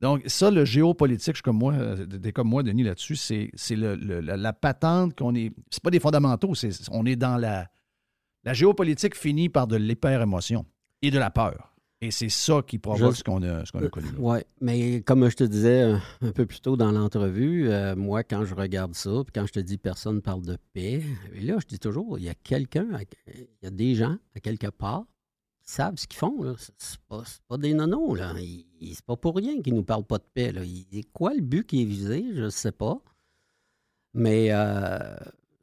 [0.00, 3.50] Donc, ça, le géopolitique, je suis comme moi, euh, t'es comme moi, Denis, là-dessus, c'est,
[3.54, 5.52] c'est le- la patente qu'on est.
[5.70, 7.68] C'est pas des fondamentaux, c'est, on est dans la.
[8.42, 10.66] La géopolitique finit par de l'hyper-émotion
[11.00, 11.73] et de la peur.
[12.04, 14.08] Et c'est ça qui provoque Je- ce qu'on a, ce a connu.
[14.18, 18.22] Oui, mais comme je te disais un, un peu plus tôt dans l'entrevue, euh, moi,
[18.22, 21.02] quand je regarde ça, puis quand je te dis personne parle de paix,
[21.34, 22.86] et là, je dis toujours, il y a quelqu'un,
[23.28, 25.04] il y a des gens à quelque part
[25.62, 26.42] qui savent ce qu'ils font.
[26.42, 26.54] là.
[26.58, 28.14] C'est c'est pas, pas des nonos.
[28.14, 28.34] Là.
[28.82, 30.52] C'est pas pour rien qu'ils nous parlent pas de paix.
[30.52, 30.62] Là.
[30.62, 32.22] Il- il- quoi le but qui est visé?
[32.34, 32.98] Je ne sais pas.
[34.12, 34.98] Mais euh,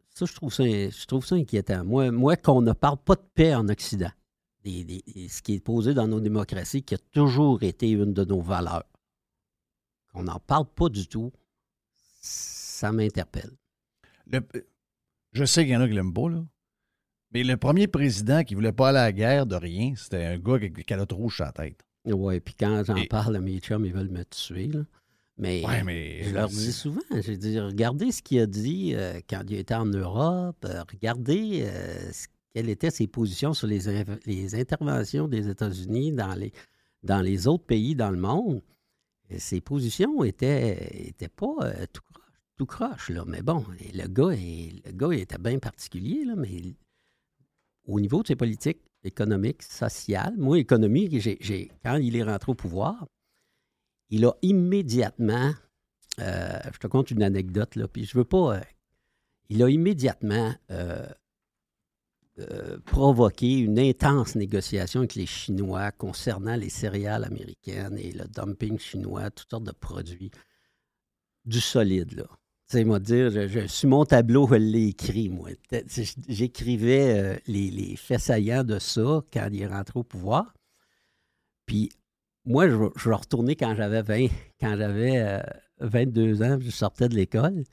[0.10, 1.86] ça, je trouve ça, je trouve ça inquiétant.
[1.86, 4.10] Moi, moi qu'on ne parle pas de paix en Occident
[4.64, 8.24] des- des- ce qui est posé dans nos démocraties, qui a toujours été une de
[8.26, 8.84] nos valeurs.
[10.14, 11.32] Qu'on n'en parle pas du tout,
[12.22, 13.52] ça m'interpelle.
[14.28, 14.42] Le-
[15.34, 16.44] je sais qu'il y en a qui l'aiment pas, là.
[17.34, 20.38] Mais le premier président qui voulait pas aller à la guerre de rien, c'était un
[20.38, 21.82] gars avec des calottes rouges sur la tête.
[22.06, 24.68] Oui, puis quand j'en Et- parle à mes chums, ils veulent me tuer.
[24.68, 24.82] là.
[25.38, 29.22] Mais, Ouais, mais- je leur dis souvent, j'ai dit, regardez ce qu'il a dit euh,
[29.30, 34.56] quand il était en Europe, euh, regardez euh, ce- quelles étaient ses positions sur les,
[34.56, 38.62] interventions des États-Unis dans les, autres pays dans le monde.
[39.38, 42.04] Ses positions étaient, pas euh, tout
[42.62, 43.24] tout croche, là.
[43.26, 46.76] Mais bon, le gars, le gars il était bien particulier, là, mais
[47.86, 51.12] au niveau de ses politiques économiques, sociales, moi, économique,
[51.84, 53.08] quand il est rentré au pouvoir,
[54.10, 55.54] il a immédiatement,
[56.20, 58.62] euh, je te conte une anecdote, là, puis je veux pas, euh,
[59.50, 60.54] il a immédiatement
[62.40, 68.80] euh, provoqué une intense négociation avec les Chinois concernant les céréales américaines et le dumping
[68.80, 70.32] chinois, toutes sortes de produits.
[71.46, 72.26] Du solide, là.
[72.70, 75.50] Tu sais, moi, dire, je, je- sur mon tableau, je l'ai écrit, moi.
[76.28, 80.54] J'écrivais euh, les, les faits saillants de ça quand il est rentré au pouvoir.
[81.66, 81.90] Puis,
[82.46, 84.28] moi, je, je retourner quand j'avais 20,
[84.60, 85.42] quand j'avais euh,
[85.80, 87.64] 22 ans, je sortais de l'école.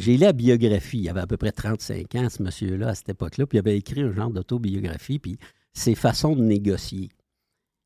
[0.00, 0.98] J'ai lu la biographie.
[0.98, 3.46] Il avait à peu près 35 ans, ce monsieur-là, à cette époque-là.
[3.46, 5.38] Puis il avait écrit un genre d'autobiographie, puis
[5.72, 7.10] ses façons de négocier.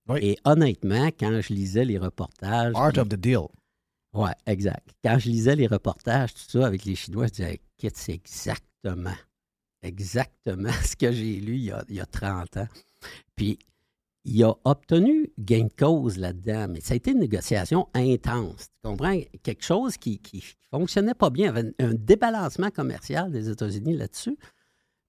[0.09, 0.19] Oui.
[0.23, 2.73] Et honnêtement, quand je lisais les reportages.
[2.77, 3.47] Art puis- of the deal.
[4.15, 4.89] oui, exact.
[5.03, 9.15] Quand je lisais les reportages, tout ça, avec les Chinois, je disais, Kit, c'est exactement,
[9.83, 12.69] exactement ce que j'ai lu il y, a, il y a 30 ans.
[13.37, 13.59] Puis,
[14.25, 18.69] il a obtenu gain de cause là-dedans, mais ça a été une négociation intense.
[18.83, 19.19] Tu comprends?
[19.43, 20.41] Quelque chose qui ne
[20.71, 21.51] fonctionnait pas bien.
[21.51, 24.39] Avait un, débalancement commercial des États-Unis là-dessus.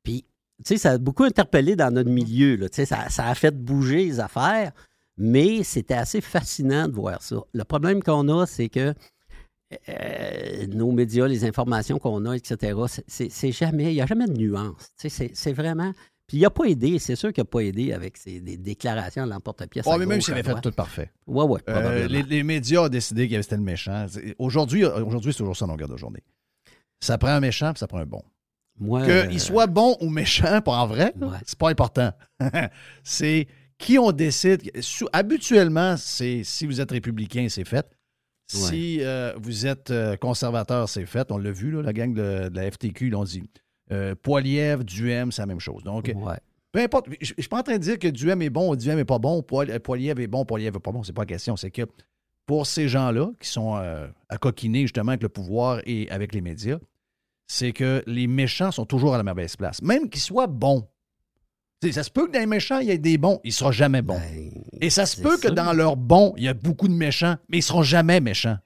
[0.03, 0.25] Puis,
[0.57, 2.57] tu sais, ça a beaucoup interpellé dans notre milieu.
[2.57, 4.73] Tu sais, ça, a fait bouger les affaires,
[5.17, 7.37] mais c'était assez fascinant de voir ça.
[7.53, 8.93] Le problème qu'on a, c'est que
[9.89, 12.77] euh, nos médias, les informations qu'on a, etc.,
[13.07, 14.91] c'est- jamais, il n'y a jamais de nuance.
[14.99, 15.93] Tu sais, c'est vraiment.
[16.27, 19.23] Puis il n'a pas aidé, c'est sûr qu'il n'a pas aidé avec ses des déclarations
[19.23, 19.85] à l'emporte-pièce.
[19.87, 21.11] Oh, mais même s'il avait fait tout parfait.
[21.27, 24.07] Ouais, ouais, Euh, les, les médias ont décidé que c'était le méchant.
[24.39, 26.23] Aujourd'hui, aujourd'hui c'est toujours ça, longueur de journée.
[26.99, 28.23] Ça prend un méchant, puis ça prend un bon.
[28.79, 31.37] Qu'il euh, soit bon ou méchant, pas en vrai, Ouais.
[31.45, 32.11] c'est pas important.
[33.03, 33.47] c'est
[33.77, 34.69] qui on décide.
[35.13, 37.85] Habituellement, c'est si vous êtes républicain, c'est fait.
[38.47, 41.31] Si euh, vous êtes conservateur, c'est fait.
[41.31, 43.43] On l'a vu, là, la gang de, de la FTQ l'ont dit.
[43.91, 45.83] Euh, Poilièvre, Duhem, c'est la même chose.
[45.83, 46.37] Donc, ouais.
[46.71, 47.07] peu importe.
[47.21, 49.05] Je ne suis pas en train de dire que Duhem est bon ou Duhem n'est
[49.05, 51.03] pas bon, Poil- euh, Poilièvre est bon, Poilièvre n'est pas bon.
[51.03, 51.55] C'est pas la question.
[51.55, 51.83] C'est que
[52.45, 56.41] pour ces gens-là qui sont euh, à coquiner justement avec le pouvoir et avec les
[56.41, 56.79] médias,
[57.47, 59.81] c'est que les méchants sont toujours à la mauvaise place.
[59.81, 60.87] Même qu'ils soient bons.
[61.91, 63.39] Ça se peut que dans les méchants, il y ait des bons.
[63.43, 64.17] Il ne sera jamais bon.
[64.17, 64.51] Ben,
[64.81, 67.57] et ça se peut que dans leurs bons, il y a beaucoup de méchants, mais
[67.57, 68.57] ils ne seront jamais méchants.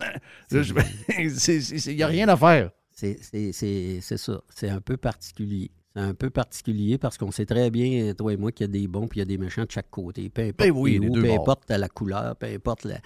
[0.50, 2.70] Il n'y a rien à faire.
[3.18, 4.42] C'est ça.
[4.54, 5.70] C'est un peu particulier.
[5.94, 8.72] C'est un peu particulier parce qu'on sait très bien, toi et moi, qu'il y a
[8.72, 10.30] des bons puis il y a des méchants de chaque côté.
[10.30, 13.00] Peu importe, Ben oui, où, peu importe la couleur, peu importe, la-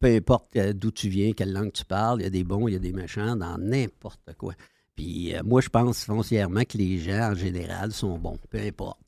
[0.00, 2.66] peu importe euh, d'où tu viens, quelle langue tu parles, il y a des bons,
[2.68, 4.54] il y a des méchants dans n'importe quoi.
[4.96, 8.38] Puis euh, moi, je pense foncièrement que les gens, en général, sont bons.
[8.50, 8.98] Peu importe.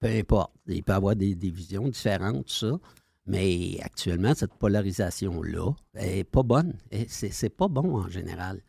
[0.00, 0.52] Peu importe.
[0.66, 2.78] Il peut y avoir des, des visions différentes, tout ça.
[3.26, 6.74] Mais actuellement, cette polarisation-là est pas bonne.
[7.08, 8.60] C'est pas bon en général.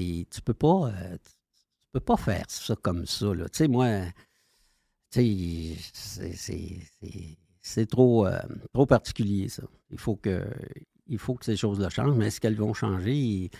[0.00, 0.88] Tu peux pas.
[0.88, 3.34] euh, tu peux pas faire ça comme ça.
[3.34, 3.48] là.
[3.48, 3.88] Tu sais, moi,
[5.10, 6.78] tu sais,
[7.62, 8.38] c'est- trop, euh,
[8.72, 9.62] trop particulier, ça.
[9.90, 10.44] Il faut que,
[11.06, 13.14] il faut que ces choses-là changent, mais est-ce qu'elles vont changer?
[13.14, 13.50] Il,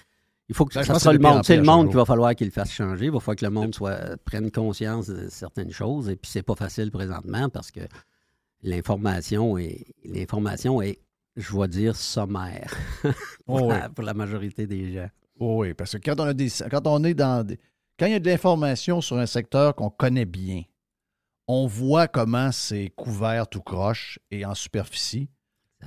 [0.48, 1.44] il faut que Ben, ça que le monde.
[1.44, 3.06] C'est le monde qu'il va falloir qu'il le fasse changer.
[3.06, 6.08] Il va falloir que le monde soit, prenne conscience de certaines choses.
[6.10, 7.80] Et puis, c'est pas facile présentement parce que
[8.62, 10.98] l'information est, l'information est,
[11.36, 12.74] je vais dire, sommaire
[13.46, 13.68] pour, Oh oui.
[13.68, 15.08] la, pour la majorité des gens.
[15.40, 17.44] Oh oui, parce que quand on, a des, quand on est dans.
[17.46, 17.58] des-
[17.98, 20.62] quand il y a de l'information sur un secteur qu'on connaît bien,
[21.46, 25.28] on voit comment c'est couvert tout croche et en superficie,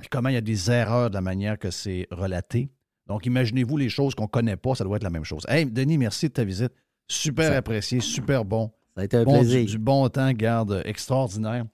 [0.00, 2.70] puis comment il y a des erreurs de la manière que c'est relaté.
[3.06, 5.42] Donc, imaginez-vous les choses qu'on ne connaît pas, ça doit être la même chose.
[5.48, 6.72] Hey, Denis, merci de ta visite.
[7.08, 8.70] Super Ça- apprécié, super bon.
[8.94, 9.60] Ça a été un Bon, plaisir.
[9.64, 11.64] du, du bon temps, garde, extraordinaire.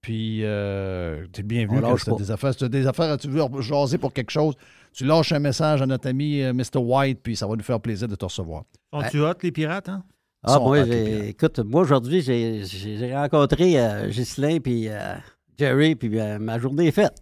[0.00, 1.78] Puis, euh, t'es le bienvenu.
[1.84, 4.54] On quand des affaires, si t'as des affaires, tu veux jaser pour quelque chose,
[4.92, 6.78] tu lâches un message à notre ami euh, Mr.
[6.78, 8.64] White, puis ça va nous faire plaisir de te recevoir.
[8.92, 10.02] Sont-tu hot, les pirates, hein?
[10.42, 15.14] Ah, moi, écoute, moi, aujourd'hui, j'ai j'ai rencontré euh, Ghislain puis euh,
[15.58, 17.12] Jerry, puis euh, ma journée est faite.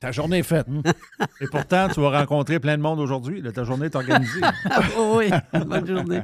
[0.00, 0.66] Ta journée est faite.
[1.40, 3.42] Et pourtant, tu vas rencontrer plein de monde aujourd'hui.
[3.54, 4.40] Ta journée est organisée.
[4.70, 4.80] Ah,
[5.14, 5.30] oui,
[5.66, 6.22] bonne journée.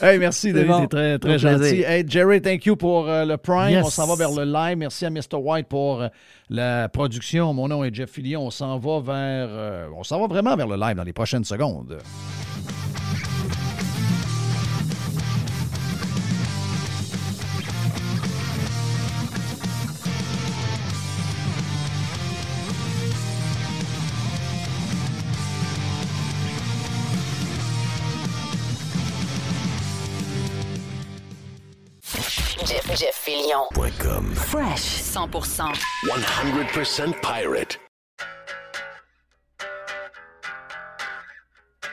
[0.00, 0.80] Hey, merci, C'est Denis, bon.
[0.80, 1.58] t'es très, très gentil.
[1.58, 1.88] plaisir.
[1.88, 3.70] Hey, Jerry, thank you pour euh, le Prime.
[3.70, 3.84] Yes.
[3.86, 4.76] On s'en va vers le live.
[4.78, 5.36] Merci à Mr.
[5.36, 6.08] White pour euh,
[6.50, 7.52] la production.
[7.54, 8.46] Mon nom est Jeff Fillion.
[8.46, 9.48] On s'en va vers.
[9.50, 11.98] euh, on s'en va vraiment vers le live dans les prochaines secondes.
[32.94, 33.66] Jeff, Jeff Fillion.
[34.34, 35.74] Fresh 100%.
[36.06, 37.80] 100% pirate.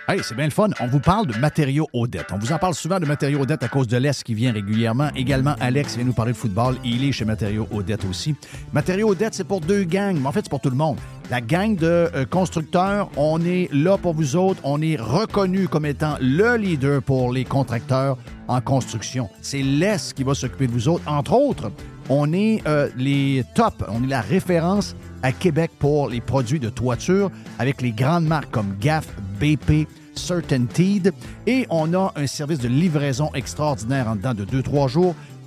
[0.08, 0.70] Hey, c'est bien le fun.
[0.80, 2.28] On vous parle de matériaux Odette.
[2.32, 5.10] On vous en parle souvent de matériaux Odette à cause de l'Est qui vient régulièrement.
[5.16, 6.78] Également, Alex vient nous parler de football.
[6.84, 8.36] Il est chez Matériaux Odette aussi.
[8.74, 10.98] Matériaux Odette, c'est pour deux gangs, mais en fait, c'est pour tout le monde.
[11.32, 14.60] La gang de euh, constructeurs, on est là pour vous autres.
[14.66, 18.18] On est reconnu comme étant le leader pour les contracteurs
[18.50, 19.30] en construction.
[19.42, 21.08] C'est l'Est qui va s'occuper de vous autres.
[21.08, 21.72] Entre autres,
[22.10, 24.94] on est euh, les top, on est la référence
[25.24, 29.08] à Québec pour les produits de toiture avec les grandes marques comme GAF,
[29.40, 31.14] BP, Certainteed.
[31.48, 35.16] Et on a un service de livraison extraordinaire en dedans de 2-3 jours